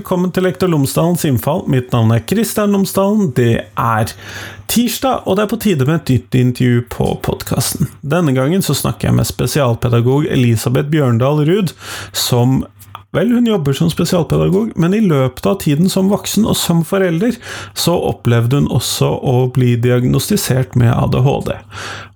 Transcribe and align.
Velkommen 0.00 0.30
til 0.32 0.46
Lektor 0.46 0.70
Lomsdalens 0.72 1.26
innfall. 1.28 1.66
Mitt 1.68 1.90
navn 1.92 2.14
er 2.14 2.22
Kristian 2.24 2.72
Lomsdalen. 2.72 3.34
Det 3.36 3.66
er 3.76 4.12
tirsdag, 4.72 5.26
og 5.28 5.36
det 5.36 5.42
er 5.42 5.50
på 5.50 5.58
tide 5.60 5.84
med 5.84 5.98
et 5.98 6.12
nytt 6.14 6.36
intervju 6.40 6.84
på 6.94 7.08
podkasten. 7.26 7.90
Denne 8.00 8.32
gangen 8.32 8.64
så 8.64 8.72
snakker 8.78 9.10
jeg 9.10 9.18
med 9.18 9.28
spesialpedagog 9.28 10.24
Elisabeth 10.32 10.88
Bjørndal 10.88 11.42
Ruud, 11.44 11.74
som 12.16 12.62
Vel, 13.12 13.34
hun 13.34 13.48
jobber 13.50 13.74
som 13.74 13.90
spesialpedagog, 13.92 14.70
men 14.78 14.94
i 14.94 15.02
løpet 15.02 15.46
av 15.50 15.58
tiden 15.60 15.90
som 15.90 16.08
voksen 16.08 16.46
og 16.46 16.54
som 16.56 16.80
forelder, 16.86 17.36
så 17.74 17.96
opplevde 17.98 18.62
hun 18.62 18.70
også 18.70 19.10
å 19.10 19.34
bli 19.52 19.74
diagnostisert 19.82 20.78
med 20.78 20.94
ADHD. 20.94 21.56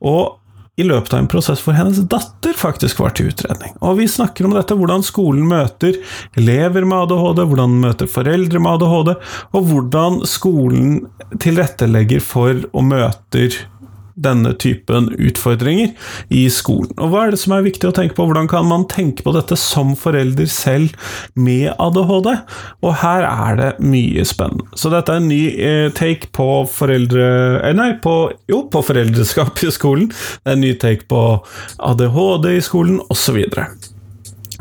Og 0.06 0.38
i 0.76 0.86
løpet 0.86 1.12
av 1.14 1.22
en 1.22 1.28
prosess 1.30 1.62
hvor 1.62 1.76
hennes 1.78 2.00
datter 2.10 2.56
faktisk 2.58 2.98
var 3.02 3.14
til 3.14 3.30
utredning. 3.30 3.76
Og 3.84 4.00
vi 4.00 4.08
snakker 4.10 4.48
om 4.48 4.56
dette, 4.56 4.74
hvordan 4.78 5.04
skolen 5.06 5.46
møter 5.50 6.00
elever 6.38 6.86
med 6.86 7.04
ADHD, 7.04 7.44
hvordan 7.50 7.76
den 7.76 7.84
møter 7.84 8.10
foreldre 8.10 8.62
med 8.62 8.78
ADHD, 8.78 9.12
og 9.54 9.68
hvordan 9.70 10.18
skolen 10.28 10.96
tilrettelegger 11.38 12.24
for 12.24 12.66
og 12.72 12.88
møter 12.90 13.60
denne 14.14 14.52
typen 14.60 15.08
utfordringer 15.18 15.92
i 16.34 16.44
skolen. 16.52 16.92
Og 17.02 17.10
hva 17.12 17.24
er 17.24 17.34
det 17.34 17.40
som 17.42 17.56
er 17.56 17.66
viktig 17.66 17.88
å 17.88 17.94
tenke 17.96 18.16
på? 18.16 18.26
Hvordan 18.28 18.48
kan 18.50 18.68
man 18.68 18.86
tenke 18.90 19.24
på 19.26 19.34
dette 19.34 19.58
som 19.60 19.94
forelder 19.98 20.48
selv 20.50 20.94
med 21.34 21.72
ADHD? 21.82 22.30
Og 22.84 22.96
her 23.02 23.26
er 23.28 23.58
det 23.60 23.70
mye 23.82 24.26
spennende. 24.28 24.68
Så 24.78 24.92
dette 24.92 25.14
er 25.14 25.22
en 25.22 25.30
ny 25.30 25.42
eh, 25.54 25.88
take 25.96 26.30
på 26.36 26.48
foreldre... 26.70 27.26
Eh, 27.62 27.74
nei, 27.76 27.92
på, 28.04 28.16
jo, 28.50 28.64
på 28.70 28.84
foreldreskap 28.86 29.64
i 29.66 29.72
skolen. 29.74 30.10
Det 30.10 30.52
er 30.52 30.58
en 30.58 30.64
ny 30.64 30.74
take 30.78 31.08
på 31.10 31.24
ADHD 31.82 32.54
i 32.54 32.62
skolen, 32.64 33.00
osv. 33.12 33.40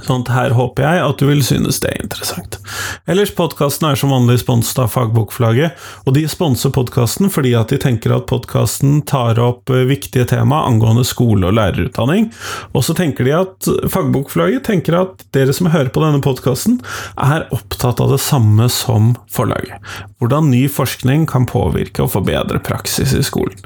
Sånn 0.04 0.26
at 0.26 0.34
her 0.34 0.58
håper 0.58 0.88
jeg 0.88 1.04
at 1.06 1.22
du 1.22 1.30
vil 1.30 1.44
synes 1.46 1.80
det 1.84 1.94
er 1.94 2.04
interessant. 2.08 2.58
Ellers, 3.04 3.34
podkasten 3.36 3.90
er 3.90 3.98
som 4.00 4.14
vanlig 4.14 4.38
sponset 4.40 4.78
av 4.80 4.94
Fagbokflagget, 4.94 5.76
og 6.08 6.16
de 6.16 6.22
sponser 6.32 6.72
podkasten 6.72 7.28
fordi 7.34 7.50
at 7.60 7.74
de 7.74 7.80
tenker 7.84 8.14
at 8.16 8.30
podkasten 8.30 9.02
tar 9.10 9.42
opp 9.44 9.74
eh, 9.76 9.84
viktige 9.90 10.24
tema 10.32 10.62
angående 10.70 11.04
skole 11.04 11.50
og 11.50 11.58
lærerutdanning. 11.58 12.30
Og 12.72 12.88
så 12.88 12.96
tenker 12.96 13.28
de 13.28 13.36
at 13.42 13.70
Fagbokflagget 13.92 14.64
tenker 14.70 14.96
at 15.02 15.28
dere 15.36 15.52
som 15.52 15.68
hører 15.74 15.92
på 15.92 16.06
denne 16.06 16.24
podkasten, 16.24 16.80
er 17.20 17.50
opptatt 17.52 18.00
av 18.00 18.16
det 18.16 18.22
samme 18.24 18.70
som 18.72 19.18
forlaget. 19.28 19.84
Hvordan 20.24 20.48
ny 20.54 20.70
forskning 20.72 21.28
kan 21.28 21.50
påvirke 21.50 22.06
og 22.06 22.14
forbedre 22.16 22.64
praksis 22.64 23.12
i 23.20 23.28
skolen. 23.28 23.60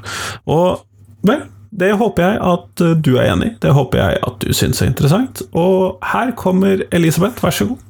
Og 0.50 0.82
vel, 1.22 1.46
det 1.70 1.94
håper 2.00 2.26
jeg 2.26 2.46
at 2.56 2.88
eh, 2.88 2.96
du 2.98 3.14
er 3.14 3.36
enig 3.36 3.52
i. 3.52 3.58
Det 3.62 3.78
håper 3.78 4.02
jeg 4.02 4.24
at 4.32 4.42
du 4.42 4.50
syns 4.50 4.82
er 4.82 4.90
interessant. 4.90 5.46
Og 5.54 6.02
her 6.10 6.34
kommer 6.34 6.88
Elisabeth, 6.90 7.38
vær 7.44 7.54
så 7.54 7.70
god. 7.70 7.84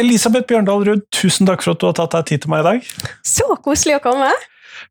Elisabeth 0.00 0.48
Bjørndal 0.50 0.82
Ruud, 0.88 1.04
tusen 1.14 1.46
takk 1.46 1.62
for 1.62 1.74
at 1.74 1.82
du 1.82 1.86
har 1.86 1.94
tatt 1.94 2.16
deg 2.16 2.26
tid 2.32 2.42
til 2.44 2.50
meg 2.50 2.64
i 2.64 2.66
dag. 2.66 2.88
Så 3.26 3.46
koselig 3.62 4.00
å 4.00 4.02
komme. 4.02 4.30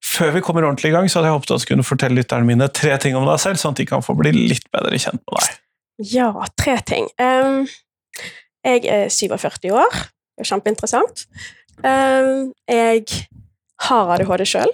Før 0.04 0.32
vi 0.38 0.42
kommer 0.44 0.64
ordentlig 0.64 0.94
i 0.94 0.96
gang, 0.96 1.10
så 1.12 1.20
hadde 1.20 1.32
jeg 1.32 1.38
håpet 1.38 1.52
at 1.52 1.66
du 1.66 1.70
kunne 1.74 1.86
fortelle 1.88 2.18
lytterne 2.22 2.48
mine 2.48 2.70
tre 2.72 2.96
ting 3.04 3.18
om 3.20 3.28
deg 3.28 3.42
selv, 3.44 3.60
sånn 3.60 3.76
at 3.76 3.82
de 3.82 3.88
kan 3.90 4.06
få 4.06 4.16
bli 4.20 4.32
litt 4.36 4.70
bedre 4.72 5.00
kjent 5.00 5.20
med 5.20 5.36
deg. 5.36 5.58
Ja, 6.14 6.30
tre 6.60 6.78
ting. 6.88 7.10
Um, 7.20 7.68
jeg 8.64 8.88
er 8.88 9.12
47 9.12 9.68
år. 9.76 10.00
Det 10.34 10.46
er 10.46 10.50
kjempeinteressant. 10.54 11.26
Um, 11.84 12.54
jeg 12.72 13.28
har 13.90 14.16
ADHD 14.16 14.46
sjøl. 14.48 14.72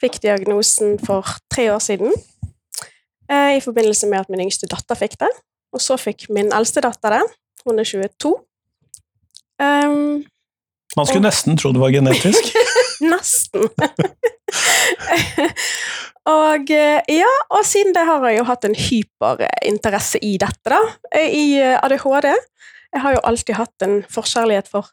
Fikk 0.00 0.18
diagnosen 0.24 0.96
for 1.04 1.28
tre 1.52 1.68
år 1.72 1.80
siden 1.84 2.12
uh, 2.12 3.52
i 3.52 3.62
forbindelse 3.64 4.08
med 4.08 4.24
at 4.24 4.32
min 4.32 4.48
yngste 4.48 4.68
datter 4.72 4.96
fikk 4.96 5.20
det. 5.20 5.32
Og 5.76 5.84
så 5.84 6.00
fikk 6.00 6.30
min 6.32 6.48
eldste 6.56 6.80
datter 6.84 7.18
det. 7.18 7.24
Hun 7.68 7.84
er 7.84 7.88
22. 7.88 8.32
Um, 9.62 10.24
Man 10.96 11.06
skulle 11.06 11.22
og... 11.22 11.28
nesten 11.28 11.56
tro 11.60 11.72
det 11.72 11.80
var 11.80 11.94
genetisk. 11.94 12.52
nesten. 13.12 13.68
Og 16.26 16.70
eh, 16.74 17.00
ja, 17.14 17.28
og 17.54 17.62
siden 17.66 17.94
det 17.94 18.02
har 18.06 18.24
jeg 18.26 18.40
jo 18.40 18.46
hatt 18.48 18.64
en 18.66 18.74
hyperinteresse 18.74 20.18
i 20.26 20.32
dette, 20.42 20.72
da, 20.72 20.80
i 21.22 21.54
eh, 21.62 21.76
ADHD. 21.78 22.32
Jeg 22.96 23.02
har 23.04 23.14
jo 23.14 23.20
alltid 23.30 23.54
hatt 23.54 23.86
en 23.86 24.00
forkjærlighet 24.10 24.66
for 24.72 24.90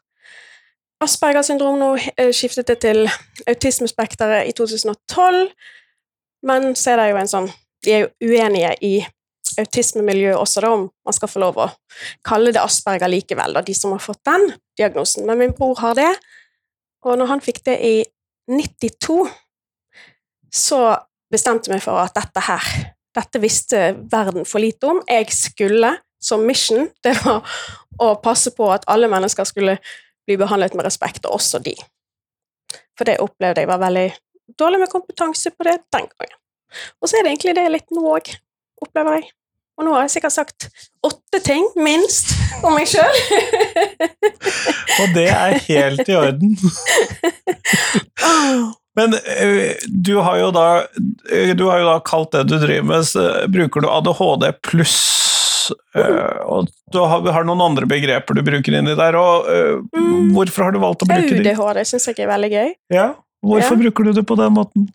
Aspergers 1.02 1.50
syndrom. 1.50 1.80
Nå 1.80 1.96
eh, 2.14 2.30
skiftet 2.30 2.70
det 2.70 2.78
til 2.84 3.08
autismespekteret 3.50 4.46
i 4.46 4.54
2012, 4.54 5.48
men 6.46 6.70
så 6.78 6.94
er 6.94 7.02
det 7.02 7.10
jo 7.10 7.20
en 7.24 7.34
sånn 7.34 7.50
De 7.84 7.92
er 7.92 8.04
jo 8.04 8.30
uenige 8.30 8.70
i 8.80 8.94
autismemiljøet 9.60 10.38
også, 10.38 10.62
da, 10.64 10.72
om 10.74 10.88
man 11.06 11.16
skal 11.16 11.30
få 11.30 11.42
lov 11.42 11.60
å 11.60 11.68
kalle 12.26 12.52
det 12.54 12.62
Asperger 12.62 13.10
likevel, 13.10 13.56
da, 13.56 13.62
de 13.64 13.74
som 13.76 13.94
har 13.94 14.02
fått 14.02 14.22
den 14.28 14.48
diagnosen. 14.78 15.26
Men 15.28 15.40
min 15.40 15.54
bror 15.56 15.78
har 15.82 15.96
det, 15.98 16.10
og 17.04 17.18
når 17.20 17.32
han 17.34 17.44
fikk 17.44 17.62
det 17.68 17.78
i 17.84 17.94
92, 18.50 19.18
så 20.54 20.80
bestemte 21.32 21.72
meg 21.72 21.82
for 21.84 21.98
at 22.00 22.14
dette 22.16 22.44
her, 22.46 22.68
dette 23.14 23.40
visste 23.42 23.80
verden 24.10 24.46
for 24.48 24.62
lite 24.62 24.90
om. 24.90 25.00
Jeg 25.10 25.30
skulle, 25.34 25.94
som 26.22 26.44
mission, 26.46 26.88
det 27.04 27.14
var 27.22 27.44
å 28.02 28.14
passe 28.22 28.54
på 28.56 28.68
at 28.74 28.86
alle 28.90 29.10
mennesker 29.10 29.46
skulle 29.48 29.78
bli 30.24 30.38
behandlet 30.40 30.76
med 30.76 30.86
respekt, 30.86 31.26
og 31.26 31.38
også 31.38 31.60
de. 31.64 31.74
For 32.98 33.06
det 33.08 33.20
opplevde 33.22 33.62
jeg 33.62 33.70
var 33.70 33.82
veldig 33.82 34.08
dårlig 34.58 34.84
med 34.84 34.92
kompetanse 34.92 35.52
på 35.54 35.66
det 35.66 35.78
den 35.94 36.08
gangen. 36.10 36.38
Og 37.00 37.08
så 37.08 37.18
er 37.18 37.24
det 37.24 37.34
egentlig 37.34 37.54
det 37.58 37.66
litt 37.70 37.94
nå 37.94 38.04
òg, 38.14 38.30
opplever 38.82 39.20
jeg. 39.20 39.30
Og 39.74 39.86
nå 39.86 39.94
har 39.96 40.04
jeg 40.04 40.14
sikkert 40.16 40.36
sagt 40.36 40.68
åtte 41.04 41.40
ting, 41.42 41.66
minst, 41.74 42.30
om 42.62 42.76
meg 42.76 42.86
sjøl. 42.86 43.16
og 45.02 45.16
det 45.16 45.26
er 45.32 45.58
helt 45.66 46.08
i 46.08 46.16
orden. 46.18 46.54
Men 48.94 49.16
uh, 49.18 49.72
du 49.90 50.14
har 50.22 50.38
jo 50.38 50.52
da 50.54 50.68
uh, 50.86 51.52
du 51.58 51.64
har 51.66 51.82
jo 51.82 51.88
da 51.88 51.96
kalt 52.06 52.30
det 52.36 52.44
du 52.52 52.56
driver 52.62 52.86
med, 52.92 53.08
så 53.08 53.26
bruker 53.50 53.82
du 53.82 53.90
ADHD 53.90 54.46
pluss 54.62 54.94
uh, 55.98 56.38
og 56.46 56.70
du 56.94 57.00
har, 57.02 57.26
har, 57.34 57.46
noen 57.48 57.64
andre 57.64 57.88
begreper 57.90 58.38
du 58.38 58.44
bruker 58.46 58.78
inni 58.78 58.94
der. 58.94 59.18
og 59.18 59.50
mm. 59.50 60.30
Hvorfor 60.36 60.68
har 60.68 60.76
du 60.76 60.78
valgt 60.84 61.02
å 61.02 61.10
bruke 61.10 61.34
det? 61.34 61.56
ADHD 61.56 61.82
syns 61.90 62.06
jeg 62.12 62.22
er 62.22 62.30
veldig 62.30 62.52
gøy. 62.54 62.74
Ja, 62.94 63.08
Hvorfor 63.44 63.74
ja. 63.74 63.80
bruker 63.82 64.06
du 64.06 64.14
det 64.16 64.24
på 64.28 64.38
den 64.38 64.54
måten? 64.56 64.86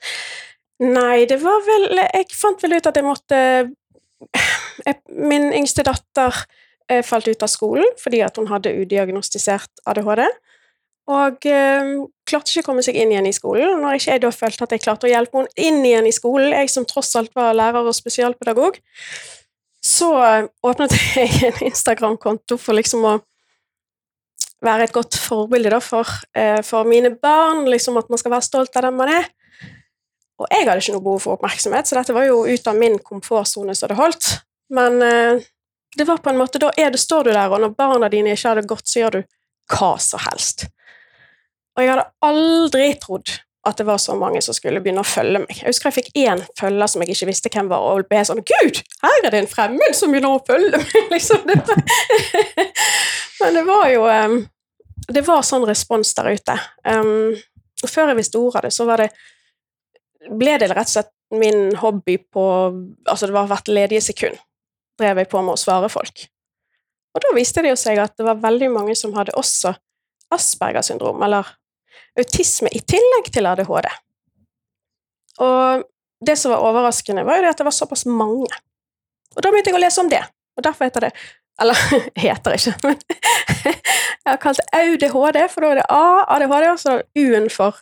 Nei, 0.79 1.25
det 1.27 1.41
var 1.43 1.59
vel 1.67 1.89
Jeg 1.99 2.29
fant 2.39 2.61
vel 2.63 2.77
ut 2.77 2.87
at 2.87 2.95
jeg 2.95 3.05
måtte 3.05 3.39
Min 5.09 5.51
yngste 5.55 5.83
datter 5.87 6.43
falt 7.05 7.27
ut 7.29 7.43
av 7.45 7.51
skolen 7.51 7.85
fordi 8.01 8.23
hun 8.23 8.47
hadde 8.49 8.73
udiagnostisert 8.81 9.83
ADHD. 9.85 10.23
Og 11.09 11.45
eh, 11.49 11.95
klarte 12.29 12.51
ikke 12.51 12.61
å 12.61 12.67
komme 12.67 12.83
seg 12.85 12.97
inn 12.99 13.13
igjen 13.13 13.29
i 13.29 13.33
skolen. 13.33 13.79
Når 13.81 13.97
ikke 13.97 14.13
jeg 14.13 14.23
da 14.25 14.29
følte 14.33 14.65
at 14.65 14.75
jeg 14.75 14.83
klarte 14.83 15.07
å 15.07 15.11
hjelpe 15.11 15.41
henne 15.41 15.65
inn 15.69 15.81
igjen 15.87 16.09
i 16.09 16.13
skolen, 16.13 16.53
jeg 16.53 16.69
som 16.69 16.85
tross 16.89 17.15
alt 17.17 17.33
var 17.37 17.55
lærer 17.57 17.87
og 17.87 17.97
spesialpedagog, 17.97 18.77
så 19.81 20.11
eh, 20.21 20.51
åpnet 20.69 20.93
jeg 21.17 21.49
en 21.49 21.65
Instagram-konto 21.71 22.59
for 22.61 22.77
liksom 22.77 23.07
å 23.09 23.15
være 24.65 24.85
et 24.85 24.93
godt 24.93 25.17
forbilde 25.17 25.71
da, 25.73 25.79
for, 25.81 26.05
eh, 26.37 26.59
for, 26.67 26.85
mine 26.85 27.13
barn, 27.15 27.63
liksom 27.71 27.97
at 27.97 28.11
man 28.11 28.21
skal 28.21 28.35
være 28.35 28.45
stolt 28.45 28.77
av 28.77 28.85
den 28.85 28.99
man 28.99 29.13
er. 29.15 29.29
Og 30.39 30.47
jeg 30.53 30.65
hadde 30.65 30.79
ikke 30.79 30.95
noe 30.95 31.05
behov 31.05 31.23
for 31.23 31.35
oppmerksomhet, 31.35 31.89
så 31.89 31.97
dette 31.99 32.15
var 32.15 32.27
jo 32.29 32.45
ut 32.47 32.67
av 32.71 32.77
min 32.79 32.95
komfortsone 33.03 33.75
som 33.75 33.91
det 33.91 33.99
holdt. 33.99 34.29
Men 34.73 35.01
eh, 35.03 35.43
det 35.97 36.07
var 36.07 36.21
på 36.23 36.31
en 36.31 36.39
måte, 36.39 36.61
da 36.61 36.71
er 36.77 36.93
det, 36.93 37.01
står 37.01 37.27
du 37.27 37.33
der, 37.33 37.51
og 37.51 37.61
når 37.63 37.75
barna 37.77 38.09
dine 38.11 38.35
ikke 38.35 38.51
har 38.51 38.61
det 38.61 38.69
godt, 38.69 38.87
så 38.87 39.03
gjør 39.03 39.19
du 39.19 39.21
hva 39.75 39.93
som 40.01 40.21
helst. 40.29 40.67
Og 41.75 41.83
jeg 41.83 41.91
hadde 41.91 42.09
aldri 42.25 42.89
trodd 43.01 43.39
at 43.67 43.77
det 43.77 43.85
var 43.85 43.97
så 43.99 44.15
mange 44.15 44.41
som 44.41 44.55
skulle 44.55 44.79
begynne 44.83 45.03
å 45.03 45.07
følge 45.07 45.41
meg. 45.43 45.57
Jeg 45.59 45.67
husker 45.67 45.89
jeg 45.89 45.97
fikk 45.97 46.21
én 46.21 46.41
følger 46.57 46.91
som 46.91 47.03
jeg 47.03 47.13
ikke 47.13 47.27
visste 47.29 47.51
hvem 47.53 47.71
var, 47.71 47.83
og 47.83 48.07
ble 48.09 48.21
sånn 48.25 48.43
Gud, 48.47 48.79
her 49.03 49.25
er 49.27 49.33
det 49.33 49.41
en 49.43 49.51
fremmed 49.51 49.97
som 49.97 50.13
begynner 50.13 50.37
å 50.37 50.43
følge 50.47 50.79
meg! 50.79 50.95
liksom. 51.13 51.43
Men 53.41 53.59
det 53.59 53.65
var 53.67 53.85
jo 53.91 54.07
um, 54.07 54.39
Det 55.09 55.23
var 55.27 55.43
sånn 55.47 55.67
respons 55.67 56.11
der 56.17 56.31
ute. 56.35 56.55
Um, 56.87 57.35
og 57.83 57.91
før 57.91 58.11
jeg 58.11 58.19
visste 58.19 58.39
ordet 58.39 58.61
av 58.61 58.67
det, 58.67 58.73
så 58.75 58.87
var 58.87 59.03
det 59.03 59.09
ble 60.27 60.57
det 60.59 60.69
rett 60.71 60.89
og 60.89 60.95
slett 60.97 61.13
min 61.29 61.75
hobby 61.77 62.17
på 62.17 62.43
Altså, 63.07 63.27
det 63.27 63.35
var 63.35 63.47
hvert 63.49 63.69
ledige 63.71 64.01
sekund 64.03 64.39
drev 64.99 65.21
jeg 65.21 65.29
på 65.31 65.41
med 65.43 65.55
å 65.55 65.59
svare 65.59 65.89
folk. 65.91 66.25
Og 67.15 67.23
da 67.23 67.31
viste 67.35 67.63
det 67.63 67.73
jo 67.73 67.79
seg 67.79 68.01
at 68.03 68.17
det 68.19 68.25
var 68.27 68.41
veldig 68.43 68.69
mange 68.73 68.95
som 68.97 69.15
hadde 69.17 69.35
også 69.39 69.73
Aspergers 70.35 70.91
syndrom, 70.91 71.21
eller 71.25 71.47
autisme 72.19 72.69
i 72.75 72.83
tillegg 72.85 73.31
til 73.33 73.47
ADHD. 73.49 73.87
Og 75.41 75.85
det 76.25 76.35
som 76.37 76.53
var 76.53 76.65
overraskende, 76.67 77.23
var 77.25 77.39
jo 77.39 77.45
det 77.45 77.53
at 77.53 77.61
det 77.61 77.65
var 77.65 77.73
såpass 77.73 78.05
mange. 78.05 78.59
Og 79.33 79.41
da 79.41 79.49
begynte 79.49 79.71
jeg 79.71 79.79
å 79.79 79.81
lese 79.81 80.03
om 80.03 80.11
det. 80.11 80.21
Og 80.59 80.65
derfor 80.67 80.85
heter 80.85 81.07
det 81.07 81.13
Eller 81.61 81.75
heter 82.25 82.55
ikke, 82.57 82.75
men 82.83 82.99
jeg 83.65 84.31
har 84.31 84.39
kalt 84.41 84.61
det 84.61 84.69
AUDHD, 84.79 85.41
for 85.51 85.65
da 85.65 85.73
er 85.73 85.81
det 85.81 85.87
A, 85.89 86.05
ADHD, 86.35 86.67
og 86.71 86.79
så 86.81 86.99
U-en 87.19 87.49
for 87.53 87.79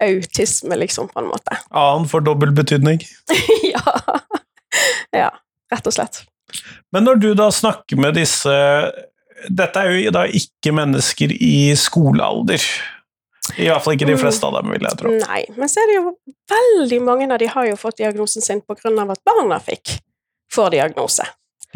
autisme, 0.00 0.76
liksom, 0.80 1.10
på 1.12 1.22
en 1.22 1.30
måte. 1.30 1.60
A-en 1.70 2.08
for 2.08 2.24
dobbel 2.24 2.54
betydning. 2.56 3.02
ja. 3.74 3.96
ja, 5.14 5.30
rett 5.72 5.90
og 5.90 5.96
slett. 5.96 6.24
Men 6.94 7.06
når 7.06 7.20
du 7.22 7.28
da 7.38 7.46
snakker 7.54 8.00
med 8.00 8.16
disse 8.18 8.50
Dette 9.46 9.78
er 9.78 9.92
jo 9.94 10.10
da 10.12 10.24
ikke 10.26 10.72
mennesker 10.74 11.30
i 11.32 11.70
skolealder. 11.78 12.64
I 13.56 13.68
hvert 13.70 13.84
fall 13.84 13.94
ikke 13.96 14.08
de 14.10 14.18
fleste 14.20 14.44
av 14.44 14.58
dem, 14.58 14.72
vil 14.74 14.84
jeg 14.84 14.98
tro. 15.00 15.12
Nei, 15.22 15.40
men 15.56 15.70
så 15.70 15.80
er 15.80 15.88
det 15.88 15.94
jo 15.96 16.10
veldig 16.50 16.98
mange 17.06 17.28
av 17.30 17.40
de 17.40 17.48
har 17.48 17.70
jo 17.70 17.78
fått 17.80 18.02
diagnosen 18.02 18.44
sin 18.44 18.60
på 18.60 18.76
grunn 18.82 18.98
av 19.00 19.14
at 19.14 19.22
barna 19.26 19.56
fikk 19.62 19.94
får 20.52 20.74
diagnose. 20.74 21.24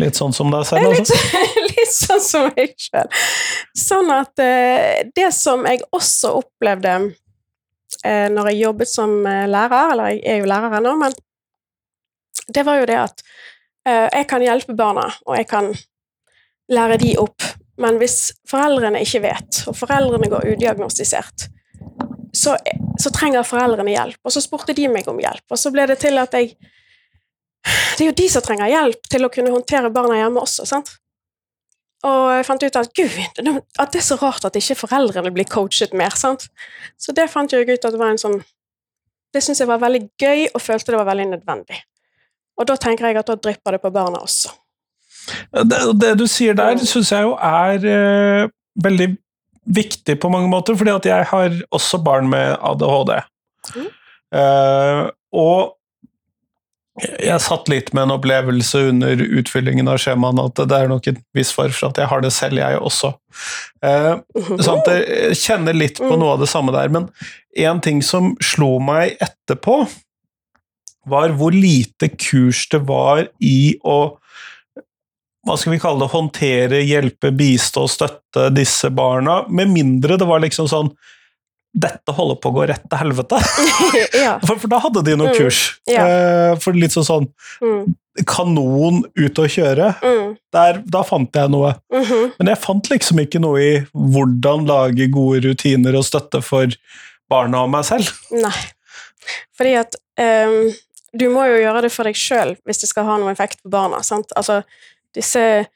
Litt 0.02 0.18
sånn 0.18 0.32
som 0.34 0.50
deg 0.50 0.64
selv, 0.66 0.90
Litt, 0.90 1.04
altså? 1.04 1.42
litt 1.70 1.92
sånn 1.94 2.22
som 2.22 2.48
meg 2.50 2.72
sjøl. 2.80 3.10
Sånn 3.78 4.10
at 4.14 4.42
eh, 4.42 5.04
det 5.14 5.28
som 5.36 5.62
jeg 5.68 5.84
også 5.94 6.32
opplevde 6.40 6.96
eh, 8.02 8.26
når 8.32 8.50
jeg 8.50 8.62
jobbet 8.64 8.90
som 8.90 9.14
eh, 9.30 9.46
lærer, 9.50 9.92
eller 9.94 10.14
jeg 10.16 10.24
er 10.32 10.42
jo 10.42 10.50
lærer 10.50 10.78
ennå, 10.80 10.96
men 10.98 11.14
det 12.54 12.64
var 12.66 12.80
jo 12.80 12.88
det 12.90 12.98
at 13.00 13.24
eh, 13.88 14.08
jeg 14.08 14.28
kan 14.30 14.44
hjelpe 14.44 14.76
barna, 14.78 15.06
og 15.28 15.38
jeg 15.38 15.48
kan 15.50 15.70
lære 16.74 16.98
de 17.04 17.14
opp, 17.20 17.46
men 17.78 17.98
hvis 18.00 18.32
foreldrene 18.50 19.02
ikke 19.04 19.22
vet, 19.24 19.64
og 19.70 19.78
foreldrene 19.78 20.30
går 20.32 20.54
udiagnostisert, 20.54 21.48
så, 22.34 22.56
så 22.98 23.10
trenger 23.14 23.46
foreldrene 23.46 23.94
hjelp. 23.94 24.18
Og 24.26 24.34
så 24.34 24.42
spurte 24.42 24.74
de 24.74 24.88
meg 24.90 25.06
om 25.10 25.20
hjelp, 25.22 25.44
og 25.50 25.60
så 25.60 25.70
ble 25.74 25.86
det 25.90 26.00
til 26.02 26.18
at 26.18 26.34
jeg 26.34 26.54
det 27.64 28.04
er 28.04 28.10
jo 28.10 28.18
de 28.18 28.28
som 28.30 28.44
trenger 28.44 28.72
hjelp 28.72 29.10
til 29.10 29.26
å 29.26 29.32
kunne 29.32 29.52
håndtere 29.54 29.92
barna 29.94 30.18
hjemme 30.18 30.42
også, 30.42 30.66
sant? 30.68 30.96
Og 32.04 32.24
jeg 32.36 32.44
fant 32.44 32.64
ut 32.66 32.76
at 32.76 32.90
gud, 32.96 33.14
at 33.80 33.94
det 33.94 34.00
er 34.02 34.04
så 34.04 34.18
rart 34.20 34.44
at 34.44 34.56
ikke 34.58 34.76
foreldrene 34.82 35.32
blir 35.32 35.48
coachet 35.48 35.94
mer, 35.96 36.12
sant? 36.20 36.50
Så 37.00 37.14
det 37.16 37.30
fant 37.32 37.52
jeg 37.52 37.64
ut 37.64 37.78
at 37.78 37.94
det 37.94 38.00
var 38.00 38.12
en 38.12 38.20
sånn 38.20 38.42
Det 39.34 39.40
syntes 39.42 39.64
jeg 39.64 39.66
var 39.66 39.80
veldig 39.82 40.02
gøy, 40.20 40.44
og 40.54 40.62
følte 40.62 40.92
det 40.92 40.98
var 41.00 41.08
veldig 41.08 41.24
nødvendig. 41.32 41.80
Og 42.54 42.68
da 42.68 42.76
tenker 42.78 43.08
jeg 43.08 43.18
at 43.18 43.26
da 43.26 43.34
drypper 43.34 43.74
det 43.74 43.80
på 43.82 43.90
barna 43.90 44.20
også. 44.22 44.52
Det, 45.50 45.80
det 45.98 46.12
du 46.20 46.28
sier 46.30 46.54
der, 46.54 46.78
syns 46.86 47.10
jeg 47.10 47.26
jo 47.26 47.32
er 47.34 47.86
eh, 47.90 48.52
veldig 48.84 49.08
viktig 49.74 50.20
på 50.22 50.30
mange 50.30 50.46
måter, 50.52 50.76
fordi 50.78 50.92
at 50.94 51.08
jeg 51.08 51.26
har 51.32 51.56
også 51.74 51.98
barn 52.04 52.28
med 52.30 52.54
ADHD. 52.60 53.14
Mm. 53.74 53.88
Eh, 54.38 55.02
og 55.34 55.74
jeg 57.02 57.42
satt 57.42 57.66
litt 57.72 57.90
med 57.94 58.06
en 58.06 58.14
opplevelse 58.14 58.78
under 58.92 59.18
utfyllingen 59.18 59.88
av 59.90 59.98
skjemaene 59.98 60.44
at 60.46 60.60
det 60.70 60.76
er 60.78 60.90
nok 60.92 61.08
en 61.10 61.18
viss 61.34 61.50
fare 61.54 61.74
for 61.74 61.90
at 61.90 61.98
jeg 61.98 62.10
har 62.10 62.22
det 62.22 62.30
selv, 62.34 62.60
jeg 62.62 62.78
også. 62.78 63.10
Eh, 63.82 64.12
sant? 64.62 64.90
jeg 64.92 65.38
kjenner 65.40 65.74
litt 65.74 65.98
på 65.98 66.12
noe 66.14 66.36
av 66.36 66.44
det 66.44 66.50
samme 66.52 66.74
der. 66.76 66.92
Men 66.94 67.08
en 67.66 67.82
ting 67.82 68.02
som 68.06 68.36
slo 68.42 68.76
meg 68.82 69.18
etterpå, 69.24 69.82
var 71.04 71.34
hvor 71.36 71.52
lite 71.52 72.08
kurs 72.14 72.62
det 72.72 72.80
var 72.88 73.26
i 73.44 73.76
å 73.84 74.16
hva 75.44 75.58
skal 75.60 75.74
vi 75.74 75.80
kalle 75.82 76.00
det, 76.00 76.08
håndtere, 76.08 76.78
hjelpe, 76.88 77.28
bistå, 77.36 77.82
støtte 77.90 78.46
disse 78.56 78.88
barna, 78.88 79.42
med 79.52 79.68
mindre 79.74 80.16
det 80.16 80.24
var 80.24 80.40
liksom 80.40 80.70
sånn 80.70 80.88
dette 81.74 82.12
holder 82.14 82.36
på 82.38 82.50
å 82.52 82.54
gå 82.54 82.64
rett 82.70 82.84
til 82.88 83.00
helvete. 83.00 83.38
ja. 84.24 84.36
For, 84.46 84.60
for, 84.62 84.70
da 84.70 84.78
hadde 84.84 85.02
de 85.08 85.16
noen 85.18 85.32
Mm, 85.32 85.38
kurs. 85.40 85.60
ja. 85.90 86.04
Eh, 86.06 86.52
for 86.62 86.72
litt 86.78 86.94
sånn 86.94 87.06
sånn 87.08 87.26
Mm, 87.64 87.94
kanon 88.30 89.00
ut 89.18 89.38
og 89.42 89.48
kjøre. 89.50 89.88
mm, 89.98 90.36
Der, 90.54 90.78
da 90.86 91.02
fant 91.02 91.34
jeg 91.34 91.50
noe. 91.50 91.72
-hmm. 91.90 92.32
Men 92.38 92.46
jeg 92.52 92.58
fant 92.62 92.90
liksom 92.90 93.18
ikke 93.18 93.40
noe 93.42 93.58
i 93.60 93.72
hvordan 93.94 94.66
lage 94.68 95.08
gode 95.10 95.42
rutiner 95.48 95.96
og 95.98 96.04
støtte 96.06 96.42
for 96.42 96.66
barna 97.28 97.64
og 97.64 97.70
meg 97.70 97.84
selv. 97.84 98.06
Nei. 98.30 98.54
Fordi 99.56 99.74
at 99.80 99.96
um, 100.20 100.70
du 101.16 101.28
må 101.30 101.44
jo 101.48 101.58
gjøre 101.62 101.82
det 101.82 101.92
for 101.92 102.04
deg 102.04 102.14
sjøl 102.14 102.56
hvis 102.66 102.80
det 102.84 102.88
skal 102.90 103.04
ha 103.08 103.16
noen 103.18 103.32
effekt 103.32 103.62
på 103.64 103.70
barna. 103.70 104.02
sant? 104.02 104.30
Altså, 104.36 104.62
disse 105.14 105.66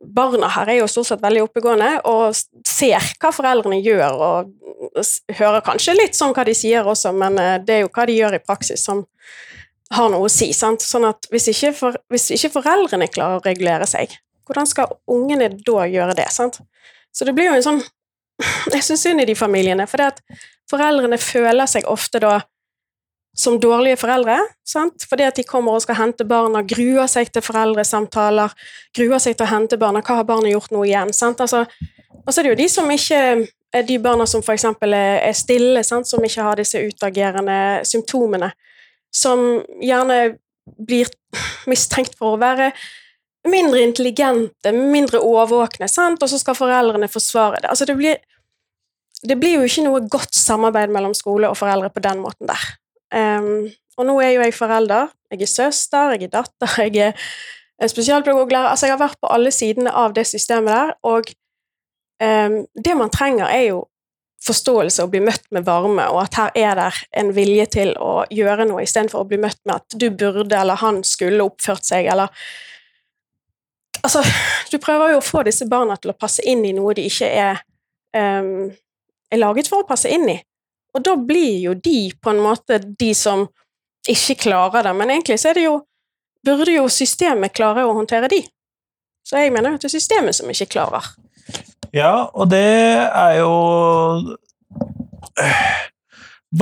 barna 0.00 0.48
her 0.52 0.70
er 0.70 0.80
jo 0.80 0.88
stort 0.90 1.10
sett 1.10 1.22
veldig 1.22 1.44
oppegående 1.46 1.90
og 2.08 2.36
ser 2.66 3.02
hva 3.20 3.32
foreldrene 3.34 3.80
gjør, 3.82 4.22
og 4.22 5.02
hører 5.38 5.64
kanskje 5.66 5.96
litt 5.96 6.18
sånn 6.18 6.34
hva 6.36 6.44
de 6.46 6.54
sier 6.56 6.86
også, 6.86 7.12
men 7.16 7.38
eh, 7.42 7.56
det 7.64 7.76
er 7.76 7.84
jo 7.84 7.92
hva 7.92 8.06
de 8.08 8.16
gjør 8.18 8.38
i 8.38 8.42
praksis 8.44 8.84
som 8.84 9.04
har 9.94 10.10
noe 10.12 10.28
å 10.28 10.32
si. 10.32 10.50
sant? 10.52 10.84
Sånn 10.84 11.08
at 11.08 11.28
hvis 11.32 11.48
ikke, 11.52 11.72
for, 11.76 11.98
hvis 12.12 12.30
ikke 12.36 12.52
foreldrene 12.58 13.08
klarer 13.10 13.40
å 13.40 13.44
regulere 13.44 13.88
seg, 13.88 14.14
hvordan 14.48 14.68
skal 14.68 14.98
ungene 15.10 15.50
da 15.56 15.86
gjøre 15.88 16.16
det? 16.18 16.28
sant? 16.32 16.60
Så 17.12 17.26
det 17.26 17.34
blir 17.36 17.50
jo 17.50 17.56
en 17.58 17.66
sånn 17.66 17.82
Jeg 18.74 18.84
syns 18.86 19.02
synd 19.02 19.24
i 19.24 19.26
de 19.26 19.34
familiene, 19.34 19.88
for 19.90 19.98
det 19.98 20.12
at 20.12 20.44
foreldrene 20.70 21.18
føler 21.18 21.66
seg 21.66 21.88
ofte 21.90 22.20
da 22.22 22.36
som 23.38 23.60
dårlige 23.62 24.00
foreldre, 24.00 24.38
sant? 24.66 25.04
fordi 25.08 25.26
at 25.28 25.36
de 25.38 25.44
kommer 25.46 25.76
og 25.76 25.84
skal 25.84 26.00
hente 26.00 26.26
barna, 26.26 26.64
gruer 26.66 27.06
seg 27.10 27.30
til 27.30 27.44
foreldresamtaler, 27.46 28.54
gruer 28.96 29.22
seg 29.22 29.36
til 29.38 29.46
å 29.46 29.52
hente 29.52 29.78
barna, 29.78 30.02
hva 30.02 30.18
har 30.20 30.26
barna 30.26 30.50
gjort 30.50 30.74
nå 30.74 30.82
igjen? 30.88 31.12
Altså, 31.14 31.62
og 32.18 32.32
så 32.32 32.40
er 32.40 32.48
det 32.48 32.52
jo 32.52 32.60
de 32.62 32.68
som 32.72 32.90
ikke 32.90 33.20
er 33.78 33.84
de 33.86 33.98
barna 34.02 34.26
som 34.26 34.42
er, 34.42 34.94
er 35.22 35.36
stille, 35.36 35.84
sant? 35.84 36.08
som 36.08 36.24
ikke 36.24 36.42
har 36.42 36.58
disse 36.58 36.82
utagerende 36.82 37.84
symptomene, 37.86 38.50
som 39.14 39.62
gjerne 39.80 40.38
blir 40.78 41.06
mistenkt 41.70 42.18
for 42.18 42.34
å 42.34 42.40
være 42.40 42.72
mindre 43.48 43.84
intelligente, 43.86 44.72
mindre 44.74 45.22
årvåkne, 45.22 45.86
sant? 45.88 46.22
og 46.22 46.32
så 46.32 46.42
skal 46.42 46.58
foreldrene 46.58 47.08
forsvare 47.08 47.62
det. 47.62 47.70
Altså 47.70 47.86
det 47.86 47.96
blir, 48.00 48.18
det 49.22 49.38
blir 49.38 49.60
jo 49.60 49.70
ikke 49.70 49.86
noe 49.86 50.04
godt 50.10 50.34
samarbeid 50.34 50.90
mellom 50.90 51.14
skole 51.14 51.46
og 51.46 51.58
foreldre 51.60 51.94
på 51.94 52.02
den 52.02 52.26
måten 52.26 52.50
der. 52.50 52.66
Um, 53.14 53.68
og 53.98 54.06
nå 54.06 54.18
er 54.22 54.34
jo 54.34 54.42
jeg 54.44 54.54
forelder, 54.54 55.12
jeg 55.32 55.42
er 55.42 55.50
søster, 55.50 56.14
jeg 56.14 56.28
er 56.28 56.34
datter, 56.34 56.74
jeg 56.86 57.14
er 57.78 57.92
spesialpedagoglærer 57.92 58.72
Altså, 58.72 58.86
jeg 58.86 58.96
har 58.96 59.04
vært 59.04 59.20
på 59.20 59.30
alle 59.32 59.52
sidene 59.54 59.92
av 59.94 60.14
det 60.16 60.26
systemet 60.28 60.74
der, 60.74 60.92
og 61.08 61.30
um, 62.22 62.58
det 62.84 62.96
man 62.96 63.14
trenger, 63.14 63.46
er 63.46 63.70
jo 63.70 63.86
forståelse 64.46 65.02
og 65.02 65.10
bli 65.10 65.20
møtt 65.26 65.48
med 65.50 65.66
varme, 65.66 66.04
og 66.12 66.22
at 66.22 66.38
her 66.38 66.50
er 66.54 66.78
der 66.78 66.98
en 67.18 67.32
vilje 67.34 67.66
til 67.74 67.92
å 67.98 68.22
gjøre 68.30 68.68
noe, 68.68 68.84
istedenfor 68.84 69.24
å 69.24 69.28
bli 69.28 69.40
møtt 69.42 69.58
med 69.66 69.80
at 69.80 69.98
du 69.98 70.08
burde, 70.14 70.54
eller 70.54 70.78
han 70.78 71.02
skulle 71.06 71.46
oppført 71.46 71.86
seg, 71.88 72.10
eller 72.12 72.34
Altså, 73.98 74.20
du 74.70 74.76
prøver 74.78 75.10
jo 75.10 75.16
å 75.18 75.24
få 75.24 75.40
disse 75.42 75.66
barna 75.66 75.96
til 75.98 76.12
å 76.12 76.16
passe 76.16 76.44
inn 76.46 76.60
i 76.64 76.70
noe 76.72 76.92
de 76.94 77.02
ikke 77.08 77.26
er, 77.26 77.58
um, 78.14 78.68
er 79.26 79.40
laget 79.40 79.66
for 79.66 79.82
å 79.82 79.88
passe 79.88 80.06
inn 80.14 80.28
i. 80.30 80.36
Og 80.98 81.04
da 81.06 81.14
blir 81.14 81.60
jo 81.62 81.76
de 81.78 82.10
på 82.18 82.34
en 82.34 82.42
måte 82.42 82.80
de 82.82 83.12
som 83.14 83.46
ikke 84.08 84.38
klarer 84.48 84.88
det, 84.88 84.94
men 84.98 85.12
egentlig 85.14 85.38
så 85.40 85.52
er 85.52 85.60
det 85.60 85.68
jo 85.68 85.78
Burde 86.46 86.70
jo 86.70 86.84
systemet 86.86 87.50
klare 87.52 87.82
å 87.82 87.96
håndtere 87.96 88.28
de? 88.30 88.38
Så 89.26 89.40
jeg 89.42 89.50
mener 89.52 89.72
jo 89.72 89.76
at 89.76 89.82
det 89.82 89.88
er 89.88 89.92
systemet 89.96 90.36
som 90.38 90.48
ikke 90.48 90.68
klarer. 90.76 91.08
Ja, 91.92 92.28
og 92.30 92.46
det 92.52 92.62
er 92.62 93.32
jo 93.40 93.50
øh, 95.42 95.72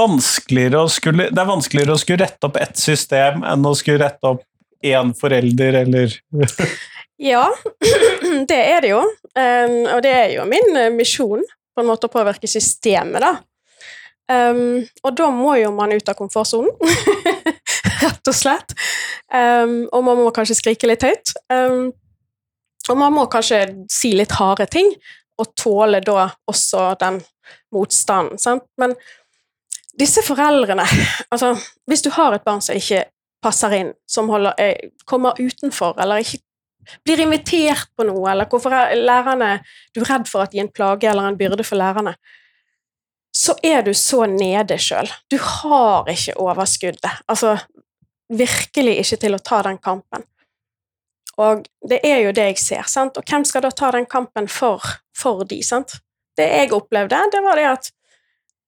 vanskeligere 0.00 0.80
å 0.80 0.90
skulle 0.90 1.28
Det 1.28 1.42
er 1.42 1.50
vanskeligere 1.52 1.94
å 1.94 2.00
skulle 2.00 2.24
rette 2.24 2.48
opp 2.48 2.56
ett 2.58 2.80
system 2.80 3.44
enn 3.46 3.68
å 3.68 3.74
skulle 3.78 4.00
rette 4.06 4.32
opp 4.32 4.42
én 4.82 5.12
forelder, 5.18 5.82
eller 5.84 6.16
Ja, 7.30 7.46
det 8.50 8.58
er 8.60 8.82
det 8.84 8.90
jo. 8.92 9.02
Um, 9.36 9.76
og 9.94 10.02
det 10.04 10.12
er 10.12 10.32
jo 10.34 10.48
min 10.48 10.76
eh, 10.76 10.92
misjon, 10.92 11.44
på 11.72 11.84
en 11.84 11.88
måte 11.88 12.10
å 12.10 12.12
påvirke 12.12 12.48
systemet, 12.50 13.22
da. 13.24 13.30
Um, 14.26 14.82
og 15.06 15.12
da 15.18 15.28
må 15.30 15.54
jo 15.60 15.70
man 15.74 15.94
ut 15.94 16.08
av 16.10 16.16
komfortsonen, 16.18 16.72
rett 18.02 18.30
og 18.30 18.34
slett. 18.34 18.74
Um, 19.30 19.84
og 19.94 20.02
man 20.06 20.18
må 20.18 20.32
kanskje 20.34 20.58
skrike 20.58 20.90
litt 20.90 21.06
høyt. 21.06 21.36
Um, 21.52 21.92
og 22.90 22.98
man 22.98 23.14
må 23.14 23.26
kanskje 23.30 23.62
si 23.90 24.12
litt 24.18 24.34
harde 24.38 24.66
ting, 24.70 24.90
og 25.36 25.52
tåle 25.58 26.00
da 26.04 26.30
også 26.48 26.94
den 27.00 27.20
motstanden. 27.74 28.40
Sant? 28.40 28.64
Men 28.80 28.94
disse 29.98 30.22
foreldrene 30.24 30.84
altså, 31.32 31.54
Hvis 31.88 32.02
du 32.04 32.10
har 32.16 32.34
et 32.34 32.44
barn 32.44 32.62
som 32.64 32.76
ikke 32.76 33.04
passer 33.44 33.74
inn, 33.76 33.92
som 34.08 34.30
holder, 34.32 34.56
er, 34.58 34.90
kommer 35.06 35.38
utenfor, 35.38 35.94
eller 36.02 36.24
ikke 36.24 36.42
blir 37.04 37.20
invitert 37.24 37.90
på 37.98 38.06
noe, 38.06 38.24
eller 38.30 38.48
hvorfor 38.50 38.74
er 38.74 38.94
lærerne 38.94 39.58
Du 39.94 40.00
er 40.02 40.10
redd 40.12 40.28
for 40.30 40.44
at 40.44 40.52
de 40.52 40.60
er 40.60 40.66
en 40.66 40.72
plage 40.72 41.08
eller 41.10 41.26
en 41.26 41.38
byrde 41.38 41.66
for 41.66 41.78
lærerne. 41.78 42.14
Så 43.46 43.54
er 43.62 43.84
du 43.86 43.92
så 43.94 44.24
nede 44.26 44.78
sjøl. 44.82 45.08
Du 45.30 45.36
har 45.38 46.08
ikke 46.10 46.34
overskuddet. 46.42 47.20
Altså 47.30 47.56
virkelig 48.32 48.96
ikke 49.02 49.18
til 49.22 49.36
å 49.36 49.42
ta 49.42 49.60
den 49.66 49.78
kampen. 49.78 50.24
Og 51.36 51.66
det 51.86 52.00
er 52.06 52.24
jo 52.24 52.32
det 52.34 52.48
jeg 52.50 52.62
ser, 52.62 52.86
sant? 52.90 53.18
Og 53.20 53.28
hvem 53.28 53.44
skal 53.46 53.66
da 53.66 53.70
ta 53.70 53.92
den 53.94 54.08
kampen 54.08 54.48
for, 54.50 54.82
for 55.16 55.44
de, 55.48 55.60
sant? 55.62 55.98
Det 56.36 56.46
jeg 56.48 56.72
opplevde, 56.74 57.20
det 57.32 57.42
var 57.44 57.60
det 57.60 57.66
at 57.70 57.90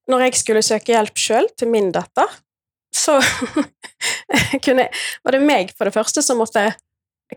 når 0.08 0.28
jeg 0.28 0.38
skulle 0.40 0.64
søke 0.64 0.94
hjelp 0.94 1.20
sjøl 1.20 1.48
til 1.58 1.72
min 1.72 1.90
datter, 1.92 2.28
så 2.94 3.18
kunne, 4.64 4.88
var 5.24 5.36
det 5.36 5.42
meg 5.44 5.72
for 5.76 5.88
det 5.88 5.96
første 5.96 6.24
som 6.24 6.40
måtte 6.40 6.64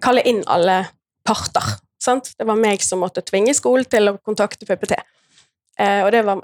kalle 0.03 0.23
inn 0.27 0.43
alle 0.51 0.83
parter. 1.27 1.73
Sant? 2.01 2.31
Det 2.37 2.47
var 2.47 2.59
meg 2.59 2.83
som 2.83 3.03
måtte 3.03 3.23
tvinge 3.23 3.55
skolen 3.55 3.87
til 3.87 4.11
å 4.11 4.17
kontakte 4.23 4.67
PPT. 4.67 4.95
Eh, 5.79 6.01
og 6.05 6.11
det 6.15 6.23
var 6.27 6.43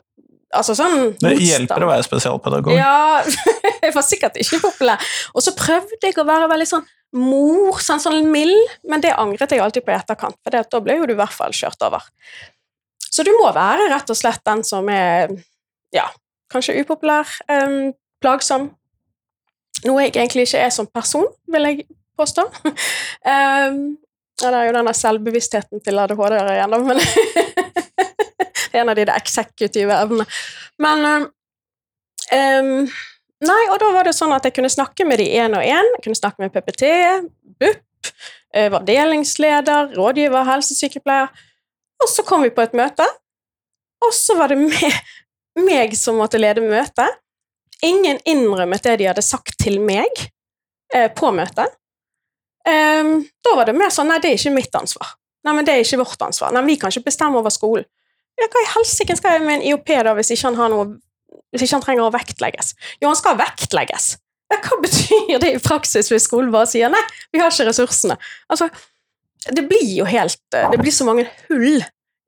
altså 0.56 0.76
sånn 0.78 1.16
Det 1.20 1.34
hjelper 1.42 1.84
å 1.84 1.90
være 1.90 2.06
spesialpedagog. 2.06 2.76
Ja, 2.78 3.24
jeg 3.84 3.96
var 3.96 4.06
sikkert 4.06 4.38
ikke 4.42 4.62
populær. 4.64 5.10
Og 5.36 5.44
så 5.44 5.56
prøvde 5.58 6.00
jeg 6.02 6.18
å 6.22 6.28
være 6.28 6.50
veldig 6.52 6.70
sånn 6.70 6.86
mor, 7.18 7.80
sånn, 7.84 8.02
sånn 8.04 8.30
mild, 8.32 8.76
men 8.88 9.04
det 9.04 9.16
angret 9.16 9.52
jeg 9.52 9.64
alltid 9.64 9.86
på 9.86 9.94
i 9.94 9.98
etterkant, 9.98 10.38
for 10.44 10.54
da 10.54 10.82
ble 10.84 10.98
jo 11.00 11.08
du 11.08 11.16
i 11.16 11.20
hvert 11.20 11.36
fall 11.36 11.56
kjørt 11.56 11.84
over. 11.88 12.04
Så 13.08 13.24
du 13.26 13.32
må 13.40 13.48
være 13.56 13.88
rett 13.92 14.12
og 14.12 14.20
slett 14.20 14.44
den 14.46 14.64
som 14.68 14.90
er 14.92 15.32
ja, 15.96 16.06
kanskje 16.52 16.76
upopulær, 16.82 17.30
um, 17.50 17.94
plagsom. 18.22 18.68
Noe 19.86 20.04
jeg 20.04 20.16
egentlig 20.16 20.48
ikke 20.48 20.66
er 20.66 20.74
som 20.74 20.90
person, 20.90 21.26
vil 21.52 21.72
jeg 21.72 21.88
påstå. 22.20 22.50
Um, 23.28 23.98
ja, 24.38 24.52
det 24.54 24.60
er 24.60 24.68
jo 24.68 24.74
denne 24.76 24.92
selvbevisstheten 24.96 25.82
til 25.84 25.98
ADHD-ere 26.00 26.54
igjen, 26.54 26.72
da, 26.72 26.78
men 26.86 27.00
En 28.78 28.94
av 28.94 28.98
de 28.98 29.08
eksekutive 29.14 30.00
evnene. 30.06 30.28
Men 30.84 31.06
um, 32.32 32.72
Nei, 33.38 33.64
og 33.70 33.78
da 33.78 33.92
var 33.94 34.08
det 34.08 34.16
sånn 34.18 34.34
at 34.34 34.48
jeg 34.48 34.56
kunne 34.56 34.72
snakke 34.74 35.06
med 35.06 35.20
de 35.22 35.28
én 35.38 35.54
og 35.54 35.62
én. 35.62 35.92
Jeg 35.94 36.04
kunne 36.08 36.18
snakke 36.18 36.42
med 36.42 36.56
PPT, 36.56 36.88
BUP, 37.62 38.10
var 38.74 38.88
delingsleder, 38.88 39.92
rådgiver, 39.94 40.42
helsesykepleier. 40.48 41.30
Og 42.02 42.10
så 42.10 42.26
kom 42.26 42.42
vi 42.46 42.50
på 42.54 42.64
et 42.66 42.74
møte, 42.78 43.06
og 44.06 44.14
så 44.14 44.38
var 44.38 44.52
det 44.54 44.60
meg, 44.62 44.98
meg 45.68 45.96
som 45.98 46.20
måtte 46.22 46.42
lede 46.42 46.66
møtet. 46.66 47.22
Ingen 47.86 48.20
innrømmet 48.26 48.86
det 48.86 48.96
de 49.02 49.10
hadde 49.10 49.26
sagt 49.26 49.60
til 49.62 49.78
meg 49.84 50.10
eh, 50.94 51.10
på 51.14 51.30
møtet. 51.34 51.74
Um, 52.68 53.22
da 53.46 53.54
var 53.56 53.70
det 53.70 53.78
mer 53.78 53.94
sånn 53.94 54.10
Nei, 54.12 54.18
det 54.20 54.34
er 54.34 54.40
ikke 54.40 54.56
mitt 54.58 54.74
ansvar. 54.76 55.14
Nei, 55.46 55.54
men 55.56 55.68
det 55.68 55.76
er 55.76 55.86
ikke 55.86 56.02
vårt 56.02 56.26
ansvar. 56.26 56.52
Nei, 56.52 56.66
vi 56.68 56.76
kan 56.82 56.92
ikke 56.92 57.08
bestemme 57.08 57.40
over 57.40 57.54
skolen. 57.54 57.86
Ja, 58.38 58.48
hva 58.54 58.62
i 58.62 58.72
helsike 58.76 59.18
skal 59.18 59.38
jeg 59.38 59.46
med 59.48 59.60
en 59.60 59.68
IOP 59.72 59.90
da, 60.06 60.14
hvis 60.18 60.32
ikke 60.36 60.54
han 60.54 60.74
noe 60.74 60.88
hvis 61.54 61.64
ikke 61.64 61.78
han 61.78 61.84
trenger 61.86 62.06
å 62.06 62.14
vektlegges? 62.14 62.74
Jo, 63.00 63.10
han 63.10 63.18
skal 63.18 63.38
vektlegges. 63.40 64.10
Ja, 64.52 64.60
hva 64.64 64.78
betyr 64.84 65.40
det 65.44 65.54
i 65.56 65.64
praksis 65.64 66.12
hvis 66.12 66.28
skolen 66.28 66.52
bare 66.54 66.70
sier 66.70 66.92
nei, 66.92 67.02
vi 67.34 67.42
har 67.42 67.52
ikke 67.52 67.70
ressursene? 67.70 68.18
Altså, 68.52 68.70
det 69.48 69.64
blir 69.70 69.90
jo 70.00 70.08
helt 70.08 70.42
Det 70.52 70.80
blir 70.80 70.92
så 70.92 71.06
mange 71.08 71.28
hull 71.48 71.82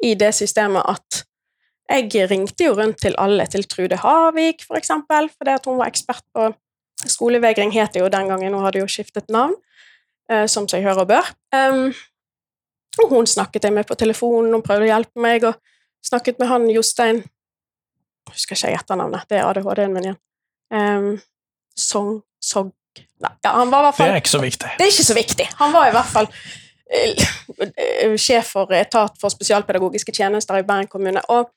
i 0.04 0.14
det 0.20 0.32
systemet 0.36 0.86
at 0.88 1.24
jeg 1.90 2.30
ringte 2.30 2.68
jo 2.68 2.76
rundt 2.78 3.00
til 3.02 3.16
alle, 3.18 3.48
til 3.50 3.66
Trude 3.66 3.98
Havik 3.98 4.62
for 4.68 4.78
eksempel, 4.78 5.30
fordi 5.34 5.56
at 5.56 5.66
hun 5.66 5.80
var 5.80 5.90
ekspert 5.90 6.24
på 6.36 6.52
Skolevegring 7.08 7.72
het 7.72 7.96
det 7.96 8.02
jo 8.04 8.12
den 8.12 8.28
gangen, 8.28 8.54
hun 8.54 8.66
hadde 8.66 8.82
jo 8.82 8.88
skiftet 8.92 9.30
navn, 9.32 9.54
eh, 10.30 10.46
som 10.52 10.68
seg 10.68 10.84
hør 10.84 11.06
og 11.06 11.08
bør. 11.08 11.30
Og 13.00 13.14
hun 13.14 13.28
snakket 13.30 13.64
jeg 13.64 13.74
med 13.74 13.88
på 13.88 13.96
telefonen, 13.96 14.52
hun 14.52 14.66
prøvde 14.66 14.84
å 14.84 14.92
hjelpe 14.92 15.24
meg, 15.24 15.46
og 15.48 15.56
snakket 16.06 16.40
med 16.40 16.50
han 16.50 16.70
Jostein 16.70 17.24
Jeg 17.24 18.36
husker 18.36 18.56
ikke 18.56 18.74
etternavnet, 18.78 19.26
det 19.30 19.40
er 19.40 19.48
ADHD-en 19.50 19.94
min 19.94 20.10
igjen. 20.10 20.20
Um, 20.70 21.14
Song 21.74 22.20
Sog 22.40 22.72
Nei, 23.20 23.32
ja, 23.44 23.52
han 23.56 23.72
var 23.72 23.82
i 23.82 23.88
hvert 23.88 23.98
fall 23.98 24.10
Det 24.10 24.14
er 24.14 24.22
ikke 24.22 24.32
så 24.32 24.42
viktig. 24.42 24.70
Det 24.78 24.86
er 24.86 24.92
ikke 24.92 25.06
så 25.08 25.16
viktig. 25.16 25.46
Han 25.60 25.74
var 25.74 25.88
i 25.88 25.94
hvert 25.94 26.10
fall 26.10 26.28
uh, 26.30 28.16
sjef 28.20 28.54
for 28.56 28.74
etat 28.76 29.18
for 29.22 29.34
spesialpedagogiske 29.34 30.14
tjenester 30.16 30.60
i 30.60 30.66
Bergen 30.68 30.90
kommune. 30.92 31.24
Og 31.30 31.50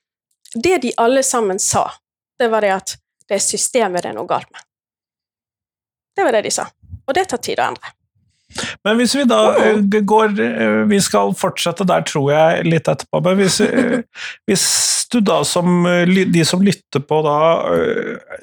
det 0.54 0.82
de 0.82 0.92
alle 1.00 1.22
sammen 1.22 1.58
sa, 1.62 1.86
det 2.38 2.50
var 2.52 2.64
det 2.64 2.72
at 2.74 2.94
det 3.28 3.38
er 3.38 3.44
systemet 3.44 4.04
det 4.04 4.12
er 4.12 4.18
noe 4.18 4.28
galt 4.28 4.50
med. 4.52 4.64
Det 6.16 6.26
var 6.26 6.36
det 6.36 6.44
de 6.46 6.52
sa. 6.52 6.66
Og 7.06 7.14
det 7.16 7.26
tar 7.30 7.40
tid 7.42 7.62
å 7.62 7.68
endre. 7.72 7.94
Men 8.84 8.98
hvis 8.98 9.14
vi 9.16 9.24
da 9.28 9.40
uh, 9.56 9.78
går 9.82 10.34
uh, 10.38 10.82
Vi 10.90 10.98
skal 11.02 11.34
fortsette 11.38 11.86
der, 11.88 12.04
tror 12.08 12.30
jeg, 12.32 12.66
litt 12.68 12.90
etterpå. 12.90 13.20
Men 13.24 13.38
hvis, 13.40 13.60
hvis 14.48 14.66
du 15.12 15.20
da 15.24 15.42
som 15.44 15.84
De 15.86 16.44
som 16.48 16.62
lytter 16.64 17.02
på 17.04 17.20
da, 17.24 17.36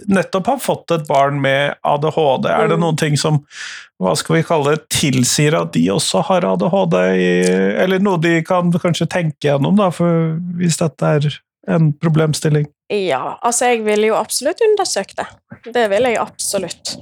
nettopp 0.09 0.49
har 0.53 0.63
fått 0.63 0.93
et 0.93 1.07
barn 1.09 1.39
med 1.41 1.77
ADHD, 1.83 2.49
er 2.49 2.67
det 2.69 2.77
Mm. 2.79 2.83
noen 2.85 2.97
ting 2.99 3.17
som 3.19 3.41
hva 3.99 4.13
skal 4.15 4.37
vi 4.37 4.45
kalle 4.47 4.75
det, 4.75 4.85
tilsier 4.93 5.57
at 5.57 5.73
de 5.73 5.81
også 5.91 6.21
har 6.29 6.45
ADHD, 6.47 6.95
eller 7.83 7.99
noe 7.99 8.21
de 8.21 8.37
kan 8.47 8.71
kanskje 8.71 9.09
tenke 9.11 9.49
gjennom, 9.49 9.75
da, 9.75 9.89
for 9.91 10.37
hvis 10.59 10.79
dette 10.79 11.09
er 11.17 11.27
en 11.67 11.91
problemstilling? 11.93 12.69
Ja, 12.89 13.37
altså 13.45 13.73
jeg 13.73 13.83
ville 13.85 14.09
jo 14.09 14.17
absolutt 14.17 14.61
undersøkt 14.65 15.19
det. 15.19 15.27
Det 15.73 15.85
ville 15.91 16.13
jeg 16.13 16.21
absolutt. 16.21 16.95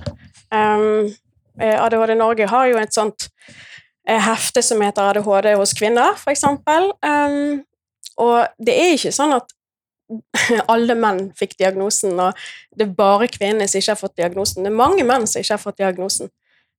Um, 0.52 0.58
eh, 0.58 1.14
ADHD 1.66 2.16
Norge 2.18 2.48
har 2.52 2.70
jo 2.70 2.80
et 2.82 2.94
sånt 2.94 3.28
eh, 4.08 4.20
hefte 4.22 4.64
som 4.66 4.82
heter 4.84 5.12
ADHD 5.12 5.54
hos 5.58 5.74
kvinner, 5.78 6.18
eksempel. 6.30 6.92
Um, 7.06 7.64
og 8.22 8.48
det 8.64 8.76
er 8.78 8.96
ikke 8.96 9.14
sånn 9.16 9.36
at 9.38 9.54
alle 10.74 10.96
menn 10.96 11.26
fikk 11.38 11.58
diagnosen, 11.60 12.16
og 12.22 12.38
det 12.76 12.88
er 12.88 12.98
bare 12.98 13.30
kvinnene 13.32 13.68
som 13.68 13.82
ikke 13.82 13.94
har 13.96 14.02
fått 14.02 14.20
diagnosen. 14.20 14.64
Det 14.64 14.72
er 14.72 14.82
mange 14.84 15.08
menn 15.08 15.28
som 15.28 15.42
ikke 15.42 15.58
har 15.58 15.64
fått 15.64 15.82
diagnosen. 15.82 16.32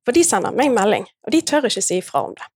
For 0.06 0.16
de 0.16 0.24
sender 0.24 0.54
meg 0.56 0.72
melding, 0.72 1.04
og 1.26 1.34
de 1.34 1.42
tør 1.44 1.68
ikke 1.68 1.84
si 1.84 2.00
ifra 2.00 2.24
om 2.24 2.36
det. 2.36 2.46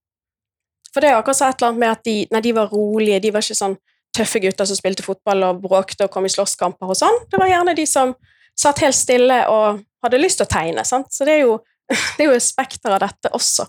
For 0.93 1.05
det 1.05 1.11
er 1.11 1.19
akkurat 1.19 1.39
så 1.39 1.49
et 1.49 1.61
eller 1.61 1.73
annet 1.73 1.83
med 1.83 1.91
at 1.93 2.05
de, 2.05 2.15
nei, 2.33 2.41
de 2.45 2.53
var 2.57 2.73
rolige, 2.73 3.21
de 3.25 3.33
var 3.33 3.45
ikke 3.45 3.59
sånn 3.59 3.79
tøffe 4.13 4.43
gutter 4.45 4.69
som 4.69 4.77
spilte 4.77 5.05
fotball 5.05 5.47
og 5.47 5.63
bråkte 5.63 6.05
og 6.05 6.13
kom 6.13 6.29
i 6.29 6.33
slåsskamper 6.33 6.91
og 6.93 6.99
sånn. 6.99 7.17
Det 7.33 7.41
var 7.41 7.49
gjerne 7.49 7.75
de 7.77 7.87
som 7.89 8.13
satt 8.59 8.83
helt 8.85 8.97
stille 8.97 9.39
og 9.49 9.81
hadde 10.05 10.21
lyst 10.21 10.41
til 10.41 10.49
å 10.49 10.53
tegne. 10.53 10.85
Sant? 10.85 11.09
Så 11.15 11.25
det 11.29 11.39
er 11.39 11.47
jo, 11.47 11.57
det 12.17 12.25
er 12.25 12.31
jo 12.31 12.41
spekter 12.43 12.95
av 12.95 13.03
dette 13.05 13.33
også. 13.37 13.69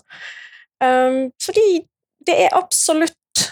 Um, 0.82 1.28
fordi 1.42 1.84
det 2.24 2.38
er 2.46 2.56
absolutt 2.56 3.44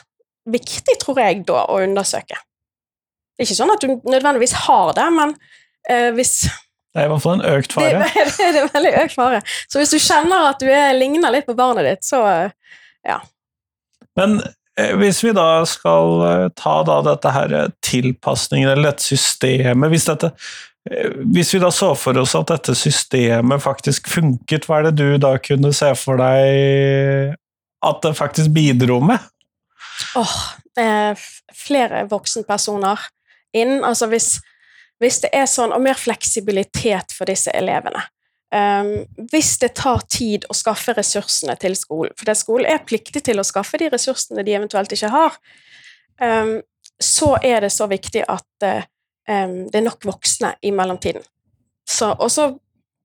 viktig, 0.49 0.97
tror 1.03 1.21
jeg, 1.23 1.45
da, 1.49 1.67
å 1.71 1.81
undersøke. 1.85 2.39
Det 3.33 3.45
er 3.45 3.49
ikke 3.49 3.59
sånn 3.59 3.75
at 3.75 3.85
du 3.85 3.95
nødvendigvis 4.09 4.55
har 4.67 4.95
det, 4.97 5.09
men 5.15 5.37
uh, 5.91 6.11
hvis 6.17 6.43
Det 6.93 7.01
er 7.01 7.09
i 7.09 7.13
hvert 7.13 7.25
fall 7.25 7.39
en 7.39 7.47
økt 7.55 7.77
det, 7.79 7.93
fare. 7.93 8.27
det 8.39 8.65
er 8.65 8.73
veldig 8.75 8.97
økt 9.05 9.17
fare. 9.19 9.45
Så 9.71 9.81
hvis 9.81 9.95
du 9.95 10.01
kjenner 10.03 10.51
at 10.51 10.63
du 10.63 10.69
er, 10.71 10.93
ligner 10.97 11.33
litt 11.35 11.49
på 11.49 11.57
barnet 11.59 11.89
ditt, 11.89 12.07
så 12.07 12.23
ja. 13.07 13.21
Men 14.19 14.41
eh, 14.79 14.93
hvis 15.01 15.23
vi 15.25 15.33
da 15.37 15.65
skal 15.69 16.25
eh, 16.27 16.49
ta 16.59 16.75
da 16.87 17.01
dette 17.07 17.33
her 17.35 17.55
eh, 17.57 17.71
tilpasningen, 17.85 18.71
eller 18.71 18.93
dette 18.93 19.07
systemet 19.07 19.93
hvis, 19.93 20.09
dette, 20.11 20.33
eh, 20.33 20.61
hvis 20.83 21.53
vi 21.55 21.61
da 21.63 21.71
så 21.71 21.93
for 21.95 22.19
oss 22.19 22.35
at 22.35 22.49
dette 22.51 22.75
systemet 22.75 23.63
faktisk 23.63 24.09
funket, 24.11 24.67
hva 24.67 24.81
er 24.81 24.89
det 24.89 24.97
du 24.99 25.21
da 25.23 25.37
kunne 25.43 25.71
se 25.77 25.93
for 25.99 26.19
deg 26.19 27.37
at 27.83 28.01
det 28.03 28.17
faktisk 28.19 28.51
bidro 28.55 28.99
med? 29.03 29.23
åh, 30.15 30.37
oh, 30.77 31.17
flere 31.55 32.05
voksenpersoner 32.11 33.01
inn. 33.57 33.85
Altså 33.85 34.09
hvis, 34.11 34.37
hvis 35.03 35.21
det 35.25 35.33
er 35.37 35.47
sånn, 35.51 35.75
og 35.75 35.83
mer 35.85 35.99
fleksibilitet 35.99 37.15
for 37.17 37.31
disse 37.31 37.53
elevene. 37.57 38.05
Um, 38.53 39.07
hvis 39.33 39.55
det 39.63 39.73
tar 39.81 40.03
tid 40.13 40.45
å 40.53 40.57
skaffe 40.57 40.93
ressursene 40.93 41.55
til 41.61 41.77
skolen, 41.79 42.13
for 42.19 42.29
skolen 42.37 42.69
er 42.69 42.85
pliktig 42.85 43.23
til 43.25 43.41
å 43.41 43.47
skaffe 43.49 43.81
de 43.81 43.89
ressursene 43.93 44.45
de 44.45 44.59
eventuelt 44.59 44.93
ikke 44.93 45.09
har, 45.13 45.39
um, 46.21 46.59
så 47.01 47.31
er 47.41 47.65
det 47.65 47.73
så 47.73 47.89
viktig 47.91 48.27
at 48.31 48.67
eh, 48.67 48.85
um, 49.29 49.57
det 49.71 49.81
er 49.81 49.87
nok 49.87 50.05
voksne 50.07 50.55
i 50.63 50.73
mellomtiden. 50.75 51.23
Så, 51.89 52.15
og 52.19 52.31
så 52.31 52.53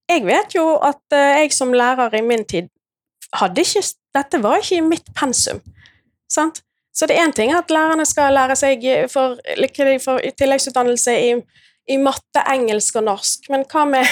Jeg 0.07 0.23
vet 0.23 0.53
jo 0.55 0.77
at 0.79 1.03
uh, 1.11 1.19
jeg 1.19 1.51
som 1.51 1.73
lærer 1.73 2.13
i 2.15 2.21
min 2.21 2.45
tid 2.45 2.69
hadde 3.35 3.61
ikke 3.61 3.83
Dette 4.15 4.39
var 4.43 4.57
ikke 4.57 4.77
i 4.77 4.85
mitt 4.85 5.09
pensum. 5.13 5.59
Sant? 6.31 6.61
Så 6.95 7.05
det 7.05 7.17
er 7.17 7.27
én 7.27 7.33
ting 7.35 7.51
at 7.53 7.69
lærerne 7.69 8.05
skal 8.05 8.33
lære 8.33 8.55
seg 8.55 8.85
for, 9.11 9.35
for 10.01 10.23
tilleggsutdannelse 10.39 11.13
i, 11.13 11.35
i 11.93 11.97
matte, 12.01 12.41
engelsk 12.49 12.95
og 12.97 13.03
norsk, 13.05 13.49
men 13.53 13.65
hva 13.69 13.83
med, 13.85 14.07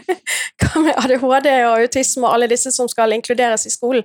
hva 0.58 0.82
med 0.82 0.98
ADHD 1.04 1.46
og 1.68 1.84
autisme 1.84 2.26
og 2.26 2.34
alle 2.34 2.48
disse 2.50 2.72
som 2.74 2.88
skal 2.90 3.14
inkluderes 3.14 3.68
i 3.68 3.70
skolen? 3.70 4.02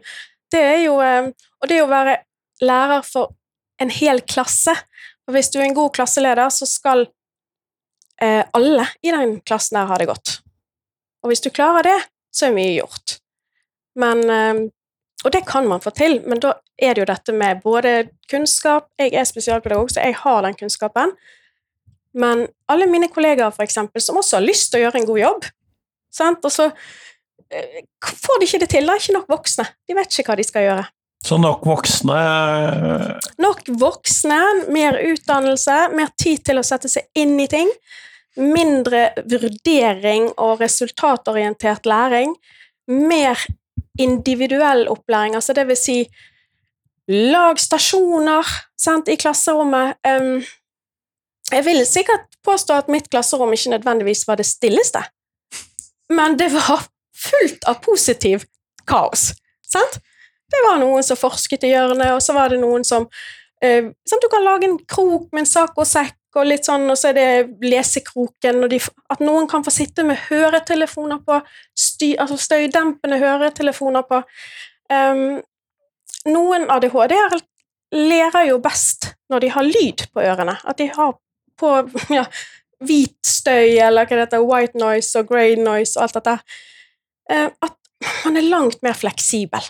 Det 0.51 0.61
er 0.61 0.83
jo 0.83 0.99
Og 0.99 1.69
det 1.69 1.81
å 1.81 1.89
være 1.89 2.19
lærer 2.61 3.01
for 3.07 3.33
en 3.81 3.89
hel 3.89 4.21
klasse 4.21 4.75
og 5.27 5.35
Hvis 5.35 5.51
du 5.53 5.59
er 5.59 5.69
en 5.69 5.77
god 5.77 5.93
klasseleder, 5.95 6.49
så 6.49 6.65
skal 6.65 7.05
eh, 8.23 8.43
alle 8.53 8.87
i 9.01 9.13
den 9.13 9.39
klassen 9.45 9.79
her 9.79 9.89
har 9.91 10.01
det 10.01 10.09
godt. 10.11 10.37
Og 11.21 11.31
hvis 11.31 11.43
du 11.43 11.51
klarer 11.53 11.85
det, 11.85 11.97
så 12.33 12.47
er 12.47 12.55
mye 12.55 12.77
gjort. 12.77 13.17
Men 13.99 14.23
eh, 14.29 14.69
og 15.21 15.31
det 15.31 15.43
kan 15.45 15.67
man 15.69 15.81
få 15.81 15.91
til, 15.93 16.19
men 16.25 16.41
da 16.41 16.55
er 16.81 16.95
det 16.95 17.03
jo 17.03 17.09
dette 17.11 17.33
med 17.35 17.61
både 17.61 18.09
kunnskap 18.31 18.87
Jeg 18.97 19.13
er 19.13 19.27
spesialpedagog, 19.27 19.91
så 19.91 20.01
jeg 20.01 20.15
har 20.17 20.41
den 20.41 20.57
kunnskapen. 20.57 21.13
Men 22.13 22.47
alle 22.67 22.87
mine 22.89 23.07
kollegaer, 23.07 23.53
for 23.53 23.63
eksempel, 23.63 24.01
som 24.01 24.17
også 24.17 24.39
har 24.39 24.45
lyst 24.45 24.71
til 24.71 24.81
å 24.81 24.83
gjøre 24.85 25.01
en 25.01 25.07
god 25.07 25.19
jobb, 25.19 25.45
sant? 26.11 26.43
og 26.43 26.51
så 26.51 26.67
eh, 27.53 27.85
får 28.01 28.41
de 28.41 28.49
ikke 28.49 28.63
det 28.63 28.71
til. 28.73 28.89
Det 28.89 28.95
er 28.95 29.03
ikke 29.03 29.17
nok 29.19 29.29
voksne. 29.31 29.67
De 29.87 29.95
vet 29.95 30.17
ikke 30.17 30.31
hva 30.31 30.39
de 30.39 30.47
skal 30.47 30.67
gjøre. 30.67 30.87
Så 31.21 31.37
nok 31.37 31.67
voksne 31.69 32.17
eh, 32.17 33.29
Nok 33.41 33.67
voksne, 33.79 34.39
mer 34.73 34.97
utdannelse, 35.05 35.77
mer 35.93 36.09
tid 36.17 36.41
til 36.49 36.59
å 36.59 36.65
sette 36.65 36.89
seg 36.91 37.05
inn 37.15 37.37
i 37.39 37.47
ting. 37.51 37.69
Mindre 38.37 39.09
vurdering 39.27 40.31
og 40.39 40.61
resultatorientert 40.61 41.85
læring. 41.85 42.35
Mer 42.87 43.39
individuell 43.99 44.87
opplæring, 44.89 45.35
altså 45.35 45.53
det 45.53 45.67
vil 45.67 45.77
si 45.77 45.97
lag 47.07 47.59
stasjoner 47.59 48.47
sant, 48.79 49.09
i 49.09 49.17
klasserommet. 49.19 49.97
Um, 50.07 50.43
jeg 51.51 51.65
vil 51.65 51.85
sikkert 51.85 52.27
påstå 52.45 52.77
at 52.79 52.91
mitt 52.91 53.09
klasserom 53.11 53.53
ikke 53.53 53.73
nødvendigvis 53.75 54.23
var 54.27 54.39
det 54.39 54.45
stilleste, 54.45 55.03
men 56.09 56.39
det 56.39 56.51
var 56.53 56.87
fullt 57.15 57.67
av 57.67 57.81
positiv 57.83 58.45
kaos. 58.87 59.31
Sant? 59.67 59.99
Det 60.51 60.63
var 60.67 60.79
noen 60.81 61.03
som 61.03 61.19
forsket 61.19 61.63
i 61.63 61.73
hjørnet, 61.73 62.11
og 62.15 62.23
så 62.23 62.35
var 62.35 62.51
det 62.51 62.59
noen 62.63 62.83
som 62.87 63.07
uh, 63.07 63.83
sant, 64.07 64.23
Du 64.23 64.29
kan 64.31 64.45
lage 64.47 64.69
en 64.69 64.79
krok 64.87 65.29
med 65.31 65.45
en 65.45 65.53
sak 65.53 65.77
og 66.39 66.47
litt 66.47 66.67
sånn, 66.67 66.87
og 66.91 66.97
så 66.99 67.09
er 67.11 67.17
det 67.17 67.67
lesekroken, 67.67 68.63
de, 68.71 68.79
at 69.11 69.23
noen 69.23 69.49
kan 69.51 69.65
få 69.65 69.73
sitte 69.73 70.05
med 70.07 70.19
høretelefoner 70.29 71.19
på, 71.27 71.41
sty, 71.75 72.13
altså 72.21 72.37
støydempende 72.39 73.19
høretelefoner 73.19 74.05
på. 74.07 74.21
Um, 74.91 75.41
noen 76.31 76.69
ADHD-er 76.71 77.35
lærer 77.91 78.47
jo 78.47 78.61
best 78.63 79.11
når 79.31 79.43
de 79.43 79.51
har 79.57 79.67
lyd 79.67 80.05
på 80.13 80.23
ørene. 80.23 80.55
At 80.63 80.79
de 80.79 80.87
har 80.95 81.17
på 81.59 81.73
ja, 82.17 82.25
hvit 82.79 83.19
støy, 83.27 83.75
eller 83.83 84.07
hva 84.07 84.15
det 84.15 84.25
heter, 84.29 84.47
white 84.47 84.79
noise 84.79 85.19
og 85.19 85.29
grey 85.31 85.59
noise 85.59 85.97
og 85.99 86.07
alt 86.07 86.19
dette. 86.21 86.39
Uh, 87.31 87.49
at 87.51 87.77
man 88.23 88.39
er 88.39 88.47
langt 88.47 88.79
mer 88.85 88.95
fleksibel. 88.97 89.67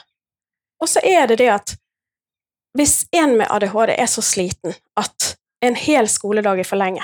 Og 0.81 0.89
så 0.89 1.01
er 1.05 1.25
det 1.29 1.41
det 1.41 1.49
at 1.53 1.75
hvis 2.77 3.03
en 3.11 3.35
med 3.35 3.49
ADHD 3.51 3.97
er 3.97 4.07
så 4.07 4.21
sliten 4.23 4.77
at 4.97 5.33
en 5.61 5.77
hel 5.77 6.09
skoledag 6.09 6.61
er 6.61 6.67
for 6.67 6.81
lenge. 6.81 7.03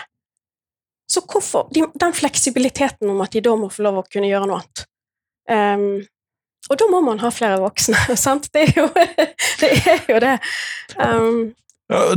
Så 1.08 1.24
hvorfor 1.24 1.70
de, 1.72 1.86
Den 1.96 2.14
fleksibiliteten 2.14 3.10
om 3.10 3.22
at 3.24 3.32
de 3.32 3.42
da 3.44 3.56
må 3.56 3.70
få 3.72 3.86
lov 3.86 4.02
å 4.02 4.08
kunne 4.12 4.30
gjøre 4.30 4.50
noe 4.50 4.60
annet. 4.60 4.88
Um, 5.48 6.08
og 6.68 6.80
da 6.82 6.88
må 6.92 7.00
man 7.06 7.22
ha 7.24 7.32
flere 7.32 7.62
voksne, 7.64 8.00
sant? 8.20 8.50
Det 8.54 8.68
er 8.68 8.82
jo 8.82 8.90
det. 9.62 9.72
Er 9.94 10.12
jo 10.12 10.20
det. 10.24 10.36
Um, 11.00 11.56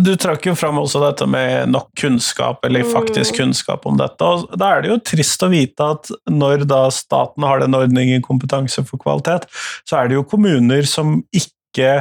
du 0.02 0.16
trakk 0.18 0.48
jo 0.48 0.56
fram 0.58 0.80
også 0.80 0.98
dette 1.04 1.26
med 1.30 1.70
nok 1.70 1.92
kunnskap, 2.00 2.64
eller 2.66 2.82
faktisk 2.90 3.36
mm. 3.36 3.38
kunnskap 3.38 3.84
om 3.86 4.00
dette. 4.00 4.26
og 4.26 4.50
Da 4.58 4.72
er 4.74 4.82
det 4.82 4.90
jo 4.90 4.96
trist 5.12 5.44
å 5.46 5.50
vite 5.52 5.86
at 5.94 6.10
når 6.26 6.64
da 6.66 6.80
staten 6.94 7.46
har 7.46 7.62
den 7.62 7.78
ordningen 7.78 8.24
Kompetanse 8.24 8.82
for 8.88 8.98
kvalitet, 8.98 9.46
så 9.86 10.00
er 10.00 10.10
det 10.10 10.18
jo 10.18 10.26
kommuner 10.26 10.88
som 10.90 11.20
ikke 11.30 11.92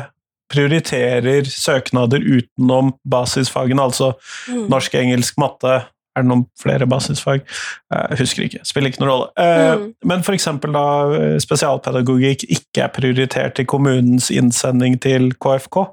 prioriterer 0.49 1.47
søknader 1.49 2.23
utenom 2.23 2.93
basisfagene, 3.09 3.85
altså 3.89 4.13
mm. 4.49 4.67
norsk, 4.71 4.97
engelsk, 4.99 5.37
matte. 5.41 5.81
Er 6.17 6.25
det 6.25 6.31
noen 6.31 6.47
flere 6.59 6.87
basisfag? 6.89 7.45
Jeg 7.93 8.19
husker 8.19 8.47
ikke. 8.47 8.63
Spiller 8.67 8.91
ikke 8.91 9.03
noen 9.03 9.11
rolle. 9.11 9.29
Eh, 9.39 9.75
mm. 9.77 9.85
Men 10.09 10.25
f.eks. 10.25 10.49
da 10.65 10.87
eh, 11.15 11.37
spesialpedagogikk 11.43 12.47
ikke 12.49 12.87
er 12.87 12.91
prioritert 12.95 13.61
i 13.61 13.67
kommunens 13.69 14.31
innsending 14.33 14.97
til 15.03 15.31
KFK. 15.37 15.83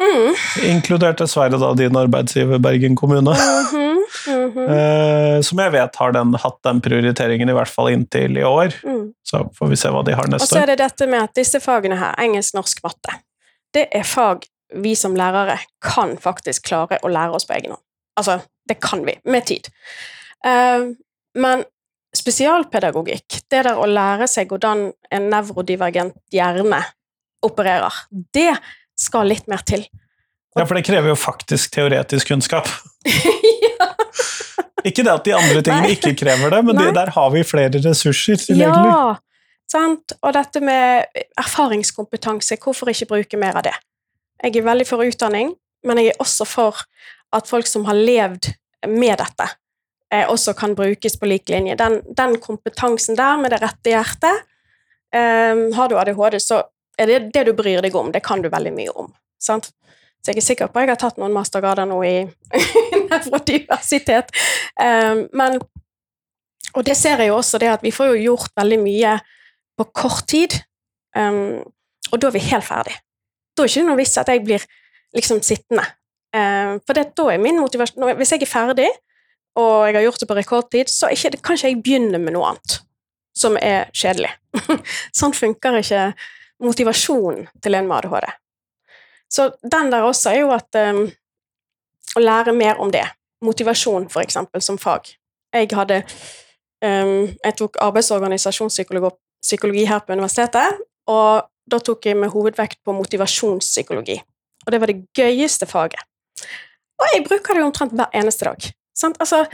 Mm. 0.00 0.36
Inkludert 0.70 1.20
dessverre 1.20 1.58
da 1.60 1.72
din 1.76 1.96
arbeidsgiver 1.96 2.60
Bergen 2.62 2.96
kommune. 2.96 3.30
Mm 3.30 3.66
-hmm. 3.70 3.96
Mm 4.26 4.50
-hmm. 4.52 5.42
som 5.48 5.58
jeg 5.58 5.72
vet 5.72 5.96
har 5.96 6.12
den, 6.12 6.34
hatt 6.34 6.58
den 6.64 6.80
prioriteringen 6.80 7.48
i 7.48 7.52
hvert 7.52 7.68
fall 7.68 7.88
inntil 7.88 8.36
i 8.36 8.44
år. 8.44 8.74
Mm. 8.84 9.12
Så 9.22 9.50
får 9.58 9.66
vi 9.66 9.76
se 9.76 9.88
hva 9.88 10.04
de 10.04 10.12
har 10.12 10.26
neste 10.26 10.36
år. 10.36 10.42
Og 10.42 10.48
så 10.48 10.62
er 10.62 10.66
det 10.66 10.78
dette 10.78 11.06
med 11.06 11.22
at 11.22 11.34
disse 11.34 11.60
fagene 11.60 11.96
her, 11.96 12.14
engelsk, 12.18 12.54
norsk, 12.54 12.82
matte, 12.82 13.14
det 13.74 13.86
er 13.96 14.06
fag 14.06 14.46
vi 14.74 14.94
som 14.98 15.16
lærere 15.18 15.58
kan 15.82 16.14
faktisk 16.20 16.68
klare 16.70 17.00
å 17.02 17.10
lære 17.10 17.34
oss 17.36 17.46
på 17.48 17.56
egen 17.56 17.74
hånd. 17.74 17.82
Altså, 18.20 18.40
det 18.68 18.78
kan 18.82 19.02
vi, 19.06 19.16
med 19.24 19.46
tid. 19.48 19.70
Uh, 20.46 20.92
men 21.38 21.64
spesialpedagogikk, 22.16 23.40
det 23.50 23.64
der 23.66 23.78
å 23.78 23.86
lære 23.86 24.26
seg 24.30 24.50
hvordan 24.50 24.88
en 25.14 25.28
nevrodivergent 25.30 26.16
hjerne 26.34 26.82
opererer, 27.46 27.94
det 28.34 28.52
skal 28.98 29.30
litt 29.30 29.46
mer 29.50 29.62
til. 29.66 29.86
Og 30.50 30.62
ja, 30.62 30.66
for 30.66 30.76
det 30.76 30.84
krever 30.88 31.12
jo 31.12 31.18
faktisk 31.18 31.76
teoretisk 31.76 32.32
kunnskap. 32.32 32.68
ja. 33.06 33.90
Ikke 34.86 35.04
det 35.04 35.12
at 35.12 35.26
de 35.26 35.34
andre 35.36 35.62
tingene 35.62 35.86
Nei. 35.86 35.94
ikke 35.96 36.16
krever 36.18 36.52
det, 36.52 36.60
men 36.66 36.78
det, 36.78 36.88
der 36.96 37.12
har 37.14 37.32
vi 37.34 37.44
flere 37.46 37.82
ressurser 37.84 38.40
tilgjengelig. 38.42 38.90
Ja, 38.90 39.14
Sant? 39.70 40.16
Og 40.24 40.34
dette 40.34 40.62
med 40.64 41.06
erfaringskompetanse, 41.38 42.58
hvorfor 42.62 42.90
ikke 42.90 43.10
bruke 43.12 43.38
mer 43.40 43.60
av 43.60 43.68
det? 43.68 43.76
Jeg 44.42 44.56
er 44.56 44.66
veldig 44.66 44.86
for 44.88 45.04
utdanning, 45.04 45.52
men 45.86 46.00
jeg 46.00 46.12
er 46.12 46.22
også 46.22 46.46
for 46.48 46.82
at 47.36 47.46
folk 47.46 47.68
som 47.70 47.84
har 47.86 47.98
levd 47.98 48.50
med 48.88 49.20
dette, 49.20 49.46
eh, 50.10 50.26
også 50.26 50.56
kan 50.58 50.74
brukes 50.74 51.18
på 51.20 51.28
lik 51.28 51.52
linje. 51.52 51.76
Den, 51.78 52.00
den, 52.16 52.38
kompetansen 52.40 53.18
der 53.18 53.38
med 53.38 53.52
det 53.54 53.60
rette 53.62 53.92
hjertet 53.92 54.46
eh, 55.14 55.68
Har 55.76 55.88
du 55.88 55.98
ADHD, 56.00 56.40
så 56.40 56.62
er 56.98 57.06
det 57.06 57.20
det 57.34 57.46
du 57.46 57.52
bryr 57.54 57.82
deg 57.84 57.94
om. 57.94 58.10
Det 58.12 58.24
kan 58.24 58.42
du 58.42 58.48
veldig 58.50 58.72
mye 58.74 58.94
om. 59.04 59.12
Sant? 59.40 59.70
Så 60.20 60.32
jeg 60.32 60.40
er 60.40 60.44
sikker 60.44 60.68
på 60.68 60.80
at 60.80 60.88
jeg 60.88 60.96
har 60.96 61.00
tatt 61.00 61.20
noen 61.20 61.32
mastergrader 61.32 61.86
nå 61.88 62.00
i 62.04 62.16
nevrodiversitet. 63.10 64.34
Um, 64.76 65.28
men 65.32 65.60
Og 66.76 66.84
det 66.86 66.94
ser 66.94 67.18
jeg 67.18 67.32
jo 67.32 67.38
også, 67.40 67.58
det 67.58 67.66
at 67.66 67.82
vi 67.82 67.90
får 67.90 68.12
jo 68.12 68.18
gjort 68.30 68.52
veldig 68.56 68.76
mye 68.78 69.16
på 69.80 69.86
kort 69.96 70.26
tid, 70.28 70.58
um, 71.16 71.62
og 72.10 72.20
da 72.20 72.28
er 72.28 72.36
vi 72.36 72.44
helt 72.50 72.66
ferdig. 72.66 72.98
Da 73.56 73.64
er 73.64 73.70
det 73.70 73.76
ikke 73.76 73.88
noe 73.88 74.00
vits 74.00 74.18
at 74.20 74.28
jeg 74.28 74.44
blir 74.44 74.66
liksom 75.16 75.40
sittende. 75.46 75.86
Um, 76.36 76.78
for 76.84 76.96
det, 76.96 77.10
da 77.18 77.24
er 77.32 77.40
min 77.42 77.58
motivasjon 77.58 78.12
Hvis 78.20 78.30
jeg 78.36 78.44
er 78.44 78.50
ferdig, 78.50 78.90
og 79.58 79.88
jeg 79.88 79.96
har 79.96 80.04
gjort 80.04 80.20
det 80.22 80.28
på 80.30 80.36
rekordtid, 80.38 80.92
så 80.92 81.10
ikke, 81.10 81.40
kan 81.42 81.58
ikke 81.58 81.72
jeg 81.72 81.82
begynne 81.82 82.20
med 82.22 82.36
noe 82.36 82.52
annet 82.52 82.76
som 83.36 83.56
er 83.56 83.88
kjedelig. 83.96 84.30
sånn 85.18 85.34
funker 85.34 85.78
ikke 85.80 86.10
motivasjonen 86.62 87.48
til 87.62 87.78
en 87.78 87.88
med 87.88 88.04
ADHD. 88.04 88.28
Så 89.30 89.48
den 89.62 89.90
der 89.92 90.04
også 90.06 90.34
er 90.34 90.40
jo 90.42 90.52
at 90.54 90.78
um, 90.90 91.08
Å 92.18 92.20
lære 92.20 92.50
mer 92.50 92.80
om 92.82 92.90
det. 92.90 93.04
Motivasjon, 93.46 94.08
for 94.10 94.18
eksempel, 94.24 94.58
som 94.58 94.74
fag. 94.82 95.12
Jeg 95.54 95.68
hadde 95.78 96.00
um, 96.82 97.28
Jeg 97.30 97.54
tok 97.60 97.78
arbeids- 97.78 98.10
og 98.10 98.18
organisasjonspsykologi 98.18 99.12
psykologi 99.42 99.86
her 99.88 100.02
på 100.04 100.14
universitetet, 100.16 100.80
og 101.10 101.46
da 101.70 101.78
tok 101.78 102.06
jeg 102.06 102.18
med 102.18 102.32
hovedvekt 102.32 102.80
på 102.84 102.94
motivasjonspsykologi. 102.96 104.18
Og 104.66 104.72
det 104.72 104.80
var 104.80 104.90
det 104.90 105.02
gøyeste 105.16 105.68
faget. 105.70 106.02
Og 107.00 107.14
jeg 107.14 107.24
bruker 107.26 107.56
det 107.56 107.64
omtrent 107.64 107.94
hver 107.96 108.12
eneste 108.16 108.44
dag. 108.44 108.70
Altså, 109.08 109.44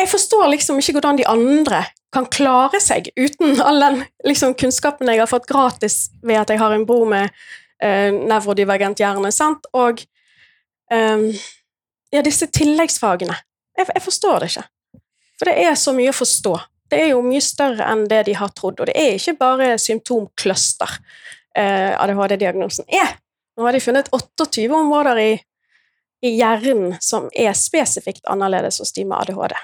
jeg 0.00 0.08
forstår 0.08 0.50
liksom 0.52 0.80
ikke 0.80 0.98
hvordan 0.98 1.18
de 1.20 1.28
andre 1.28 1.84
kan 2.12 2.26
klare 2.26 2.80
seg 2.82 3.08
uten 3.16 3.60
all 3.62 3.80
den 3.80 4.02
liksom, 4.26 4.54
kunnskapen 4.58 5.08
jeg 5.08 5.22
har 5.22 5.30
fått 5.30 5.48
gratis 5.48 6.08
ved 6.22 6.40
at 6.40 6.50
jeg 6.50 6.60
har 6.60 6.74
en 6.74 6.86
bror 6.88 7.06
med 7.08 7.30
eh, 7.82 8.10
nevrodivergent 8.10 9.00
hjerne, 9.00 9.30
sant? 9.32 9.68
og 9.72 10.02
eh, 10.92 11.26
ja, 12.10 12.24
disse 12.26 12.50
tilleggsfagene. 12.50 13.36
Jeg, 13.78 13.88
jeg 13.94 14.04
forstår 14.04 14.42
det 14.42 14.50
ikke. 14.50 14.66
For 15.38 15.48
det 15.48 15.56
er 15.64 15.78
så 15.78 15.94
mye 15.96 16.12
å 16.12 16.16
forstå 16.16 16.56
det 16.90 17.00
er 17.04 17.12
jo 17.12 17.24
mye 17.24 17.42
større 17.44 17.86
enn 17.90 18.06
det 18.10 18.24
de 18.28 18.36
har 18.38 18.52
trodd. 18.56 18.80
Og 18.80 18.90
det 18.90 18.96
er 18.98 19.16
ikke 19.16 19.36
bare 19.40 19.74
symptomcluster 19.80 20.96
eh, 21.56 21.92
ADHD-diagnosen 21.94 22.88
er. 22.88 23.16
Nå 23.56 23.66
har 23.66 23.76
de 23.76 23.82
funnet 23.84 24.08
28 24.14 24.68
områder 24.74 25.20
i, 25.22 25.30
i 26.26 26.34
hjernen 26.38 26.96
som 27.02 27.28
er 27.32 27.52
spesifikt 27.58 28.26
annerledes 28.30 28.80
hos 28.82 28.94
de 28.96 29.04
med 29.04 29.18
ADHD. 29.22 29.56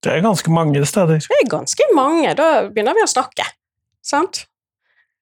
Det 0.00 0.12
er 0.14 0.24
ganske 0.24 0.52
mange 0.52 0.84
steder. 0.88 1.20
Det 1.20 1.40
er 1.42 1.50
ganske 1.50 1.88
mange. 1.96 2.32
Da 2.36 2.50
begynner 2.70 2.96
vi 2.96 3.04
å 3.04 3.10
snakke. 3.10 3.44
Sant? 4.04 4.46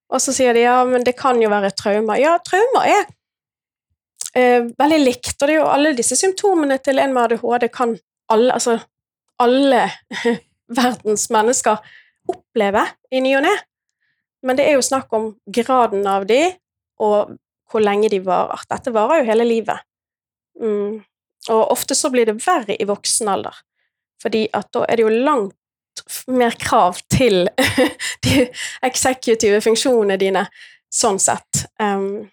Og 0.08 0.22
så 0.22 0.32
sier 0.32 0.54
de 0.56 0.62
ja, 0.64 0.80
men 0.88 1.04
det 1.04 1.16
kan 1.18 1.40
jo 1.42 1.50
være 1.52 1.72
traumer. 1.76 2.20
Ja, 2.20 2.36
traumer 2.44 2.86
er 2.88 3.02
eh, 4.38 4.68
veldig 4.78 5.00
likt, 5.02 5.34
og 5.40 5.48
det 5.48 5.56
er 5.56 5.60
jo 5.60 5.72
alle 5.72 5.96
disse 5.98 6.16
symptomene 6.18 6.78
til 6.84 7.02
en 7.02 7.12
med 7.14 7.26
ADHD 7.26 7.68
kan 7.74 7.96
alle, 8.32 8.54
altså 8.54 8.78
alle 9.44 9.88
verdens 10.68 11.28
mennesker 11.32 11.80
opplever 12.28 12.94
i 13.10 13.22
ny 13.24 13.34
og 13.38 13.44
ne. 13.46 13.54
Men 14.46 14.58
det 14.58 14.68
er 14.68 14.76
jo 14.76 14.86
snakk 14.86 15.12
om 15.16 15.32
graden 15.50 16.06
av 16.06 16.26
de, 16.28 16.42
og 17.02 17.36
hvor 17.68 17.84
lenge 17.84 18.10
de 18.12 18.20
varer. 18.24 18.62
Dette 18.70 18.92
varer 18.94 19.22
jo 19.22 19.30
hele 19.30 19.46
livet. 19.48 19.84
Mm. 20.60 21.00
Og 21.48 21.62
ofte 21.72 21.96
så 21.98 22.10
blir 22.12 22.28
det 22.28 22.38
verre 22.44 22.76
i 22.76 22.86
voksen 22.88 23.30
alder, 23.30 23.56
fordi 24.22 24.46
at 24.54 24.70
da 24.74 24.84
er 24.88 24.98
det 24.98 25.06
jo 25.06 25.24
langt 25.26 25.54
mer 26.30 26.54
krav 26.60 27.00
til 27.10 27.48
de 28.26 28.46
eksekutive 28.86 29.60
funksjonene 29.64 30.18
dine, 30.20 30.44
sånn 30.94 31.18
sett. 31.20 31.64
Um, 31.82 32.28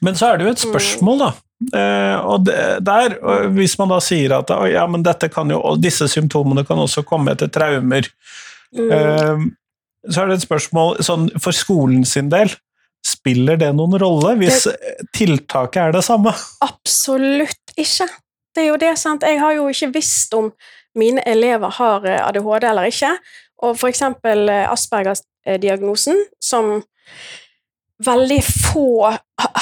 men 0.00 0.16
så 0.18 0.32
er 0.32 0.38
det 0.38 0.48
jo 0.48 0.54
et 0.54 0.64
spørsmål, 0.64 1.22
da. 1.22 1.30
Uh, 1.74 2.16
og 2.22 2.44
det, 2.46 2.54
der, 2.86 3.16
uh, 3.18 3.48
hvis 3.56 3.74
man 3.80 3.90
da 3.90 3.98
sier 4.04 4.36
at 4.36 4.50
uh, 4.54 4.62
ja, 4.70 4.84
men 4.86 5.02
dette 5.02 5.26
kan 5.32 5.50
jo, 5.50 5.58
disse 5.82 6.06
symptomene 6.10 6.62
kan 6.66 6.78
også 6.78 7.02
komme 7.06 7.34
etter 7.34 7.50
traumer, 7.50 8.06
mm. 8.76 8.92
uh, 8.92 9.42
så 10.06 10.22
er 10.22 10.30
det 10.30 10.38
et 10.38 10.46
spørsmål 10.46 11.00
sånn, 11.04 11.26
for 11.42 11.56
skolen 11.56 12.06
sin 12.06 12.30
del. 12.32 12.52
Spiller 13.04 13.58
det 13.58 13.72
noen 13.74 13.98
rolle 14.00 14.36
hvis 14.38 14.68
det, 14.68 14.76
tiltaket 15.16 15.80
er 15.82 15.96
det 15.98 16.04
samme? 16.06 16.32
Absolutt 16.64 17.74
ikke. 17.78 18.06
Det 18.54 18.64
er 18.64 18.70
jo 18.70 18.78
det, 18.80 18.94
sant. 18.98 19.26
Jeg 19.26 19.40
har 19.42 19.54
jo 19.58 19.66
ikke 19.70 19.90
visst 19.98 20.34
om 20.38 20.52
mine 20.98 21.22
elever 21.30 21.70
har 21.76 22.06
eh, 22.08 22.22
ADHD 22.24 22.66
eller 22.70 22.90
ikke. 22.90 23.12
Og 23.66 23.76
for 23.78 23.90
eksempel 23.90 24.50
Aspergers-diagnosen, 24.50 26.18
som 26.42 26.78
veldig 28.04 28.38
få, 28.44 29.10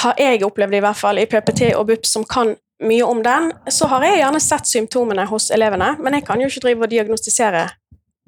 har 0.02 0.20
jeg 0.20 0.44
opplevd 0.44 0.76
i 0.76 0.84
hvert 0.84 0.98
fall, 0.98 1.18
i 1.18 1.26
PPT 1.30 1.72
og 1.76 1.86
BUP 1.88 2.06
som 2.06 2.24
kan 2.28 2.54
mye 2.84 3.04
om 3.04 3.22
den, 3.24 3.50
så 3.72 3.88
har 3.88 4.04
jeg 4.04 4.20
gjerne 4.20 4.40
sett 4.44 4.68
symptomene 4.68 5.24
hos 5.30 5.48
elevene, 5.54 5.94
men 6.00 6.18
jeg 6.18 6.26
kan 6.26 6.40
jo 6.40 6.48
ikke 6.50 6.66
drive 6.66 6.84
og 6.84 6.92
diagnostisere. 6.92 7.62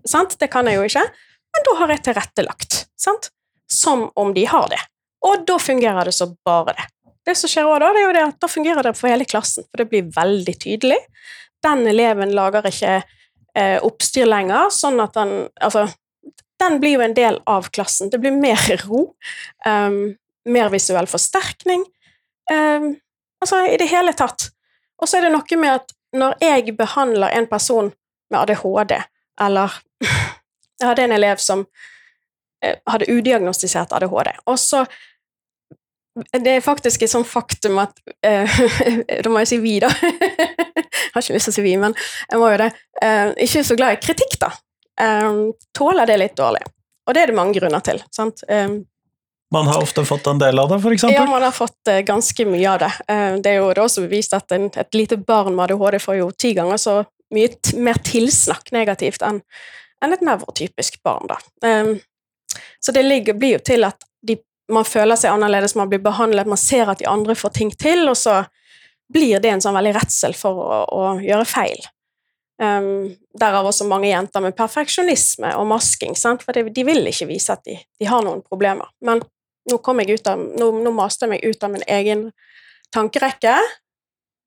Sant? 0.09 0.39
Det 0.41 0.49
kan 0.53 0.69
jeg 0.69 0.79
jo 0.79 0.87
ikke. 0.89 1.05
Men 1.53 1.67
da 1.67 1.75
har 1.83 1.93
jeg 1.93 2.05
tilrettelagt, 2.09 2.85
sant? 2.97 3.33
som 3.69 4.07
om 4.17 4.33
de 4.33 4.47
har 4.49 4.71
det. 4.73 4.81
Og 5.29 5.43
da 5.45 5.59
fungerer 5.61 6.09
det 6.09 6.15
så 6.17 6.31
bare 6.47 6.73
det. 6.73 6.87
Det 7.27 7.35
som 7.37 7.51
skjer 7.53 7.69
også 7.69 7.83
da, 7.83 7.91
det 7.93 8.01
er 8.01 8.07
jo 8.07 8.15
det 8.17 8.25
at 8.25 8.39
da 8.41 8.49
fungerer 8.49 8.87
det 8.87 8.95
for 8.97 9.13
hele 9.13 9.27
klassen, 9.29 9.67
for 9.69 9.83
det 9.83 9.91
blir 9.91 10.09
veldig 10.15 10.55
tydelig. 10.63 10.97
Den 11.65 11.85
eleven 11.91 12.33
lager 12.33 12.65
ikke 12.71 12.95
eh, 12.97 13.77
oppstyr 13.85 14.29
lenger, 14.31 14.71
sånn 14.73 15.01
at 15.05 15.19
han 15.21 15.35
Altså, 15.61 15.85
den 16.59 16.81
blir 16.83 16.99
jo 16.99 17.05
en 17.05 17.15
del 17.15 17.41
av 17.47 17.69
klassen. 17.75 18.11
Det 18.11 18.21
blir 18.23 18.35
mer 18.35 18.61
ro, 18.87 19.05
um, 19.67 20.01
mer 20.49 20.73
visuell 20.75 21.07
forsterkning. 21.11 21.85
Um, 22.53 22.95
altså, 23.41 23.65
i 23.67 23.77
det 23.81 23.91
hele 23.91 24.15
tatt. 24.17 24.51
Og 24.99 25.09
så 25.09 25.19
er 25.19 25.29
det 25.29 25.35
noe 25.37 25.61
med 25.61 25.77
at 25.81 25.95
når 26.19 26.39
jeg 26.43 26.75
behandler 26.79 27.35
en 27.37 27.47
person 27.47 27.93
med 28.31 28.41
ADHD, 28.41 28.99
eller 29.41 29.81
Jeg 30.79 30.87
hadde 30.87 31.03
en 31.09 31.13
elev 31.13 31.41
som 31.43 31.65
eh, 32.63 32.77
hadde 32.87 33.09
udiagnostisert 33.11 33.91
ADHD, 33.97 34.29
og 34.47 34.59
så 34.63 34.85
det 36.33 36.53
er 36.53 36.63
faktisk 36.63 37.03
et 37.03 37.11
sånt 37.11 37.27
faktum 37.27 37.81
at 37.83 37.99
uh, 38.27 38.61
Da 39.25 39.31
må 39.31 39.43
jeg 39.43 39.51
si 39.51 39.59
vi, 39.63 39.77
da. 39.83 39.91
jeg 39.91 41.11
har 41.15 41.23
ikke 41.23 41.35
lyst 41.35 41.51
til 41.51 41.55
å 41.55 41.57
si 41.57 41.65
vi, 41.67 41.75
men 41.83 41.95
jeg 42.31 42.41
må 42.41 42.53
jo 42.53 42.61
det. 42.63 42.71
Uh, 43.03 43.35
ikke 43.43 43.65
så 43.67 43.77
glad 43.79 43.97
i 43.97 44.01
kritikk, 44.03 44.39
da. 44.43 44.53
Eh, 45.01 45.33
tåler 45.79 46.07
det 46.07 46.17
litt 46.21 46.37
dårlig. 46.39 46.63
Og 47.09 47.15
det 47.15 47.23
er 47.23 47.31
det 47.33 47.39
mange 47.39 47.57
grunner 47.57 47.81
til. 47.85 48.03
sant? 48.15 48.43
Eh, 48.49 48.69
Man 49.51 49.67
har 49.67 49.81
ofte 49.83 50.05
fått 50.05 50.27
en 50.27 50.39
del 50.39 50.59
av 50.59 50.69
det, 50.69 50.81
for 50.83 51.11
ja, 51.11 51.25
man 51.27 51.43
har 51.43 51.55
fått 51.57 51.89
eh, 51.89 52.03
ganske 52.05 52.45
mye 52.45 52.69
av 52.71 52.83
det. 52.83 52.91
Eh, 53.09 53.37
det 53.41 53.53
er 53.53 53.63
jo 53.63 53.71
det 53.73 53.85
også 53.85 54.05
bevist 54.05 54.35
at 54.37 54.53
en, 54.53 54.69
et 54.77 54.95
lite 54.95 55.17
barn 55.17 55.55
med 55.57 55.71
ADHD 55.71 55.99
får 56.05 56.19
jo 56.19 56.31
ti 56.37 56.53
ganger 56.59 56.77
så 56.77 56.99
mye 57.35 57.77
mer 57.77 58.01
tilsnakk 58.05 58.73
negativt 58.73 59.25
enn 59.25 59.43
en 60.05 60.13
et 60.15 60.21
nevrotypisk 60.23 61.01
barn. 61.03 61.27
Da. 61.27 61.39
Så 62.81 62.93
det 62.95 63.03
ligger, 63.03 63.35
blir 63.35 63.57
jo 63.57 63.63
til 63.67 63.83
at 63.85 64.05
de, 64.23 64.37
man 64.71 64.87
føler 64.87 65.19
seg 65.19 65.33
annerledes, 65.33 65.75
man 65.75 65.89
blir 65.91 65.99
behandlet, 65.99 66.47
man 66.47 66.61
ser 66.61 66.89
at 66.93 67.01
de 67.03 67.09
andre 67.11 67.35
får 67.35 67.57
ting 67.57 67.73
til, 67.75 68.05
og 68.09 68.17
så 68.17 68.45
blir 69.13 69.41
det 69.43 69.51
en 69.51 69.65
sånn 69.65 69.75
veldig 69.75 69.95
redsel 69.97 70.37
for 70.39 70.61
å, 70.63 70.79
å 70.87 71.03
gjøre 71.25 71.49
feil. 71.51 71.83
Um, 72.59 73.13
derav 73.39 73.69
også 73.71 73.87
mange 73.87 74.09
jenter 74.11 74.43
med 74.43 74.57
perfeksjonisme 74.59 75.53
og 75.61 75.69
masking, 75.71 76.17
sant? 76.19 76.43
for 76.43 76.57
de, 76.59 76.85
vil 76.85 77.07
ikke 77.07 77.29
vise 77.31 77.55
at 77.55 77.63
de, 77.69 77.77
de 77.79 78.09
har 78.11 78.25
noen 78.27 78.43
problemer. 78.43 78.89
Men 79.05 79.23
nå, 79.71 79.79
av, 79.79 80.41
nå, 80.59 80.71
nå 80.83 80.95
maste 80.95 81.27
jeg 81.27 81.37
meg 81.37 81.45
ut 81.47 81.63
av 81.63 81.71
min 81.75 81.87
egen 81.87 82.25
tankerekke. 82.95 83.55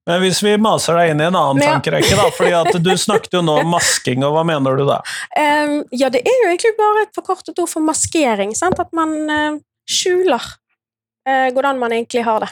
Men 0.10 0.22
hvis 0.24 0.42
vi 0.42 0.56
maser 0.58 0.98
deg 0.98 1.12
inn 1.14 1.22
i 1.22 1.28
en 1.30 1.38
annen 1.38 1.62
Ja. 1.62 1.76
tankerekke, 1.76 2.16
da, 2.18 2.30
fordi 2.34 2.54
at 2.58 2.80
du 2.84 2.92
snakket 3.06 3.38
jo 3.38 3.44
nå 3.46 3.60
om 3.62 3.70
masking, 3.76 4.26
og 4.26 4.34
hva 4.36 4.46
mener 4.48 4.80
du 4.80 4.88
da? 4.90 5.02
Um, 5.38 5.84
ja, 5.94 6.10
det 6.10 6.24
er 6.26 6.40
jo 6.44 6.50
egentlig 6.50 6.74
bare 6.80 7.06
et 7.06 7.14
forkortet 7.16 7.60
ord 7.62 7.70
for 7.70 7.86
maskering, 7.86 8.56
sant? 8.58 8.82
at 8.82 8.90
man 8.98 9.14
uh, 9.30 9.60
skjuler 9.90 10.42
uh, 10.42 11.48
hvordan 11.54 11.80
man 11.80 11.94
egentlig 11.94 12.26
har 12.26 12.48
det. 12.48 12.50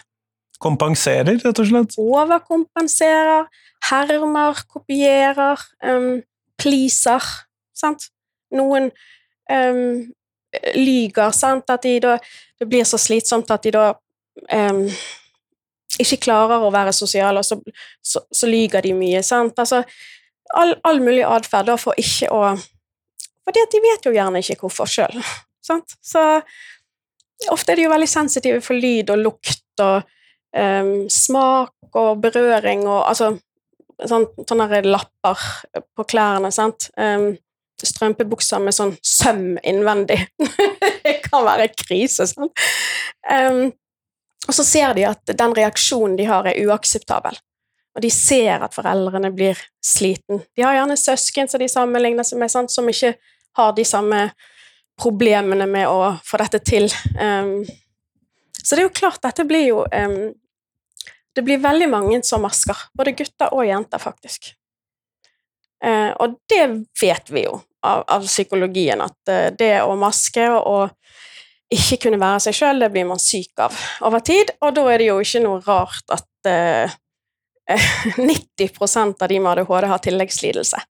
Kompenserer, 0.59 1.39
rett 1.39 1.59
og 1.63 1.67
slett? 1.67 1.97
overkompenserer, 1.97 3.47
hermer, 3.89 4.59
kopierer, 4.67 5.61
um, 5.83 6.19
pleaser, 6.59 7.25
sant? 7.77 8.09
Noen 8.51 8.89
um, 9.51 10.13
lyger, 10.75 11.31
sant? 11.35 11.69
At 11.69 11.85
de 11.85 11.99
da 12.03 12.17
Det 12.59 12.67
blir 12.67 12.83
så 12.83 12.97
slitsomt 12.99 13.51
at 13.55 13.63
de 13.63 13.71
da 13.71 13.93
um, 14.51 14.81
ikke 15.99 16.17
klarer 16.25 16.63
å 16.63 16.71
være 16.73 16.91
sosiale, 16.93 17.39
og 17.39 17.45
så, 17.45 17.55
så, 18.03 18.21
så 18.31 18.49
lyger 18.49 18.83
de 18.83 18.91
mye, 18.93 19.21
sant? 19.23 19.55
Altså, 19.59 19.83
all, 20.59 20.75
all 20.83 20.99
mulig 21.03 21.23
atferd 21.23 21.71
for 21.79 21.95
ikke 21.97 22.27
å 22.33 22.43
Fordi 23.47 23.61
at 23.63 23.71
de 23.73 23.79
vet 23.81 24.05
jo 24.05 24.11
gjerne 24.13 24.43
ikke 24.43 24.59
hvorfor 24.61 24.89
sjøl. 24.89 25.15
Så 25.63 26.21
ofte 27.49 27.71
er 27.71 27.79
de 27.79 27.85
jo 27.87 27.91
veldig 27.93 28.09
sensitive 28.09 28.61
for 28.61 28.77
lyd 28.77 29.09
og 29.13 29.23
lukt 29.23 29.81
og 29.81 30.03
um, 30.53 31.07
smak 31.09 31.97
og 31.97 32.21
berøring 32.21 32.83
og 32.87 33.07
altså 33.09 33.31
sånn, 34.07 34.27
sånne 34.47 34.81
lapper 34.85 35.45
på 35.95 36.05
klærne, 36.09 36.51
sant. 36.55 36.89
Um, 36.99 37.33
strømpebukser 37.79 38.59
med 38.63 38.75
sånn 38.75 38.95
søm 39.05 39.57
innvendig. 39.63 40.19
det 41.05 41.19
kan 41.25 41.45
være 41.47 41.69
krise, 41.75 42.27
sant. 42.27 42.65
Um, 43.29 43.69
og 44.47 44.55
så 44.55 44.65
ser 44.65 44.95
de 44.97 45.05
at 45.07 45.31
den 45.37 45.53
reaksjonen 45.55 46.17
de 46.19 46.27
har, 46.29 46.47
er 46.47 46.59
uakseptabel. 46.67 47.37
Og 47.97 48.03
de 48.03 48.11
ser 48.13 48.63
at 48.63 48.75
foreldrene 48.75 49.31
blir 49.35 49.59
sliten. 49.83 50.43
De 50.55 50.63
har 50.65 50.77
gjerne 50.77 50.97
søsken 50.99 51.49
som 51.51 51.61
de 51.61 51.69
sammenligner 51.71 52.27
seg 52.27 52.41
med, 52.41 52.51
sant, 52.51 52.71
som 52.73 52.87
ikke 52.89 53.15
har 53.59 53.75
de 53.75 53.85
samme 53.87 54.29
problemene 54.99 55.67
med 55.69 55.87
å 55.89 56.15
få 56.25 56.39
dette 56.41 56.61
til. 56.67 56.89
Um, 57.15 57.63
så 58.59 58.75
det 58.75 58.83
er 58.83 58.87
jo 58.87 58.95
klart, 58.95 59.21
dette 59.23 59.45
blir 59.47 59.69
jo 59.69 59.83
um, 59.85 60.31
Det 61.35 61.45
blir 61.45 61.61
veldig 61.61 61.89
mange 61.89 62.21
som 62.25 62.43
masker. 62.43 62.87
Både 62.97 63.13
gutter 63.17 63.53
og 63.53 63.67
jenter, 63.67 64.01
faktisk. 64.01 64.53
Eh, 65.83 66.11
og 66.19 66.39
det 66.49 66.63
vet 66.99 67.29
vi 67.31 67.45
jo 67.45 67.59
av, 67.85 68.03
av 68.07 68.25
psykologien, 68.27 69.01
at 69.01 69.31
eh, 69.31 69.49
det 69.55 69.75
å 69.85 69.95
maske 69.99 70.49
og 70.57 70.89
ikke 71.69 71.99
kunne 72.05 72.19
være 72.19 72.41
seg 72.47 72.57
sjøl, 72.57 72.81
det 72.81 72.89
blir 72.93 73.05
man 73.07 73.21
syk 73.21 73.61
av 73.61 73.77
over 74.07 74.23
tid. 74.25 74.51
Og 74.65 74.73
da 74.75 74.87
er 74.89 75.01
det 75.01 75.11
jo 75.11 75.19
ikke 75.21 75.43
noe 75.45 75.61
rart 75.67 76.15
at 76.15 76.49
eh, 76.49 76.97
90% 78.17 79.21
av 79.21 79.29
de 79.29 79.39
med 79.39 79.51
ADHD 79.53 79.89
har 79.91 80.03
tilleggslidelse. 80.03 80.81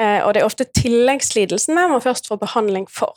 Eh, 0.00 0.20
og 0.24 0.34
det 0.34 0.42
er 0.42 0.48
ofte 0.48 0.68
tilleggslidelsene 0.76 1.88
man 1.90 2.04
først 2.04 2.28
får 2.28 2.40
behandling 2.44 2.86
for. 2.92 3.16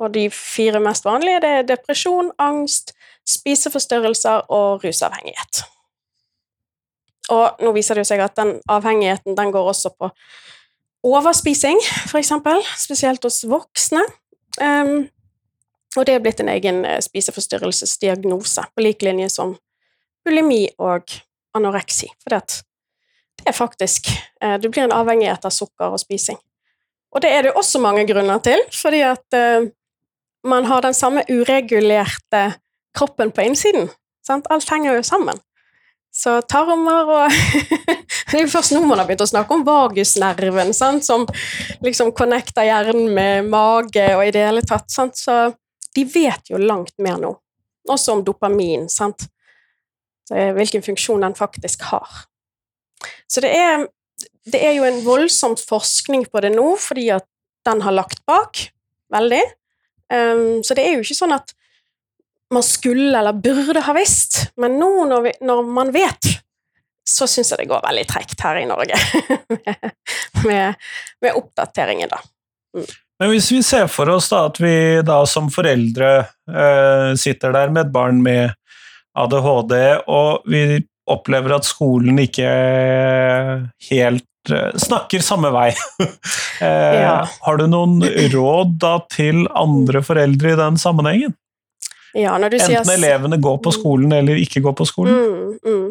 Og 0.00 0.14
de 0.14 0.26
fire 0.32 0.80
mest 0.82 1.06
vanlige 1.06 1.42
det 1.44 1.50
er 1.58 1.68
depresjon, 1.68 2.32
angst, 2.40 2.94
spiseforstyrrelser 3.28 4.48
og 4.52 4.84
rusavhengighet. 4.84 5.62
Og 7.30 7.62
nå 7.62 7.72
viser 7.76 8.00
det 8.00 8.06
seg 8.08 8.22
at 8.24 8.36
den 8.38 8.56
avhengigheten 8.70 9.36
den 9.38 9.52
går 9.54 9.70
også 9.72 9.92
på 9.94 10.10
overspising, 11.06 11.78
f.eks., 12.10 12.32
spesielt 12.76 13.24
hos 13.24 13.44
voksne. 13.48 14.02
Um, 14.60 15.08
og 15.98 16.06
det 16.06 16.14
er 16.14 16.22
blitt 16.22 16.40
en 16.42 16.50
egen 16.52 16.84
eh, 16.86 17.00
spiseforstyrrelsesdiagnose, 17.02 18.62
på 18.74 18.84
lik 18.84 19.02
linje 19.02 19.30
som 19.32 19.56
bulimi 20.24 20.68
og 20.78 21.10
anoreksi. 21.56 22.10
For 22.22 22.36
det, 22.36 22.60
er 23.46 23.56
faktisk 23.56 24.10
eh, 24.42 24.58
Du 24.60 24.68
blir 24.68 24.84
en 24.84 24.94
avhengighet 24.94 25.44
av 25.44 25.54
sukker 25.54 25.90
og 25.90 26.02
spising. 26.02 26.38
Og 27.10 27.24
det 27.24 27.32
er 27.34 27.42
det 27.42 27.56
også 27.58 27.80
mange 27.82 28.04
grunner 28.06 28.38
til, 28.44 28.62
fordi 28.70 29.00
at 29.02 29.34
eh, 29.34 29.66
man 30.46 30.68
har 30.70 30.86
den 30.86 30.94
samme 30.94 31.24
uregulerte 31.26 32.44
kroppen 32.96 33.32
på 33.34 33.44
innsiden. 33.46 33.88
Sant? 34.26 34.48
Alt 34.50 34.68
henger 34.70 34.98
jo 34.98 35.06
sammen. 35.06 35.38
Så 36.10 36.40
tarmer 36.50 37.10
og 37.14 37.34
Det 38.30 38.38
er 38.38 38.44
jo 38.44 38.50
først 38.50 38.74
nå 38.74 38.82
man 38.82 38.98
har 38.98 39.06
begynt 39.06 39.22
å 39.24 39.30
snakke 39.30 39.54
om 39.54 39.64
vagusnerven, 39.66 40.72
sant? 40.74 41.06
som 41.06 41.26
liksom 41.82 42.12
connecter 42.14 42.66
hjernen 42.66 43.10
med 43.14 43.48
mage 43.50 44.06
og 44.16 44.24
i 44.26 44.32
det 44.34 44.44
hele 44.46 44.62
tatt. 44.66 44.90
Sant? 44.90 45.18
Så 45.18 45.52
de 45.96 46.04
vet 46.06 46.50
jo 46.50 46.60
langt 46.62 46.94
mer 47.02 47.18
nå. 47.22 47.32
Også 47.90 48.14
om 48.14 48.24
dopamin, 48.26 48.86
sant? 48.90 49.26
Eh, 50.30 50.52
hvilken 50.54 50.82
funksjon 50.86 51.22
den 51.26 51.34
faktisk 51.38 51.88
har. 51.90 52.26
Så 53.30 53.42
det 53.42 53.50
er, 53.56 53.86
det 54.50 54.60
er 54.62 54.76
jo 54.78 54.86
en 54.86 55.00
voldsom 55.06 55.56
forskning 55.58 56.28
på 56.30 56.42
det 56.44 56.52
nå, 56.54 56.68
fordi 56.78 57.08
at 57.14 57.26
den 57.66 57.82
har 57.82 57.96
lagt 57.96 58.22
bak 58.30 58.68
veldig. 59.12 59.42
Um, 60.10 60.62
så 60.66 60.74
det 60.74 60.86
er 60.86 60.96
jo 60.96 61.04
ikke 61.04 61.18
sånn 61.18 61.34
at 61.34 61.52
man 62.54 62.62
skulle 62.66 63.18
eller 63.18 63.32
burde 63.32 63.82
ha 63.86 63.92
visst, 63.96 64.50
men 64.60 64.78
nå 64.80 65.04
når, 65.10 65.22
vi, 65.26 65.32
når 65.46 65.62
man 65.70 65.92
vet, 65.94 66.30
så 67.08 67.26
syns 67.30 67.52
jeg 67.52 67.62
det 67.62 67.70
går 67.70 67.82
veldig 67.84 68.06
tregt 68.10 68.42
her 68.44 68.60
i 68.60 68.66
Norge 68.68 68.98
med, 70.48 70.80
med 71.22 71.38
oppdateringen, 71.38 72.10
da. 72.10 72.20
Men 73.20 73.34
hvis 73.34 73.50
vi 73.52 73.60
ser 73.66 73.90
for 73.92 74.08
oss 74.08 74.30
da 74.32 74.46
at 74.48 74.60
vi 74.62 74.74
da 75.04 75.20
som 75.28 75.50
foreldre 75.52 76.10
eh, 76.48 77.10
sitter 77.20 77.52
der 77.52 77.72
med 77.74 77.88
et 77.88 77.92
barn 77.92 78.22
med 78.24 78.54
ADHD, 79.18 79.74
og 80.08 80.46
vi 80.48 80.80
opplever 81.10 81.56
at 81.56 81.66
skolen 81.66 82.20
ikke 82.22 82.48
helt 83.90 84.54
eh, 84.54 84.70
snakker 84.80 85.24
samme 85.26 85.50
vei. 85.52 85.68
eh, 86.64 87.00
Ja. 87.02 87.18
Har 87.44 87.60
du 87.60 87.66
noen 87.68 88.00
råd 88.32 88.78
da 88.80 88.96
til 89.12 89.44
andre 89.58 90.04
foreldre 90.06 90.54
i 90.54 90.60
den 90.62 90.80
sammenhengen? 90.80 91.36
Ja, 92.14 92.34
Enten 92.36 92.90
elevene 92.94 93.38
går 93.40 93.58
på 93.62 93.72
skolen 93.74 94.12
eller 94.12 94.38
ikke 94.40 94.62
går 94.64 94.72
på 94.78 94.86
skolen? 94.88 95.14
Mm, 95.14 95.58
mm. 95.64 95.88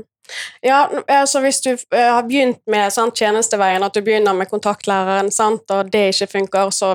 Ja, 0.62 0.84
altså 1.08 1.40
hvis 1.42 1.62
du 1.66 1.72
eh, 1.72 2.10
har 2.14 2.22
begynt 2.28 2.60
med 2.70 2.92
sant, 2.94 3.16
tjenesteveien, 3.18 3.84
at 3.84 3.96
du 3.96 4.02
begynner 4.06 4.36
med 4.38 4.50
kontaktlæreren, 4.52 5.32
sant, 5.34 5.64
og 5.74 5.90
det 5.94 6.10
ikke 6.14 6.28
funker, 6.34 6.70
så, 6.76 6.92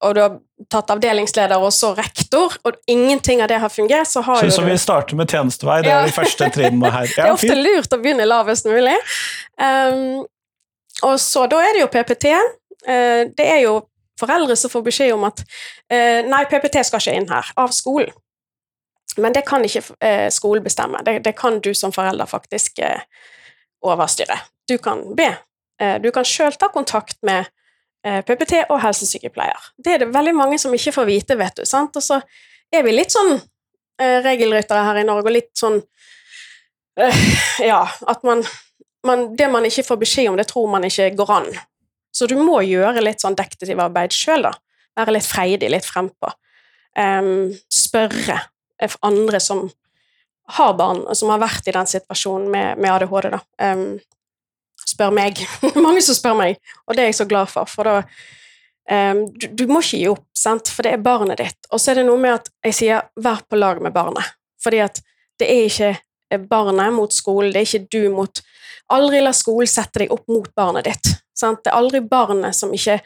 og 0.00 0.14
du 0.16 0.20
har 0.24 0.38
tatt 0.72 0.90
avdelingsleder 0.90 1.60
og 1.62 1.70
så 1.72 1.92
rektor, 1.94 2.56
og 2.66 2.80
ingenting 2.90 3.42
av 3.44 3.48
det 3.52 3.60
har 3.62 3.70
fungert, 3.72 4.08
så 4.10 4.22
har 4.26 4.40
Synes 4.42 4.56
jo 4.56 4.62
så 4.62 4.66
du 4.66 4.72
vi 4.72 4.78
starter 4.82 5.20
med 5.20 5.30
tjenestevei, 5.30 5.78
det 5.84 5.92
Ja. 5.92 6.00
er 6.00 6.10
de 6.10 6.16
første 6.16 6.48
trinnene 6.56 6.90
her. 6.90 7.06
Det 7.14 7.22
er 7.24 7.32
ofte 7.36 7.52
fint. 7.52 7.62
lurt 7.68 7.94
å 7.94 8.00
begynne 8.02 8.26
lavest 8.26 8.66
mulig. 8.66 8.96
Um, 9.60 10.24
og 11.06 11.14
så 11.20 11.46
da 11.48 11.60
er 11.64 11.76
det 11.76 11.84
jo 11.84 11.92
PPT. 11.92 12.32
Uh, 12.88 13.30
det 13.36 13.46
er 13.46 13.62
jo 13.68 13.76
foreldre 14.20 14.56
som 14.56 14.72
får 14.72 14.82
beskjed 14.84 15.14
om 15.14 15.22
at 15.30 15.40
uh, 15.46 16.20
nei, 16.28 16.42
PPT 16.50 16.82
skal 16.84 17.00
ikke 17.00 17.14
inn 17.16 17.30
her, 17.30 17.52
av 17.56 17.72
skolen. 17.72 18.10
Men 19.20 19.34
det 19.36 19.44
kan 19.48 19.64
ikke 19.64 19.82
eh, 20.04 20.28
skolen 20.32 20.64
bestemme. 20.64 21.02
Det, 21.04 21.18
det 21.24 21.34
kan 21.38 21.60
du 21.60 21.72
som 21.74 21.92
forelder 21.92 22.28
faktisk 22.30 22.78
eh, 22.84 23.02
overstyre. 23.86 24.38
Du 24.68 24.76
kan 24.78 25.02
be. 25.16 25.30
Eh, 25.82 25.96
du 26.02 26.10
kan 26.14 26.26
sjøl 26.26 26.56
ta 26.58 26.70
kontakt 26.72 27.20
med 27.26 27.50
PPT 28.00 28.62
og 28.72 28.78
helsesykepleier. 28.80 29.64
Det 29.76 29.92
er 29.92 29.98
det 30.00 30.06
veldig 30.14 30.32
mange 30.32 30.56
som 30.58 30.72
ikke 30.72 30.94
får 30.94 31.04
vite, 31.04 31.34
vet 31.36 31.58
du. 31.58 31.66
sant? 31.68 31.98
Og 32.00 32.00
så 32.00 32.16
er 32.72 32.86
vi 32.86 32.94
litt 32.94 33.12
sånn 33.12 33.34
regelryttere 34.24 34.86
her 34.86 35.00
i 35.02 35.02
Norge, 35.04 35.28
og 35.28 35.34
litt 35.34 35.50
sånn 35.60 35.76
Ja, 37.60 37.82
at 38.08 38.24
man, 38.24 38.40
man 39.04 39.26
Det 39.36 39.50
man 39.52 39.68
ikke 39.68 39.84
får 39.84 40.00
beskjed 40.00 40.30
om, 40.30 40.38
det 40.40 40.48
tror 40.48 40.70
man 40.72 40.88
ikke 40.88 41.10
går 41.18 41.34
an. 41.34 41.50
Så 42.08 42.24
du 42.24 42.38
må 42.40 42.62
gjøre 42.64 43.04
litt 43.04 43.20
sånn 43.20 43.36
detektivarbeid 43.36 44.16
sjøl, 44.16 44.48
da. 44.48 44.54
Være 44.96 45.18
litt 45.18 45.28
freidig, 45.28 45.68
litt 45.68 45.84
frempå. 45.84 46.32
Um, 46.96 47.52
spørre 47.68 48.40
andre 49.06 49.40
som 49.40 49.68
har 50.56 50.74
barn, 50.74 51.04
og 51.06 51.16
som 51.16 51.30
har 51.30 51.42
vært 51.42 51.68
i 51.68 51.74
den 51.74 51.86
situasjonen 51.86 52.50
med, 52.50 52.80
med 52.80 52.90
ADHD, 52.90 53.30
da. 53.36 53.40
Um, 53.62 54.00
spør 54.88 55.14
meg. 55.14 55.40
Mange 55.84 56.02
som 56.04 56.16
spør 56.18 56.36
meg, 56.38 56.60
og 56.86 56.96
det 56.96 57.04
er 57.04 57.12
jeg 57.12 57.20
så 57.20 57.28
glad 57.30 57.50
for, 57.52 57.70
for 57.70 57.86
da 57.86 58.00
um, 58.90 59.26
du, 59.30 59.46
du 59.54 59.66
må 59.70 59.82
ikke 59.84 60.00
gi 60.02 60.10
opp, 60.10 60.26
sant? 60.36 60.72
for 60.72 60.86
det 60.86 60.96
er 60.96 61.04
barnet 61.04 61.42
ditt. 61.42 61.70
Og 61.70 61.82
så 61.82 61.92
er 61.92 62.00
det 62.00 62.08
noe 62.08 62.20
med 62.20 62.40
at 62.40 62.50
jeg 62.66 62.78
sier 62.80 63.10
'vær 63.16 63.44
på 63.46 63.60
lag 63.60 63.82
med 63.82 63.94
barnet', 63.94 64.34
fordi 64.62 64.82
at 64.84 65.02
det 65.40 65.48
er 65.48 65.68
ikke 65.68 66.42
barnet 66.50 66.92
mot 66.92 67.12
skolen, 67.12 67.52
det 67.52 67.62
er 67.62 67.68
ikke 67.68 67.88
du 67.92 68.10
mot 68.14 68.42
Aldri 68.90 69.20
la 69.22 69.30
skolen 69.30 69.68
sette 69.70 70.00
deg 70.02 70.10
opp 70.10 70.24
mot 70.26 70.48
barnet 70.58 70.88
ditt. 70.88 71.12
Sant? 71.36 71.60
Det 71.62 71.70
er 71.70 71.78
aldri 71.78 72.00
barnet 72.02 72.56
som 72.58 72.72
ikke 72.74 72.96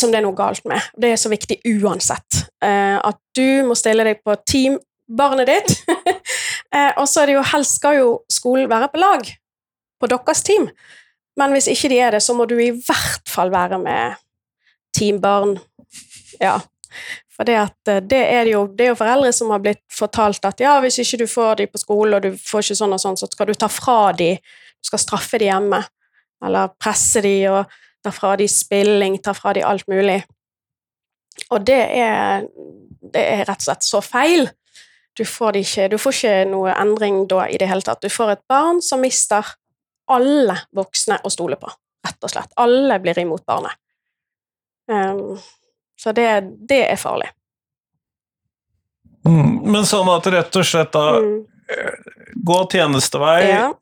som 0.00 0.12
det 0.12 0.20
er 0.20 0.26
noe 0.26 0.36
galt 0.36 0.64
med. 0.68 0.82
Det 0.96 1.12
er 1.12 1.20
så 1.20 1.30
viktig 1.32 1.58
uansett. 1.76 2.44
Eh, 2.64 2.96
at 2.96 3.18
du 3.36 3.64
må 3.68 3.76
stille 3.78 4.04
deg 4.06 4.22
på 4.24 4.36
team 4.48 4.78
barnet 5.06 5.48
ditt. 5.50 5.74
eh, 6.74 6.92
og 6.96 7.06
så 7.08 7.22
er 7.22 7.30
det 7.30 7.36
jo 7.38 7.48
helst 7.52 7.80
skal 7.80 7.98
jo 8.00 8.12
skolen 8.32 8.70
være 8.70 8.90
på 8.92 9.02
lag, 9.02 9.26
på 10.00 10.10
deres 10.10 10.42
team. 10.46 10.68
Men 11.36 11.52
hvis 11.52 11.68
ikke 11.72 11.90
de 11.92 12.00
er 12.00 12.16
det, 12.16 12.22
så 12.24 12.36
må 12.36 12.46
du 12.48 12.56
i 12.60 12.72
hvert 12.72 13.28
fall 13.28 13.52
være 13.52 13.78
med 13.82 14.16
team 14.96 15.20
barn. 15.20 15.58
Ja. 16.40 16.58
For 17.36 17.44
det, 17.44 17.56
at, 17.60 17.88
eh, 17.88 18.02
det, 18.02 18.22
er 18.32 18.48
jo, 18.50 18.64
det 18.72 18.86
er 18.86 18.94
jo 18.94 19.00
foreldre 19.00 19.32
som 19.36 19.52
har 19.52 19.60
blitt 19.64 19.84
fortalt 19.92 20.44
at 20.48 20.62
ja, 20.64 20.78
hvis 20.80 20.98
ikke 21.02 21.20
du 21.24 21.26
får 21.28 21.60
de 21.60 21.66
på 21.68 21.82
skolen, 21.82 22.16
og 22.16 22.24
du 22.24 22.38
får 22.40 22.64
ikke 22.64 22.78
sånn 22.80 22.96
og 22.96 23.02
sånn, 23.02 23.18
så 23.20 23.28
skal 23.28 23.50
du 23.50 23.58
ta 23.58 23.68
fra 23.72 24.14
de, 24.16 24.34
du 24.40 24.88
skal 24.88 25.02
straffe 25.02 25.40
de 25.42 25.50
hjemme. 25.50 25.82
Eller 26.44 26.72
presse 26.80 27.20
de 27.24 27.36
og 27.48 27.76
ta 28.06 28.12
fra 28.14 28.36
de 28.38 28.46
spilling, 28.50 29.18
ta 29.18 29.34
fra 29.34 29.52
de 29.56 29.64
alt 29.66 29.86
mulig. 29.90 30.20
Og 31.50 31.64
det 31.66 31.82
er, 31.98 32.46
det 33.12 33.22
er 33.22 33.44
rett 33.48 33.60
og 33.60 33.66
slett 33.66 33.86
så 33.86 34.00
feil. 34.04 34.46
Du 35.16 35.24
får, 35.24 35.58
ikke, 35.62 35.88
du 35.92 35.96
får 35.98 36.14
ikke 36.14 36.34
noe 36.50 36.74
endring 36.76 37.24
da 37.28 37.46
i 37.48 37.58
det 37.60 37.68
hele 37.70 37.84
tatt. 37.84 38.02
Du 38.04 38.12
får 38.12 38.34
et 38.34 38.44
barn 38.48 38.82
som 38.84 39.02
mister 39.02 39.56
alle 40.12 40.58
voksne 40.76 41.18
å 41.24 41.32
stole 41.32 41.58
på, 41.58 41.70
rett 42.06 42.26
og 42.28 42.32
slett. 42.32 42.52
Alle 42.62 43.00
blir 43.02 43.18
imot 43.18 43.42
barnet. 43.48 43.74
Um, 44.86 45.40
så 45.98 46.12
det, 46.14 46.28
det 46.68 46.84
er 46.92 47.00
farlig. 47.00 47.32
Mm, 49.26 49.64
Men 49.66 49.88
sånn 49.88 50.06
at 50.12 50.28
rett 50.30 50.60
og 50.60 50.66
slett 50.68 50.92
da 50.94 51.06
Mm. 51.18 51.44
Gå 52.46 52.56
tjenestevei, 52.70 53.48
Ja. 53.48 53.72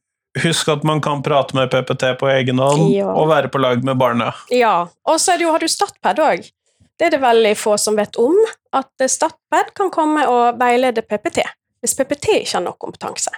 Husk 0.43 0.69
at 0.69 0.83
man 0.85 1.01
kan 1.01 1.23
prate 1.23 1.55
med 1.57 1.71
PPT 1.71 2.15
på 2.19 2.29
egen 2.33 2.59
hånd, 2.59 2.93
Ja. 2.95 3.13
og 3.15 3.29
være 3.29 3.49
på 3.49 3.59
lag 3.63 3.85
med 3.85 3.97
barnet. 3.97 4.35
Ja, 4.51 4.89
og 5.07 5.21
så 5.21 5.37
har 5.39 5.59
du 5.59 5.69
Statped 5.69 6.19
òg. 6.19 6.51
Det 6.99 7.07
er 7.07 7.11
det 7.11 7.21
veldig 7.21 7.57
få 7.59 7.77
som 7.79 7.97
vet 7.97 8.17
om, 8.17 8.35
at 8.73 8.91
Statped 9.11 9.75
kan 9.75 9.91
komme 9.91 10.27
og 10.31 10.59
veilede 10.59 11.03
PPT, 11.03 11.43
hvis 11.83 11.95
PPT 11.95 12.29
ikke 12.43 12.55
har 12.59 12.63
nok 12.63 12.79
kompetanse. 12.79 13.31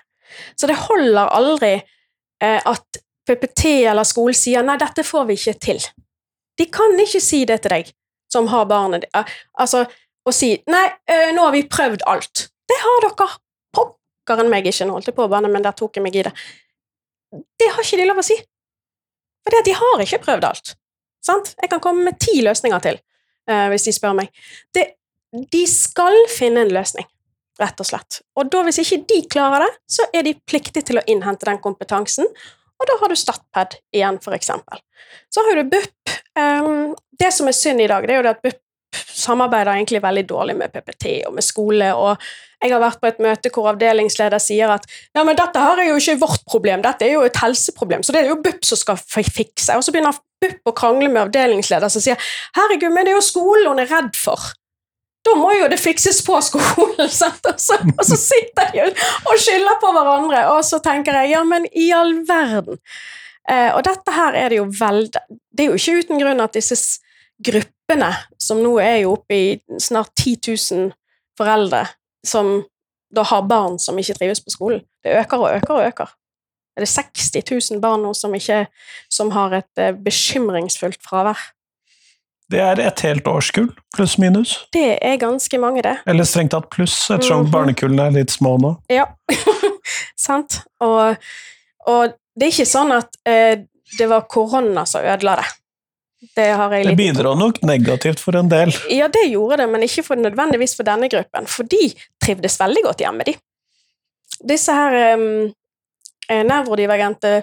Så 0.57 0.67
det 0.67 0.77
holder 0.77 1.29
aldri 1.33 1.75
eh, 2.43 2.61
at 2.65 3.01
PPT 3.27 3.65
eller 3.91 4.05
skolen 4.05 4.35
sier 4.35 4.63
'nei, 4.63 4.77
dette 4.79 5.03
får 5.05 5.25
vi 5.27 5.35
ikke 5.35 5.59
til'. 5.59 5.89
De 6.59 6.67
kan 6.67 6.99
ikke 7.01 7.21
si 7.21 7.45
det 7.45 7.63
til 7.63 7.71
deg 7.71 7.93
som 8.33 8.47
har 8.49 8.67
barnet 8.67 9.03
ditt, 9.03 9.33
altså 9.59 9.87
å 10.27 10.33
si 10.33 10.63
'nei, 10.67 10.87
eh, 11.09 11.33
nå 11.33 11.43
har 11.45 11.53
vi 11.53 11.63
prøvd 11.63 12.03
alt'. 12.07 12.49
Det 12.69 12.79
har 12.83 13.01
dere 13.07 13.29
pokkeren 13.75 14.51
meg 14.51 14.67
ikke, 14.67 14.87
nå 14.87 14.93
holdt 14.93 15.07
jeg 15.07 15.15
på 15.17 15.25
å 15.27 15.31
banne, 15.31 15.49
men 15.49 15.63
der 15.63 15.73
tok 15.73 15.97
jeg 15.97 16.03
meg 16.03 16.17
i 16.17 16.23
det. 16.23 16.33
Det 17.59 17.71
har 17.73 17.85
ikke 17.85 18.01
de 18.01 18.09
lov 18.09 18.21
å 18.23 18.27
si. 18.27 18.37
For 19.45 19.55
det 19.55 19.63
at 19.63 19.69
de 19.69 19.77
har 19.79 20.05
ikke 20.05 20.23
prøvd 20.25 20.47
alt. 20.49 20.75
Sant? 21.27 21.53
Jeg 21.61 21.71
kan 21.73 21.83
komme 21.83 22.07
med 22.07 22.19
ti 22.23 22.39
løsninger 22.45 22.83
til, 22.85 23.01
uh, 23.51 23.67
hvis 23.73 23.89
de 23.89 23.95
spør 23.95 24.17
meg. 24.19 24.33
Det, 24.75 24.87
de 25.53 25.63
skal 25.71 26.19
finne 26.33 26.65
en 26.67 26.75
løsning, 26.75 27.07
rett 27.63 27.83
og 27.83 27.89
slett. 27.89 28.21
Og 28.39 28.51
da, 28.53 28.63
hvis 28.67 28.81
ikke 28.83 29.03
de 29.11 29.23
klarer 29.31 29.67
det, 29.67 29.73
så 29.99 30.07
er 30.15 30.27
de 30.27 30.37
pliktige 30.49 30.87
til 30.87 31.01
å 31.01 31.07
innhente 31.11 31.49
den 31.49 31.63
kompetansen, 31.63 32.29
og 32.77 32.89
da 32.91 32.99
har 33.01 33.09
du 33.09 33.17
Statped 33.17 33.79
igjen, 33.95 34.19
eksempel. 34.37 34.83
Så 35.33 35.45
har 35.47 35.57
du 35.57 35.71
BUP. 35.73 36.17
Um, 36.37 36.93
det 37.17 37.31
som 37.33 37.49
er 37.49 37.57
synd 37.57 37.81
i 37.81 37.89
dag, 37.89 38.05
det 38.05 38.13
er 38.13 38.21
jo 38.21 38.33
at 38.35 38.43
BUP 38.45 38.61
samarbeider 38.95 39.73
egentlig 39.75 40.01
veldig 40.05 40.27
dårlig 40.29 40.57
med 40.57 40.73
PPT 40.73 41.07
og 41.29 41.35
med 41.37 41.45
skole, 41.45 41.89
og 41.95 42.21
jeg 42.63 42.73
har 42.73 42.81
vært 42.81 43.01
på 43.03 43.09
et 43.11 43.19
møte 43.21 43.51
hvor 43.53 43.69
avdelingsleder 43.73 44.41
sier 44.41 44.71
at 44.73 44.87
ja, 45.15 45.25
men 45.25 45.37
dette 45.37 45.61
her 45.61 45.83
er 45.83 45.91
jo 45.91 45.97
ikke 46.01 46.19
vårt 46.23 46.45
problem, 46.49 46.83
dette 46.85 47.05
er 47.05 47.13
jo 47.17 47.25
et 47.27 47.37
helseproblem, 47.43 48.03
så 48.07 48.15
det 48.15 48.23
er 48.25 48.31
jo 48.33 48.39
BUP 48.45 48.65
som 48.65 48.79
skal 48.81 48.97
fikse. 49.03 49.75
Og 49.77 49.85
så 49.85 49.93
begynner 49.93 50.17
BUP 50.41 50.71
å 50.71 50.77
krangle 50.77 51.11
med 51.13 51.27
avdelingsleder 51.27 51.93
som 51.93 52.05
sier 52.05 52.17
herregud, 52.57 52.95
men 52.95 53.05
det 53.05 53.13
er 53.13 53.19
jo 53.19 53.27
skolen 53.27 53.69
hun 53.73 53.83
er 53.85 53.91
redd 53.93 54.17
for. 54.17 54.41
Da 55.27 55.35
må 55.35 55.51
jo 55.59 55.67
det 55.69 55.81
fikses 55.83 56.21
på 56.25 56.39
skolen, 56.47 57.09
sant? 57.21 57.43
Og 57.51 57.61
så, 57.61 57.77
og 57.83 58.05
så 58.07 58.17
sitter 58.21 58.73
de 58.73 58.85
og 58.87 59.41
skylder 59.43 59.81
på 59.83 59.93
hverandre, 59.97 60.45
og 60.55 60.63
så 60.65 60.79
tenker 60.85 61.19
jeg 61.21 61.35
ja, 61.35 61.43
men 61.45 61.67
i 61.75 61.91
all 61.97 62.15
verden. 62.29 62.79
Eh, 63.51 63.69
og 63.77 63.83
dette 63.87 64.15
her 64.15 64.35
er 64.39 64.51
det 64.51 64.57
jo 64.59 64.65
veldig 64.75 65.21
Det 65.55 65.63
er 65.63 65.69
jo 65.71 65.77
ikke 65.79 66.01
uten 66.03 66.19
grunn 66.19 66.41
at 66.43 66.57
disse 66.57 66.75
s- 66.75 66.97
gruppene, 67.87 68.15
som 68.39 68.59
nå 68.63 68.79
er 68.81 69.03
jo 69.05 69.13
oppe 69.17 69.35
i 69.35 69.61
snart 69.81 70.11
10 70.19 70.37
000 70.73 70.93
foreldre, 71.39 71.85
som 72.27 72.65
da 73.15 73.23
har 73.23 73.43
barn 73.47 73.79
som 73.79 73.97
ikke 73.99 74.17
trives 74.19 74.41
på 74.43 74.51
skolen, 74.51 74.83
det 75.05 75.15
øker 75.21 75.39
og 75.39 75.51
øker 75.57 75.75
og 75.75 75.87
øker. 75.87 76.09
Er 76.77 76.81
det 76.85 76.89
60 76.89 77.71
000 77.73 77.81
barn 77.81 78.03
nå 78.03 78.13
som, 78.15 78.35
ikke, 78.37 78.67
som 79.11 79.31
har 79.33 79.53
et 79.57 79.79
eh, 79.81 79.93
bekymringsfullt 79.95 80.99
fravær? 81.07 81.39
Det 82.51 82.61
er 82.61 82.79
et 82.79 83.01
helt 83.03 83.27
årskull, 83.27 83.71
pluss 83.97 84.19
minus. 84.23 84.69
Det 84.73 84.99
er 85.03 85.17
ganske 85.19 85.59
mange, 85.59 85.83
det. 85.83 85.97
Eller 86.07 86.25
strengt 86.29 86.53
tatt 86.53 86.69
pluss, 86.71 87.09
ettersom 87.11 87.47
Mhm. 87.47 87.51
barnekullene 87.51 88.07
er 88.07 88.11
litt 88.21 88.31
små 88.31 88.57
nå. 88.61 88.75
Ja, 88.93 89.07
sant. 90.27 90.61
Og, 90.81 91.17
og 91.87 92.13
det 92.37 92.47
er 92.47 92.53
ikke 92.53 92.69
sånn 92.69 92.93
at 92.95 93.17
eh, 93.27 93.65
det 93.99 94.09
var 94.11 94.27
korona 94.31 94.85
som 94.87 95.03
ødela 95.03 95.37
det. 95.41 95.49
Det 96.35 96.47
Det 96.85 96.97
bidro 96.97 97.35
nok 97.35 97.63
negativt 97.63 98.21
for 98.21 98.37
en 98.37 98.49
del. 98.49 98.73
Ja, 98.91 99.09
det 99.09 99.27
gjorde 99.31 99.57
det, 99.63 99.67
men 99.73 99.83
ikke 99.83 100.03
for, 100.03 100.17
nødvendigvis 100.17 100.77
for 100.77 100.89
denne 100.89 101.09
gruppen, 101.09 101.47
for 101.47 101.65
de 101.65 101.93
trivdes 102.23 102.61
veldig 102.61 102.83
godt 102.85 103.05
hjemme, 103.05 103.27
de. 103.27 103.37
Disse 104.49 104.73
her 104.73 105.17
um, 105.17 105.53
nevrodivergente 106.29 107.37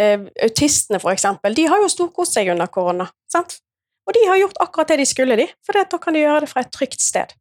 uh, 0.00 0.26
autistene, 0.42 1.00
for 1.00 1.14
eksempel, 1.14 1.54
de 1.54 1.68
har 1.70 1.80
jo 1.80 1.92
storkost 1.92 2.36
seg 2.36 2.50
under 2.52 2.66
korona, 2.66 3.06
sant? 3.30 3.60
Og 4.04 4.12
de 4.16 4.26
har 4.28 4.36
gjort 4.42 4.60
akkurat 4.60 4.92
det 4.92 5.00
de 5.00 5.08
skulle, 5.08 5.36
de, 5.40 5.48
for 5.64 5.78
da 5.78 5.98
kan 5.98 6.16
de 6.16 6.24
gjøre 6.24 6.44
det 6.44 6.50
fra 6.50 6.64
et 6.64 6.72
trygt 6.74 7.00
sted. 7.00 7.32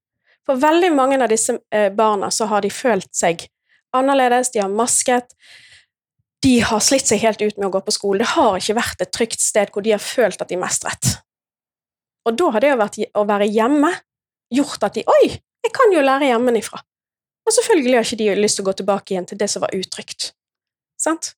For 0.48 0.60
veldig 0.60 0.92
mange 0.96 1.20
av 1.20 1.32
disse 1.32 1.56
eh, 1.72 1.90
barna 1.96 2.30
så 2.32 2.48
har 2.52 2.64
de 2.64 2.72
følt 2.72 3.12
seg 3.16 3.46
annerledes, 3.96 4.52
de 4.52 4.62
har 4.64 4.72
masket, 4.72 5.36
de 6.44 6.54
har 6.60 6.82
slitt 6.84 7.08
seg 7.08 7.22
helt 7.24 7.42
ut 7.42 7.58
med 7.58 7.70
å 7.70 7.74
gå 7.74 7.82
på 7.86 7.94
skole. 7.96 8.20
Det 8.20 8.34
har 8.34 8.58
ikke 8.60 8.76
vært 8.76 9.04
et 9.06 9.12
trygt 9.16 9.44
sted 9.44 9.72
hvor 9.72 9.86
de 9.86 9.94
har 9.96 10.04
følt 10.04 10.42
at 10.44 10.50
de 10.52 10.60
mestret. 10.60 11.14
Og 12.28 12.36
da 12.40 12.50
har 12.56 12.64
det 12.64 12.74
å 13.16 13.26
være 13.28 13.48
hjemme 13.52 13.92
gjort 14.54 14.84
at 14.88 14.98
de 14.98 15.06
Oi, 15.08 15.30
jeg 15.64 15.76
kan 15.76 15.94
jo 15.96 16.04
lære 16.04 16.30
hjemmefra. 16.32 16.82
Og 17.44 17.56
selvfølgelig 17.56 17.98
har 17.98 18.08
ikke 18.08 18.20
de 18.22 18.36
lyst 18.40 18.60
til 18.60 18.66
å 18.66 18.70
gå 18.70 18.76
tilbake 18.80 19.14
igjen 19.14 19.28
til 19.28 19.40
det 19.40 19.50
som 19.52 19.64
var 19.64 19.74
utrygt. 19.76 20.32
Sant? 21.00 21.34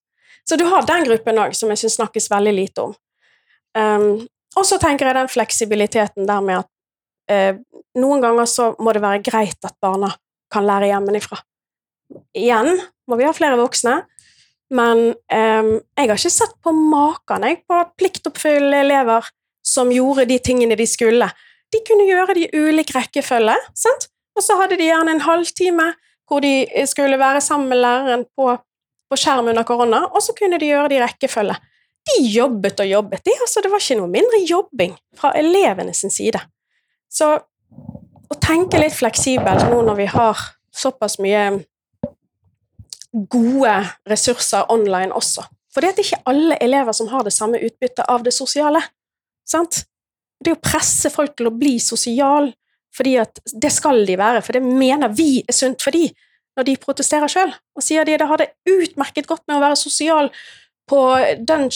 Så 0.46 0.58
du 0.58 0.66
har 0.70 0.86
den 0.86 1.06
gruppen 1.08 1.40
òg, 1.42 1.54
som 1.58 1.70
jeg 1.72 1.82
syns 1.82 1.98
snakkes 1.98 2.30
veldig 2.30 2.54
lite 2.54 2.84
om. 2.86 2.94
Um, 3.76 4.26
og 4.56 4.66
så 4.66 4.78
tenker 4.80 5.08
jeg 5.08 5.18
den 5.18 5.30
fleksibiliteten 5.30 6.28
der 6.28 6.44
med 6.44 6.62
at 6.62 6.70
uh, 7.34 7.80
noen 7.98 8.22
ganger 8.22 8.46
så 8.50 8.70
må 8.78 8.94
det 8.94 9.02
være 9.02 9.24
greit 9.26 9.66
at 9.66 9.74
barna 9.82 10.12
kan 10.52 10.66
lære 10.66 10.92
hjemmefra. 10.92 11.40
Igjen 12.38 12.78
må 13.10 13.18
vi 13.18 13.26
ha 13.26 13.34
flere 13.34 13.58
voksne, 13.58 13.98
men 14.74 15.12
eh, 15.32 15.72
jeg 15.96 16.08
har 16.10 16.18
ikke 16.18 16.32
sett 16.32 16.56
på 16.64 16.72
maken 16.74 17.46
jeg, 17.46 17.62
på 17.68 17.80
pliktoppfyllende 17.98 18.82
elever 18.86 19.28
som 19.66 19.90
gjorde 19.94 20.26
de 20.30 20.38
tingene 20.42 20.78
de 20.78 20.86
skulle, 20.86 21.30
De 21.74 21.80
kunne 21.82 22.04
gjøre 22.06 22.34
det 22.36 22.42
i 22.46 22.60
ulik 22.62 22.92
rekkefølge, 22.94 23.56
sant? 23.74 24.06
og 24.36 24.44
så 24.44 24.54
hadde 24.60 24.76
de 24.78 24.86
gjerne 24.86 25.16
en 25.16 25.24
halvtime 25.24 25.88
hvor 26.28 26.42
de 26.44 26.66
skulle 26.86 27.18
være 27.18 27.40
sammen 27.40 27.68
med 27.68 27.80
læreren 27.80 28.22
på, 28.36 28.52
på 29.10 29.18
skjerm 29.18 29.50
under 29.50 29.66
korona, 29.66 30.04
og 30.06 30.22
så 30.22 30.34
kunne 30.36 30.60
de 30.62 30.68
gjøre 30.70 30.90
det 30.92 30.98
i 30.98 31.02
rekkefølge. 31.02 31.56
De 32.06 32.16
jobbet 32.30 32.80
og 32.82 32.90
jobbet, 32.90 33.24
de, 33.26 33.34
altså, 33.34 33.62
det 33.62 33.70
var 33.72 33.82
ikke 33.82 33.98
noe 33.98 34.12
mindre 34.12 34.42
jobbing 34.46 34.94
fra 35.18 35.32
elevene 35.38 35.94
sin 35.94 36.12
side. 36.14 36.38
Så 37.10 37.32
å 38.26 38.38
tenke 38.42 38.78
litt 38.82 38.94
fleksibelt 38.94 39.66
nå 39.70 39.80
når 39.86 39.98
vi 40.02 40.08
har 40.10 40.42
såpass 40.74 41.18
mye 41.22 41.48
gode 43.16 43.74
ressurser 44.10 44.68
online 44.72 45.14
også. 45.14 45.44
For 45.72 45.84
det 45.84 45.92
er 45.92 46.04
ikke 46.04 46.22
alle 46.30 46.58
elever 46.64 46.96
som 46.96 47.08
har 47.12 47.24
det 47.24 47.34
samme 47.36 47.60
utbyttet 47.60 48.04
av 48.08 48.24
det 48.24 48.32
sosiale. 48.34 48.80
Sant? 49.48 49.84
Det 50.44 50.52
å 50.52 50.60
presse 50.60 51.10
folk 51.12 51.36
til 51.36 51.48
å 51.50 51.54
bli 51.56 51.76
sosial, 51.80 52.50
fordi 52.96 53.16
det 53.60 53.72
skal 53.72 54.04
de 54.08 54.16
være, 54.16 54.42
for 54.44 54.56
det 54.56 54.62
mener 54.64 55.12
vi 55.12 55.42
er 55.44 55.56
sunt 55.56 55.84
for 55.84 55.96
de, 55.96 56.08
når 56.56 56.68
de 56.68 56.76
protesterer 56.80 57.28
sjøl, 57.28 57.52
og 57.76 57.84
sier 57.84 58.08
de 58.08 58.16
det 58.16 58.28
hadde 58.28 58.48
utmerket 58.72 59.28
godt 59.28 59.44
med 59.48 59.58
å 59.58 59.64
være 59.64 59.76
sosial 59.76 60.30
på 60.88 61.00
Dun 61.44 61.68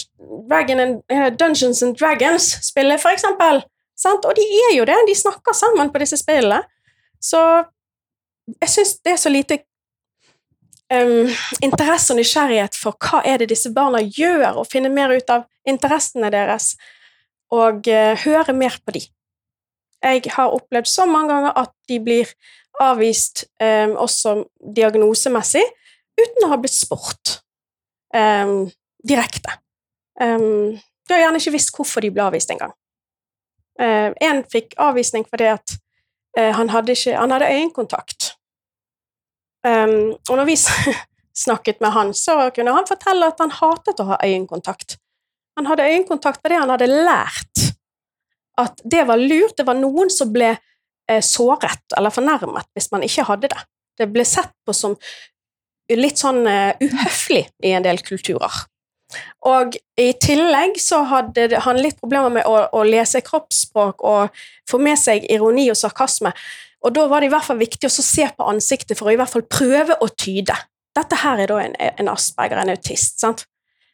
Dragon 0.49 0.79
and, 0.79 1.01
uh, 1.11 1.29
Dungeons 1.29 1.83
and 1.85 1.97
Dragons-spillet, 1.99 3.01
for 3.01 3.13
eksempel. 3.13 3.61
Sant? 3.99 4.25
Og 4.25 4.33
de 4.37 4.45
er 4.69 4.75
jo 4.77 4.87
det, 4.87 4.97
de 5.07 5.17
snakker 5.17 5.53
sammen 5.53 5.91
på 5.93 6.01
disse 6.01 6.17
spillene. 6.17 6.63
Så 7.21 7.41
jeg 8.55 8.71
syns 8.73 8.95
det 9.05 9.13
er 9.13 9.21
så 9.21 9.29
lite 9.29 9.59
um, 10.91 11.31
interesse 11.63 12.13
og 12.13 12.19
nysgjerrighet 12.19 12.77
for 12.79 12.97
hva 13.01 13.21
er 13.27 13.41
det 13.41 13.51
disse 13.53 13.71
barna 13.75 14.01
gjør, 14.03 14.61
og 14.61 14.69
finne 14.71 14.91
mer 14.93 15.13
ut 15.13 15.33
av 15.33 15.47
interessene 15.67 16.31
deres, 16.33 16.75
og 17.51 17.87
uh, 17.87 18.13
høre 18.25 18.55
mer 18.57 18.77
på 18.85 18.95
de. 18.97 19.05
Jeg 20.01 20.33
har 20.33 20.55
opplevd 20.55 20.89
så 20.89 21.05
mange 21.05 21.29
ganger 21.33 21.57
at 21.61 21.73
de 21.89 21.99
blir 22.01 22.29
avvist 22.81 23.45
um, 23.61 23.95
også 24.01 24.41
diagnosemessig, 24.75 25.63
uten 26.21 26.45
å 26.45 26.51
ha 26.51 26.59
blitt 26.61 26.75
spurt 26.75 27.37
um, 28.15 28.69
direkte. 29.07 29.57
Um, 30.21 30.77
de 31.07 31.15
har 31.15 31.25
gjerne 31.25 31.41
ikke 31.41 31.55
visst 31.55 31.73
hvorfor 31.75 32.03
de 32.03 32.11
ble 32.13 32.25
avvist 32.25 32.51
engang. 32.53 32.73
Uh, 33.81 34.11
en 34.21 34.43
fikk 34.51 34.75
avvisning 34.81 35.25
fordi 35.29 35.51
at 35.53 35.75
uh, 36.37 36.51
han, 36.57 36.71
hadde 36.73 36.95
ikke, 36.97 37.15
han 37.17 37.33
hadde 37.33 37.49
øyekontakt. 37.49 38.30
Um, 39.67 40.15
og 40.29 40.37
når 40.39 40.49
vi 40.49 40.57
snakket 41.45 41.81
med 41.83 41.93
han, 41.95 42.13
så 42.17 42.49
kunne 42.55 42.73
han 42.75 42.89
fortelle 42.89 43.29
at 43.29 43.41
han 43.43 43.53
hatet 43.53 44.01
å 44.01 44.09
ha 44.13 44.19
øyekontakt. 44.25 44.97
Han 45.59 45.67
hadde 45.69 45.89
øyekontakt 45.91 46.41
fordi 46.41 46.59
han 46.61 46.71
hadde 46.71 46.89
lært 46.89 47.67
at 48.61 48.81
det 48.83 49.05
var 49.07 49.21
lurt. 49.21 49.57
Det 49.57 49.67
var 49.67 49.77
noen 49.79 50.11
som 50.13 50.31
ble 50.33 50.53
eh, 50.55 51.21
såret 51.25 51.97
eller 51.97 52.13
fornærmet 52.13 52.69
hvis 52.75 52.91
man 52.93 53.05
ikke 53.05 53.27
hadde 53.29 53.51
det. 53.51 53.63
Det 53.99 54.09
ble 54.11 54.25
sett 54.25 54.53
på 54.65 54.73
som 54.75 54.95
litt 55.91 56.21
sånn 56.21 56.45
uh, 56.47 56.71
uhøflig 56.79 57.43
i 57.67 57.73
en 57.75 57.83
del 57.83 57.99
kulturer. 58.05 58.61
Og 59.43 59.75
i 59.99 60.11
tillegg 60.23 60.77
så 60.79 61.01
hadde 61.09 61.49
han 61.65 61.79
litt 61.83 61.97
problemer 61.99 62.31
med 62.31 62.47
å, 62.47 62.57
å, 62.71 62.83
lese 62.87 63.19
kroppsspråk 63.25 64.05
og 64.07 64.43
få 64.69 64.79
med 64.79 64.99
seg 64.99 65.25
ironi 65.27 65.67
og 65.71 65.79
sarkasme. 65.79 66.31
Og 66.81 66.93
da 66.95 67.05
var 67.09 67.21
det 67.21 67.29
i 67.29 67.33
hvert 67.33 67.45
fall 67.45 67.61
viktig 67.61 67.87
å 67.87 67.93
se 67.93 68.25
på 68.35 68.49
ansiktet 68.49 68.97
for 68.97 69.09
å 69.09 69.13
i 69.13 69.19
hvert 69.19 69.31
fall 69.31 69.45
prøve 69.45 69.97
å 70.01 70.09
tyde. 70.09 70.55
Dette 70.97 71.19
her 71.21 71.43
er 71.43 71.51
da 71.51 71.59
en, 71.61 71.75
en 71.77 72.11
asperger, 72.11 72.59
en 72.59 72.73
autist, 72.73 73.19
sant? 73.21 73.45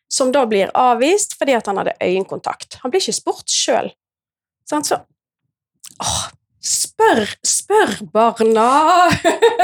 som 0.08 0.30
da 0.32 0.46
blir 0.48 0.70
avvist 0.78 1.34
fordi 1.36 1.52
at 1.58 1.68
han 1.68 1.82
hadde 1.82 1.98
øyekontakt. 2.00 2.78
Han 2.80 2.94
blir 2.94 3.04
ikke 3.04 3.18
spurt 3.18 3.52
sjøl. 3.52 3.90
Så 4.68 4.80
åh, 6.00 6.22
Spør, 6.68 7.24
spør 7.46 7.92
barna! 8.12 9.10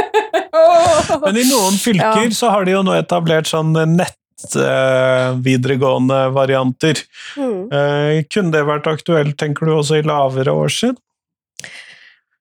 Men 1.25 1.37
i 1.41 1.43
noen 1.49 1.73
fylker 1.81 2.29
ja. 2.29 2.35
så 2.35 2.49
har 2.53 2.65
de 2.67 2.71
jo 2.77 2.83
nå 2.85 2.93
etablert 2.95 3.47
sånn 3.49 3.73
nett-videregående 3.97 6.19
eh, 6.29 6.35
varianter. 6.35 6.95
Mm. 7.35 7.67
Eh, 7.67 8.23
kunne 8.31 8.53
det 8.55 8.63
vært 8.69 8.87
aktuelt, 8.87 9.35
tenker 9.41 9.65
du, 9.67 9.71
også 9.75 9.95
i 9.99 10.07
lavere 10.07 10.51
årssiden? 10.55 10.95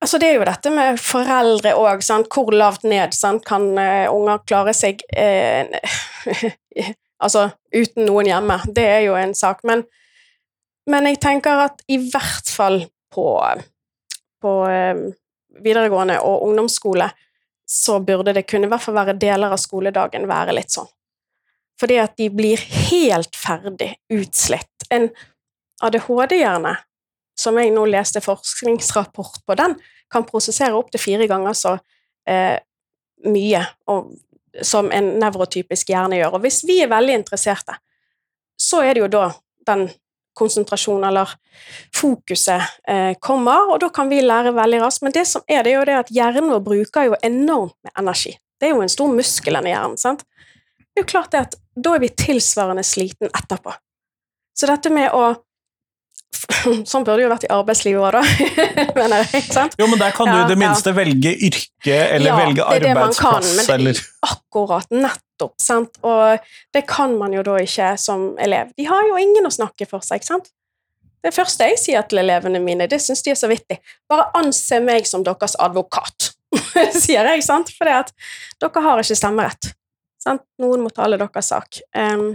Altså, 0.03 0.19
det 0.19 0.29
er 0.29 0.41
jo 0.41 0.47
dette 0.49 0.71
med 0.75 0.99
foreldre 0.99 1.77
òg. 1.79 2.03
Hvor 2.03 2.51
lavt 2.57 2.83
ned 2.89 3.15
sant? 3.15 3.45
kan 3.47 3.69
uh, 3.79 4.11
unger 4.11 4.43
klare 4.49 4.75
seg 4.75 5.03
uh, 5.15 5.71
Altså 7.23 7.53
uten 7.71 8.09
noen 8.09 8.27
hjemme. 8.27 8.57
Det 8.67 8.83
er 8.83 9.05
jo 9.07 9.15
en 9.15 9.35
sak. 9.39 9.63
Men, 9.69 9.85
men 10.91 11.07
jeg 11.07 11.21
tenker 11.23 11.69
at 11.69 11.85
i 11.87 12.01
hvert 12.03 12.51
fall 12.51 12.83
på 13.15 13.29
på 14.43 14.53
uh, 14.67 15.03
videregående 15.63 16.17
og 16.27 16.49
ungdomsskole, 16.49 17.07
så 17.69 18.01
burde 18.03 18.35
det 18.35 18.43
kunne 18.51 18.67
i 18.67 18.73
hvert 18.73 18.83
fall 18.83 18.97
være 18.97 19.15
deler 19.23 19.55
av 19.55 19.61
skoledagen 19.63 20.27
være 20.27 20.57
litt 20.57 20.75
sånn. 20.75 20.89
Fordi 21.79 22.01
at 22.03 22.17
de 22.19 22.27
blir 22.35 22.59
helt 22.91 23.39
ferdig 23.39 23.93
utslitt. 24.11 24.89
En 24.91 25.07
ADHD-hjerne, 25.83 26.75
som 27.39 27.59
jeg 27.59 27.71
nå 27.75 27.87
leste 27.91 28.23
forskningsrapport 28.25 29.45
på, 29.47 29.57
den 29.59 29.79
kan 30.13 30.27
prosessere 30.29 30.77
opptil 30.77 31.01
fire 31.01 31.29
ganger 31.31 31.57
så 31.57 31.77
eh, 32.29 32.59
mye 33.29 33.63
og, 33.91 34.13
som 34.63 34.91
en 34.93 35.15
nevrotypisk 35.23 35.93
hjerne 35.93 36.19
gjør. 36.21 36.37
Og 36.37 36.45
hvis 36.45 36.63
vi 36.69 36.83
er 36.85 36.93
veldig 36.93 37.21
interesserte, 37.23 37.79
så 38.61 38.83
er 38.85 38.95
det 38.95 39.05
jo 39.05 39.13
da 39.13 39.27
den 39.69 39.89
konsentrasjonen 40.39 41.05
eller 41.11 41.29
fokuset 41.97 42.63
eh, 42.89 43.13
kommer, 43.21 43.73
og 43.73 43.81
da 43.83 43.91
kan 43.93 44.09
vi 44.09 44.23
lære 44.25 44.55
veldig 44.57 44.81
raskt. 44.85 45.05
Men 45.05 45.15
det 45.17 45.27
som 45.29 45.45
er, 45.47 45.65
det 45.65 45.75
er 45.75 45.79
jo 45.79 45.87
det 45.89 45.99
at 45.99 46.13
hjernen 46.15 46.53
vår 46.55 46.63
bruker 46.65 47.09
jo 47.11 47.19
enormt 47.25 47.77
med 47.85 47.93
energi. 48.01 48.35
Det 48.61 48.69
er 48.69 48.77
jo 48.77 48.85
en 48.85 48.93
stor 48.93 49.13
muskel, 49.13 49.59
denne 49.59 49.73
hjernen. 49.75 50.01
sant? 50.01 50.25
Det 50.93 51.01
er 51.01 51.05
jo 51.05 51.13
klart 51.13 51.33
det 51.33 51.47
at 51.47 51.57
da 51.75 51.95
er 51.97 52.05
vi 52.05 52.13
tilsvarende 52.17 52.85
sliten 52.85 53.33
etterpå. 53.33 53.75
Så 54.57 54.69
dette 54.69 54.93
med 54.93 55.13
å 55.17 55.33
Sånn 56.89 57.05
burde 57.05 57.19
det 57.21 57.27
jo 57.27 57.31
vært 57.33 57.45
i 57.47 57.51
arbeidslivet 57.53 58.03
òg, 58.03 58.17
da. 58.17 58.23
mener 58.99 59.27
jeg, 59.27 59.43
sant? 59.53 59.77
Jo, 59.81 59.89
men 59.91 60.01
der 60.01 60.15
kan 60.17 60.31
du 60.31 60.37
i 60.39 60.49
det 60.49 60.57
minste 60.61 60.93
ja. 60.93 60.97
velge 60.97 61.35
yrke, 61.49 61.99
eller 62.17 62.33
ja, 62.33 62.39
velge 62.39 62.67
arbeidsplass, 62.67 63.21
kan, 63.21 63.49
men 63.49 63.67
det, 63.67 63.77
eller 63.77 64.03
Akkurat. 64.29 64.89
Nettopp. 64.95 65.55
sant? 65.61 66.01
Og 66.07 66.53
det 66.75 66.85
kan 66.89 67.15
man 67.19 67.35
jo 67.37 67.45
da 67.47 67.59
ikke 67.63 67.93
som 68.01 68.33
elev. 68.43 68.73
De 68.79 68.87
har 68.89 69.09
jo 69.11 69.19
ingen 69.21 69.49
å 69.49 69.53
snakke 69.53 69.89
for 69.91 70.05
seg, 70.07 70.23
ikke 70.23 70.33
sant? 70.35 70.53
Det 71.23 71.31
første 71.35 71.69
jeg 71.71 71.79
sier 71.79 72.07
til 72.11 72.23
elevene 72.23 72.59
mine, 72.63 72.89
det 72.91 72.99
syns 73.03 73.23
de 73.23 73.31
er 73.31 73.39
så 73.39 73.51
vittig. 73.51 73.79
Bare 74.11 74.31
anse 74.39 74.81
meg 74.83 75.07
som 75.07 75.23
deres 75.27 75.55
advokat, 75.63 76.33
sier 77.05 77.29
jeg, 77.29 77.45
sant? 77.47 77.71
For 77.77 77.89
det 77.89 77.99
at 78.01 78.17
dere 78.63 78.87
har 78.87 79.03
ikke 79.03 79.19
stemmerett. 79.19 79.75
Sant? 80.23 80.43
Noen 80.63 80.83
må 80.85 80.91
tale 80.95 81.19
deres 81.19 81.51
sak. 81.51 81.83
Um, 81.95 82.33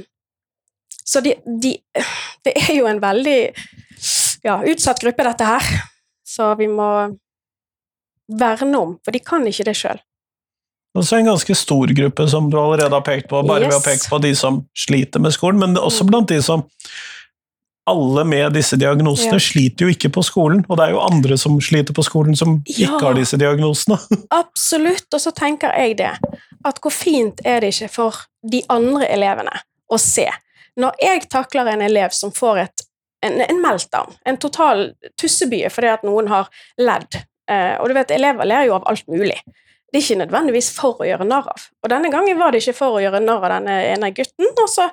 så 1.07 1.21
de, 1.23 1.37
de, 1.47 1.77
Det 2.43 2.53
er 2.67 2.73
jo 2.75 2.87
en 2.89 2.99
veldig 2.99 3.39
ja, 4.47 4.57
utsatt 4.71 5.01
gruppe, 5.03 5.25
dette 5.27 5.47
her. 5.47 5.71
Så 6.27 6.53
vi 6.59 6.69
må 6.71 6.89
verne 8.27 8.79
om, 8.79 8.95
for 9.03 9.15
de 9.15 9.23
kan 9.23 9.45
ikke 9.47 9.67
det 9.67 9.75
sjøl. 9.79 9.99
Også 10.97 11.19
en 11.19 11.29
ganske 11.29 11.55
stor 11.55 11.91
gruppe, 11.93 12.25
som 12.31 12.49
du 12.49 12.57
allerede 12.59 12.95
har 12.95 13.05
pekt 13.05 13.29
på, 13.29 13.43
bare 13.45 13.67
yes. 13.67 13.69
ved 13.69 13.77
å 13.77 13.85
peke 13.85 14.09
på 14.09 14.19
de 14.23 14.33
som 14.35 14.63
sliter 14.75 15.21
med 15.23 15.35
skolen, 15.35 15.61
men 15.61 15.77
også 15.77 16.07
mm. 16.07 16.09
blant 16.09 16.31
de 16.31 16.39
som 16.43 16.65
alle 17.87 18.25
med 18.27 18.57
disse 18.57 18.75
diagnosene 18.75 19.37
ja. 19.37 19.43
sliter 19.43 19.87
jo 19.87 19.93
ikke 19.93 20.09
på 20.17 20.23
skolen, 20.25 20.65
og 20.67 20.79
det 20.79 20.87
er 20.87 20.95
jo 20.95 21.03
andre 21.05 21.37
som 21.39 21.55
sliter 21.63 21.95
på 21.95 22.03
skolen 22.03 22.35
som 22.35 22.57
ja, 22.65 22.89
ikke 22.89 23.03
har 23.05 23.15
disse 23.15 23.39
diagnosene. 23.39 23.99
absolutt, 24.41 25.07
og 25.13 25.23
så 25.23 25.31
tenker 25.35 25.71
jeg 25.77 25.99
det, 26.01 26.11
at 26.67 26.81
hvor 26.83 26.91
fint 26.91 27.39
er 27.47 27.63
det 27.63 27.71
ikke 27.75 27.93
for 27.93 28.25
de 28.43 28.63
andre 28.73 29.07
elevene 29.13 29.55
å 29.87 30.01
se 30.01 30.27
når 30.77 30.99
jeg 31.01 31.23
takler 31.31 31.71
en 31.71 31.81
elev 31.81 32.13
som 32.13 32.33
får 32.33 32.59
et, 32.67 32.83
en, 33.27 33.39
en 33.45 33.61
meltdown, 33.63 34.17
en 34.25 34.39
total 34.41 34.89
tussebye 35.19 35.69
fordi 35.73 35.93
at 35.93 36.05
noen 36.07 36.29
har 36.31 36.49
ledd 36.81 37.19
eh, 37.51 37.75
Og 37.81 37.89
du 37.89 37.95
vet, 37.97 38.11
elever 38.15 38.49
ler 38.49 38.67
jo 38.67 38.77
av 38.79 38.87
alt 38.89 39.07
mulig. 39.11 39.37
Det 39.87 39.99
er 39.99 40.03
ikke 40.03 40.19
nødvendigvis 40.23 40.71
for 40.75 40.99
å 40.99 41.07
gjøre 41.07 41.27
narr 41.27 41.47
av. 41.53 41.69
Og 41.83 41.91
denne 41.91 42.11
gangen 42.11 42.39
var 42.39 42.51
det 42.51 42.59
ikke 42.63 42.75
for 42.81 42.97
å 42.97 43.03
gjøre 43.03 43.23
narr 43.23 43.45
av 43.45 43.53
denne 43.57 43.77
ene 43.93 44.11
gutten. 44.15 44.49
og 44.51 44.69
så 44.71 44.89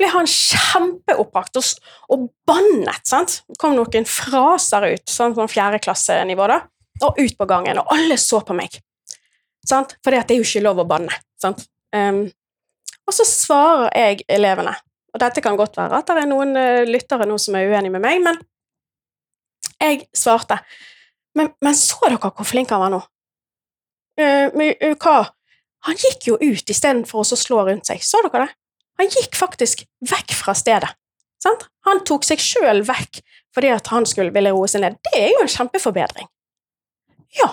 ble 0.00 0.08
han 0.08 0.28
kjempeoppbrakt 0.28 1.60
og, 1.60 1.72
og, 2.14 2.28
bannet. 2.48 3.04
sant? 3.08 3.42
Det 3.48 3.58
kom 3.60 3.76
noen 3.76 4.08
fraser 4.08 4.88
ut, 4.94 5.04
sånn, 5.10 5.36
sånn 5.36 5.50
fjerdeklassenivå, 5.52 6.46
da, 6.48 6.62
og 7.04 7.20
ut 7.20 7.36
på 7.36 7.48
gangen, 7.48 7.82
og 7.82 7.92
alle 7.92 8.16
så 8.20 8.40
på 8.46 8.56
meg. 8.56 8.80
Sant? 9.66 9.98
For 10.00 10.14
det 10.14 10.24
er 10.24 10.40
jo 10.40 10.46
ikke 10.46 10.64
lov 10.64 10.80
å 10.80 10.88
banne. 10.88 11.20
sant? 11.40 11.66
Um, 11.92 12.28
og 13.04 13.16
så 13.16 13.26
svarer 13.26 13.90
jeg 13.96 14.24
elevene 14.30 14.76
og 15.10 15.20
dette 15.22 15.42
kan 15.44 15.58
godt 15.58 15.78
være 15.78 16.00
at 16.00 16.10
det 16.10 16.22
er 16.22 16.30
noen 16.30 16.54
uh, 16.56 16.86
lyttere 16.88 17.26
nå 17.28 17.38
som 17.42 17.56
er 17.58 17.70
uenige 17.70 17.94
med 17.96 18.04
meg, 18.04 18.22
men 18.24 18.38
jeg 19.80 20.04
svarte. 20.16 20.60
Men, 21.36 21.52
men 21.62 21.76
så 21.78 21.98
dere 22.06 22.30
hvor 22.30 22.46
flink 22.46 22.72
han 22.74 22.82
var 22.82 22.94
nå? 22.94 23.02
Uh, 24.20 24.94
hva? 25.00 25.18
Han 25.88 25.96
gikk 25.96 26.28
jo 26.28 26.36
ut 26.36 26.72
istedenfor 26.72 27.22
å 27.22 27.38
slå 27.38 27.62
rundt 27.68 27.88
seg. 27.88 28.02
Så 28.04 28.20
dere 28.26 28.44
det? 28.44 28.56
Han 29.00 29.08
gikk 29.08 29.38
faktisk 29.38 29.86
vekk 30.04 30.34
fra 30.36 30.52
stedet. 30.58 30.90
Sant? 31.40 31.64
Han 31.88 32.02
tok 32.04 32.26
seg 32.28 32.42
sjøl 32.42 32.82
vekk 32.84 33.22
fordi 33.56 33.70
at 33.72 33.88
han 33.90 34.04
skulle 34.06 34.34
ville 34.34 34.52
roe 34.54 34.68
seg 34.70 34.84
ned. 34.84 34.98
Det 35.08 35.16
er 35.16 35.32
jo 35.32 35.40
en 35.42 35.50
kjempeforbedring. 35.50 36.28
Ja, 37.38 37.48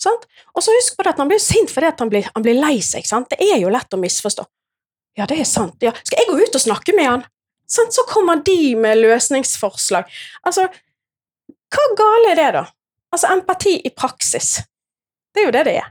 sant? 0.00 0.28
Og 0.54 0.62
så 0.64 0.74
husk 0.76 0.96
på 0.96 1.04
det 1.04 1.14
at 1.14 1.20
han 1.20 1.30
blir 1.32 1.42
sint 1.42 1.72
fordi 1.72 1.90
at 1.90 2.00
han 2.00 2.12
blir, 2.12 2.28
han 2.30 2.44
blir 2.44 2.56
lei 2.60 2.78
seg. 2.84 3.08
sant? 3.08 3.32
Det 3.32 3.42
er 3.42 3.58
jo 3.60 3.72
lett 3.74 3.96
å 3.96 4.00
misforstå. 4.00 4.46
Ja, 5.14 5.26
det 5.30 5.38
er 5.40 5.48
sant. 5.48 5.76
Ja. 5.82 5.92
Skal 6.02 6.22
jeg 6.22 6.30
gå 6.30 6.38
ut 6.42 6.58
og 6.58 6.62
snakke 6.62 6.94
med 6.96 7.08
han? 7.10 7.24
Sånn, 7.70 7.92
Så 7.92 8.04
kommer 8.08 8.42
de 8.44 8.74
med 8.76 8.98
løsningsforslag. 8.98 10.10
Altså, 10.46 10.68
hva 11.74 11.84
gale 11.98 12.32
er 12.32 12.40
det, 12.40 12.50
da? 12.58 12.64
Altså, 13.14 13.30
empati 13.32 13.78
i 13.86 13.92
praksis. 13.94 14.56
Det 15.34 15.42
er 15.42 15.48
jo 15.48 15.54
det 15.54 15.64
det 15.68 15.76
er. 15.82 15.90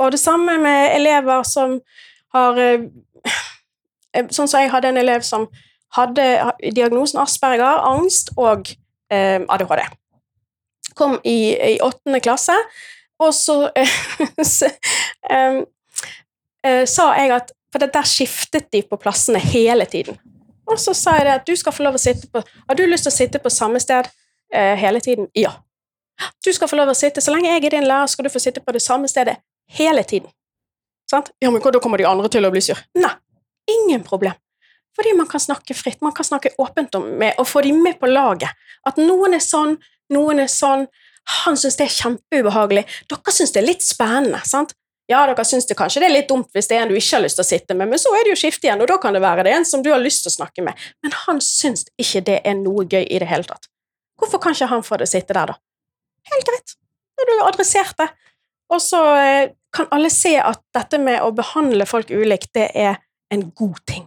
Og 0.00 0.12
det 0.12 0.20
samme 0.20 0.58
med 0.60 0.96
elever 0.96 1.42
som 1.48 1.80
har 2.32 2.58
eh, 2.58 2.88
Sånn 4.12 4.44
som 4.44 4.60
jeg 4.60 4.68
hadde 4.68 4.90
en 4.90 5.00
elev 5.00 5.22
som 5.24 5.46
hadde 5.96 6.24
diagnosen 6.76 7.20
Asperger, 7.22 7.80
angst 7.80 8.28
og 8.36 8.68
eh, 9.12 9.40
ADHD. 9.40 9.86
Kom 10.98 11.16
i, 11.24 11.54
i 11.56 11.78
åttende 11.80 12.20
klasse, 12.20 12.56
og 13.22 13.32
så, 13.32 13.70
eh, 13.76 13.94
uh, 15.40 16.84
sa 16.84 17.06
jeg 17.16 17.32
at 17.38 17.54
For 17.72 17.82
det 17.82 17.92
der 17.94 18.06
skiftet 18.08 18.68
de 18.72 18.82
på 18.84 18.98
plassene 19.00 19.40
hele 19.40 19.86
tiden. 19.88 20.18
Og 20.68 20.78
så 20.80 20.94
sa 20.94 21.16
jeg 21.18 21.26
det 21.26 21.36
at 21.40 21.46
du 21.48 21.56
skal 21.58 21.74
få 21.74 21.84
lov 21.86 21.96
å 21.98 22.00
sitte 22.00 22.28
på 22.30 22.40
Har 22.68 22.76
du 22.78 22.84
lyst 22.86 23.08
til 23.08 23.10
å 23.10 23.16
sitte 23.16 23.40
på 23.42 23.50
samme 23.50 23.80
sted 23.82 24.06
eh, 24.54 24.76
hele 24.78 25.00
tiden? 25.02 25.26
Ja. 25.34 25.56
Du 26.44 26.52
skal 26.54 26.70
få 26.70 26.78
lov 26.78 26.92
å 26.92 26.94
sitte, 26.94 27.20
Så 27.20 27.32
lenge 27.34 27.50
jeg 27.50 27.64
er 27.64 27.74
din 27.74 27.88
lærer, 27.88 28.06
skal 28.06 28.28
du 28.28 28.30
få 28.30 28.42
sitte 28.42 28.62
på 28.62 28.74
det 28.76 28.82
samme 28.84 29.08
stedet 29.10 29.38
hele 29.78 30.04
tiden. 30.04 30.30
Sant? 31.10 31.32
Ja, 31.40 31.50
men 31.50 31.62
da 31.62 31.80
kommer 31.82 31.98
de 31.98 32.06
andre 32.08 32.28
til 32.32 32.46
å 32.46 32.50
bli 32.52 32.62
sur. 32.64 32.78
Nei, 32.96 33.12
ingen 33.68 34.04
problem. 34.06 34.36
Fordi 34.96 35.14
man 35.16 35.28
kan 35.28 35.40
snakke 35.40 35.74
fritt, 35.74 36.00
man 36.04 36.12
kan 36.12 36.24
snakke 36.28 36.52
åpent 36.60 36.94
om 36.94 37.08
med, 37.20 37.34
og 37.40 37.48
få 37.48 37.62
dem 37.64 37.80
med 37.82 37.98
på 38.00 38.10
laget. 38.10 38.52
At 38.88 39.00
noen 39.00 39.36
er 39.36 39.44
sånn, 39.44 39.78
noen 40.12 40.44
er 40.44 40.52
sånn. 40.52 40.86
Han 41.44 41.56
syns 41.56 41.78
det 41.78 41.86
er 41.86 41.96
kjempeubehagelig. 41.96 42.84
Dere 43.08 43.34
syns 43.34 43.54
det 43.54 43.62
er 43.62 43.68
litt 43.68 43.84
spennende. 43.84 44.40
sant? 44.48 44.74
Ja, 45.12 45.22
dere 45.28 45.44
syns 45.44 45.66
det 45.68 45.76
kanskje 45.76 46.00
det 46.00 46.08
er 46.08 46.14
litt 46.14 46.30
dumt 46.30 46.48
hvis 46.56 46.70
det 46.70 46.78
er 46.78 46.86
en 46.86 46.92
du 46.92 46.96
ikke 46.96 47.18
har 47.18 47.24
lyst 47.24 47.36
til 47.36 47.44
å 47.44 47.48
sitte 47.50 47.76
med, 47.76 47.90
men 47.90 48.00
så 48.00 48.12
er 48.16 48.24
det 48.24 48.32
jo 48.32 48.40
skifte 48.44 48.68
igjen, 48.68 48.80
og 48.80 48.88
da 48.88 48.96
kan 49.02 49.12
det 49.16 49.20
være 49.24 49.44
det 49.44 49.52
en 49.52 49.66
som 49.68 49.82
du 49.84 49.90
har 49.92 50.00
lyst 50.00 50.24
til 50.24 50.32
å 50.32 50.36
snakke 50.38 50.64
med. 50.64 50.86
Men 51.04 51.14
han 51.26 51.42
syns 51.44 51.84
ikke 52.00 52.24
det 52.28 52.38
er 52.48 52.56
noe 52.60 52.86
gøy 52.86 53.04
i 53.04 53.20
det 53.20 53.28
hele 53.28 53.44
tatt. 53.48 53.68
Hvorfor 54.22 54.40
kan 54.40 54.56
ikke 54.56 54.70
han 54.70 54.84
få 54.86 54.98
det 55.02 55.10
sitte 55.10 55.36
der, 55.36 55.52
da? 55.52 55.58
Helt 56.32 56.48
greit. 56.48 56.76
Da 57.18 57.24
har 57.24 57.30
du 57.30 57.44
adressert 57.50 57.98
det. 57.98 58.08
Og 58.72 58.80
så 58.80 59.00
eh, 59.18 59.52
kan 59.74 59.90
alle 59.92 60.10
se 60.12 60.36
at 60.40 60.62
dette 60.74 61.00
med 61.02 61.20
å 61.24 61.32
behandle 61.36 61.86
folk 61.88 62.12
ulikt, 62.14 62.52
det 62.56 62.70
er 62.78 63.00
en 63.32 63.48
god 63.56 63.80
ting. 63.88 64.06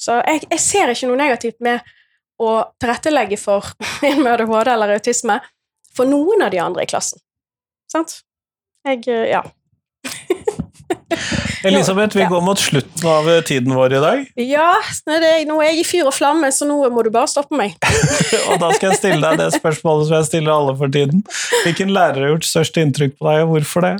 Så 0.00 0.20
jeg, 0.24 0.46
jeg, 0.46 0.60
ser 0.64 0.92
ikke 0.92 1.10
noe 1.10 1.20
negativt 1.20 1.60
med 1.64 1.84
å 2.40 2.52
tilrettelegge 2.80 3.36
for 3.40 3.74
en 4.08 4.22
med 4.22 4.32
ADHD 4.38 4.72
eller 4.72 4.96
autisme 4.96 5.40
for 5.96 6.08
noen 6.08 6.46
av 6.46 6.54
de 6.54 6.62
andre 6.62 6.86
i 6.86 6.90
klassen. 6.90 7.20
Sant? 7.90 8.20
Jeg 8.88 9.06
Ja. 9.30 9.42
Elisabeth, 11.64 12.16
vi 12.16 12.24
går 12.24 12.40
mot 12.40 12.58
slutten 12.58 13.08
av 13.08 13.26
tiden 13.44 13.74
vår 13.76 13.92
i 13.92 14.00
dag. 14.00 14.20
Ja, 14.40 14.70
nå 15.06 15.16
er 15.60 15.66
jeg 15.66 15.80
i 15.82 15.84
fyr 15.84 16.08
og 16.08 16.14
flamme, 16.16 16.48
så 16.54 16.64
nå 16.68 16.78
må 16.94 17.02
du 17.04 17.10
bare 17.12 17.28
stoppe 17.28 17.58
meg. 17.58 17.74
og 18.48 18.56
da 18.62 18.70
skal 18.76 18.92
jeg 18.92 19.00
stille 19.02 19.20
deg 19.20 19.42
det 19.42 19.50
spørsmålet 19.58 20.08
som 20.08 20.16
jeg 20.16 20.28
stiller 20.30 20.54
alle 20.54 20.76
for 20.80 20.92
tiden. 20.94 21.20
Hvilken 21.66 21.92
lærer 21.92 22.24
har 22.24 22.32
gjort 22.32 22.48
størst 22.48 22.80
inntrykk 22.80 23.18
på 23.18 23.28
deg, 23.28 23.42
og 23.44 23.52
hvorfor 23.52 23.84
det? 23.84 23.94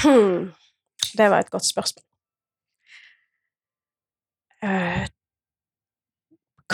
Hmm. 0.00 0.50
Det 1.14 1.30
var 1.30 1.44
et 1.44 1.52
godt 1.54 1.68
spørsmål. 1.68 2.02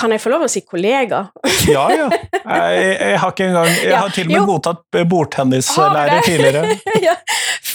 Kan 0.01 0.15
jeg 0.15 0.23
få 0.23 0.33
lov 0.33 0.47
å 0.47 0.51
si 0.51 0.63
kollega? 0.65 1.27
ja, 1.75 1.85
ja. 1.93 2.07
Jeg, 2.11 2.95
jeg, 2.97 3.19
har 3.21 3.35
ikke 3.35 3.51
engang 3.51 3.69
Jeg 3.69 3.91
ja, 3.93 4.01
har 4.01 4.15
til 4.15 4.27
og 4.27 4.33
med 4.33 4.39
jo. 4.39 4.47
godtatt 4.55 5.03
bordtennislærer 5.11 6.25
tidligere. 6.25 6.79
ja, 7.09 7.19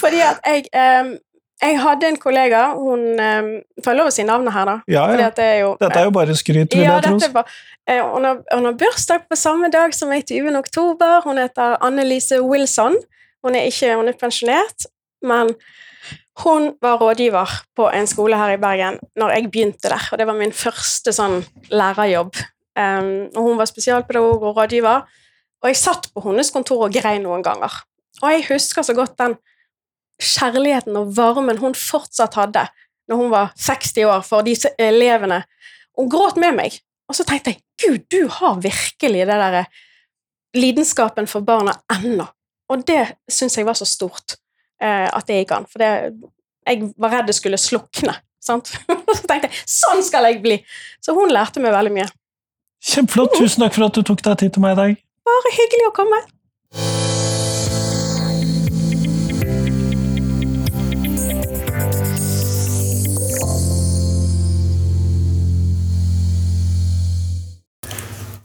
fordi 0.00 0.24
at 0.26 0.42
jeg 0.50 0.66
um, 0.74 1.14
jeg 1.62 1.78
hadde 1.80 2.08
en 2.10 2.18
kollega 2.20 2.66
hun 2.76 3.04
um, 3.16 3.46
Får 3.80 3.94
jeg 3.94 3.96
lov 3.96 4.10
å 4.10 4.12
si 4.12 4.24
navnet 4.28 4.52
her, 4.52 4.68
da? 4.68 4.74
Ja, 4.92 5.06
ja. 5.16 5.30
Det 5.32 5.46
er 5.46 5.62
jo, 5.62 5.70
dette 5.80 6.02
er 6.02 6.08
jo 6.08 6.12
bare 6.12 6.36
skryt, 6.36 6.74
vil 6.74 6.84
ja, 6.84 6.98
jeg 7.00 7.16
tro. 7.22 7.44
Uh, 7.86 8.02
hun, 8.12 8.26
har, 8.28 8.42
hun 8.52 8.68
har 8.68 8.76
bursdag 8.76 9.24
på 9.30 9.38
samme 9.40 9.70
dag 9.72 9.94
som 9.96 10.12
meg, 10.12 10.26
20. 10.28 10.52
oktober. 10.58 11.22
Hun 11.24 11.40
heter 11.40 11.78
Annelise 11.86 12.42
Wilson. 12.44 12.98
Hun 13.46 13.56
er 13.56 13.70
ikke 13.70 13.94
hun 13.96 14.10
er 14.10 14.18
pensjonert, 14.20 14.88
men 15.24 15.54
hun 16.44 16.72
var 16.82 16.98
rådgiver 17.00 17.52
på 17.76 17.88
en 17.94 18.06
skole 18.06 18.36
her 18.36 18.56
i 18.56 18.60
Bergen 18.60 18.98
når 19.16 19.34
jeg 19.34 19.50
begynte 19.50 19.88
der, 19.88 20.08
og 20.12 20.20
det 20.20 20.26
var 20.28 20.38
min 20.38 20.52
første 20.52 21.14
sånn 21.16 21.40
lærerjobb. 21.72 22.36
Um, 22.76 23.28
og 23.32 23.40
hun 23.40 23.60
var 23.60 23.70
spesialpedagog 23.70 24.42
og 24.44 24.58
rådgiver, 24.58 25.06
og 25.62 25.70
jeg 25.70 25.80
satt 25.80 26.10
på 26.12 26.22
hennes 26.26 26.52
kontor 26.52 26.86
og 26.86 26.92
grein 26.94 27.24
noen 27.24 27.44
ganger. 27.44 27.72
Og 28.22 28.32
jeg 28.32 28.44
husker 28.50 28.84
så 28.84 28.94
godt 28.96 29.16
den 29.18 29.36
kjærligheten 30.20 30.96
og 30.96 31.12
varmen 31.16 31.60
hun 31.60 31.76
fortsatt 31.76 32.36
hadde 32.36 32.66
når 33.08 33.20
hun 33.20 33.30
var 33.30 33.52
60 33.60 34.04
år, 34.04 34.22
for 34.26 34.42
disse 34.42 34.72
elevene. 34.82 35.44
Hun 35.96 36.10
gråt 36.10 36.40
med 36.42 36.56
meg, 36.58 36.78
og 37.06 37.16
så 37.16 37.24
tenkte 37.24 37.54
jeg 37.54 37.62
Gud, 37.76 38.06
du 38.10 38.26
har 38.32 38.58
virkelig 38.64 39.26
det 39.28 39.36
derre 39.36 39.66
lidenskapen 40.56 41.28
for 41.30 41.44
barna 41.46 41.76
ennå. 41.92 42.26
Og 42.72 42.82
det 42.88 43.14
syns 43.30 43.56
jeg 43.58 43.66
var 43.68 43.78
så 43.78 43.86
stort 43.86 44.38
eh, 44.82 45.08
at 45.08 45.26
det 45.28 45.42
gikk 45.42 45.56
an. 45.56 45.66
For 45.70 45.82
det, 45.82 45.90
jeg 46.66 46.92
var 47.00 47.16
redd 47.16 47.30
det 47.30 47.38
skulle 47.38 47.60
slukne. 47.60 48.18
Sant? 48.42 48.70
så 49.16 49.22
tenkte 49.26 49.48
jeg 49.48 49.64
sånn 49.64 50.04
skal 50.06 50.28
jeg 50.30 50.42
bli! 50.44 50.60
Så 51.02 51.16
hun 51.16 51.32
lærte 51.34 51.62
meg 51.62 51.74
veldig 51.74 51.96
mye. 51.96 52.08
Kjempeflott. 52.86 53.34
Tusen 53.40 53.64
takk 53.64 53.74
for 53.78 53.88
at 53.88 53.98
du 53.98 54.06
tok 54.06 54.22
deg 54.22 54.40
tid 54.44 54.54
til 54.54 54.66
meg 54.66 54.76
i 54.76 54.80
dag. 54.82 55.02
Bare 55.26 55.58
hyggelig 55.58 55.90
å 55.90 55.96
komme. 55.96 56.22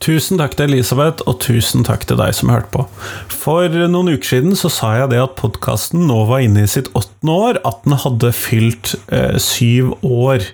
Tusen 0.02 0.40
takk 0.40 0.56
til 0.58 0.72
Elisabeth, 0.72 1.22
og 1.30 1.36
tusen 1.44 1.84
takk 1.86 2.08
til 2.10 2.18
deg 2.18 2.34
som 2.34 2.50
hørte 2.50 2.72
på. 2.74 2.86
For 3.30 3.70
noen 3.70 4.10
uker 4.16 4.32
siden 4.32 4.56
så 4.58 4.70
sa 4.72 4.96
jeg 4.98 5.12
det 5.12 5.20
at 5.22 5.36
podkasten 5.38 6.08
nå 6.08 6.24
var 6.26 6.42
inne 6.42 6.64
i 6.66 6.70
sitt 6.70 6.90
åttende 6.98 7.36
år, 7.46 7.60
at 7.68 7.84
den 7.86 7.94
hadde 8.02 8.32
fylt 8.34 8.96
eh, 9.14 9.38
syv 9.38 9.94
år. 10.02 10.48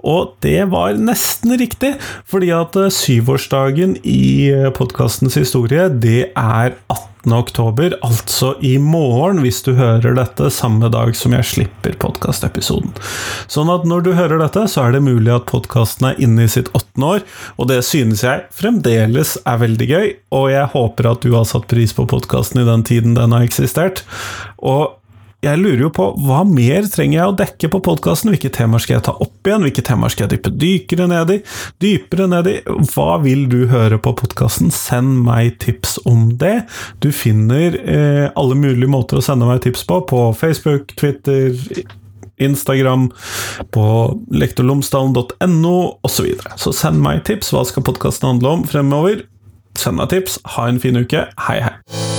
Og 0.00 0.32
det 0.44 0.70
var 0.72 0.96
nesten 0.96 1.52
riktig, 1.60 1.94
fordi 2.24 2.54
at 2.56 2.80
eh, 2.80 2.92
syvårsdagen 2.92 3.98
i 4.08 4.48
eh, 4.54 4.70
podkastens 4.72 5.36
historie, 5.36 5.90
det 5.92 6.30
er 6.32 6.72
18 6.88 7.13
oktober, 7.32 7.94
altså 8.04 8.52
i 8.60 8.74
morgen, 8.78 9.40
hvis 9.40 9.62
du 9.64 9.72
hører 9.78 10.18
dette 10.18 10.50
samme 10.52 10.90
dag 10.92 11.14
som 11.16 11.32
jeg 11.32 11.48
slipper 11.48 11.96
podkastepisoden. 12.02 12.92
Sånn 13.48 13.72
at 13.72 13.86
når 13.88 14.04
du 14.04 14.10
hører 14.18 14.42
dette, 14.42 14.66
så 14.68 14.84
er 14.84 14.96
det 14.96 15.04
mulig 15.06 15.32
at 15.32 15.48
podkasten 15.48 16.10
er 16.10 16.20
inne 16.20 16.44
i 16.44 16.52
sitt 16.52 16.68
åttende 16.76 17.14
år, 17.16 17.24
og 17.56 17.70
det 17.70 17.80
synes 17.88 18.26
jeg 18.26 18.44
fremdeles 18.52 19.38
er 19.46 19.62
veldig 19.62 19.88
gøy, 19.88 20.12
og 20.36 20.50
jeg 20.52 20.72
håper 20.74 21.10
at 21.14 21.24
du 21.24 21.32
har 21.32 21.48
satt 21.48 21.70
pris 21.70 21.96
på 21.96 22.04
podkasten 22.10 22.60
i 22.60 22.68
den 22.68 22.84
tiden 22.84 23.16
den 23.16 23.32
har 23.32 23.46
eksistert. 23.46 24.04
Og 24.60 24.98
jeg 25.44 25.60
lurer 25.60 25.82
jo 25.86 25.90
på 25.94 26.06
hva 26.24 26.42
mer 26.48 26.86
trenger 26.90 27.18
jeg 27.18 27.30
å 27.30 27.36
dekke 27.38 27.70
på 27.72 27.80
podkasten? 27.84 28.32
Hvilke 28.32 28.50
temaer 28.54 28.82
skal 28.82 28.96
jeg 28.96 29.06
ta 29.08 29.14
opp 29.20 29.48
igjen? 29.48 29.64
Hvilke 29.66 29.84
temaer 29.84 30.12
skal 30.12 30.26
jeg 30.26 30.34
dyppe 30.36 30.52
dykere 30.60 31.08
ned 31.10 31.34
i? 31.34 31.38
Dypere 31.84 32.28
ned 32.30 32.48
i? 32.50 32.54
Hva 32.92 33.18
vil 33.24 33.44
du 33.52 33.64
høre 33.72 33.98
på 34.02 34.14
podkasten? 34.20 34.72
Send 34.74 35.20
meg 35.26 35.58
tips 35.64 35.98
om 36.08 36.30
det. 36.40 36.54
Du 37.04 37.10
finner 37.14 37.76
eh, 37.82 38.30
alle 38.32 38.56
mulige 38.58 38.90
måter 38.90 39.20
å 39.20 39.24
sende 39.24 39.48
meg 39.48 39.62
tips 39.66 39.84
på, 39.88 40.00
på 40.08 40.24
Facebook, 40.38 40.96
Twitter, 41.00 41.52
Instagram, 42.42 43.10
på 43.74 43.86
lektorlomsdalen.no 44.32 45.76
osv. 46.00 46.16
Så, 46.16 46.26
videre. 46.26 46.56
så 46.60 46.74
send 46.74 47.04
meg 47.04 47.24
tips. 47.28 47.52
Hva 47.54 47.66
skal 47.68 47.86
podkasten 47.86 48.32
handle 48.32 48.58
om 48.58 48.66
fremover? 48.68 49.26
Send 49.78 50.00
meg 50.00 50.12
tips. 50.14 50.40
Ha 50.56 50.68
en 50.70 50.82
fin 50.82 50.98
uke. 51.04 51.28
Hei, 51.48 51.60
hei. 51.68 52.13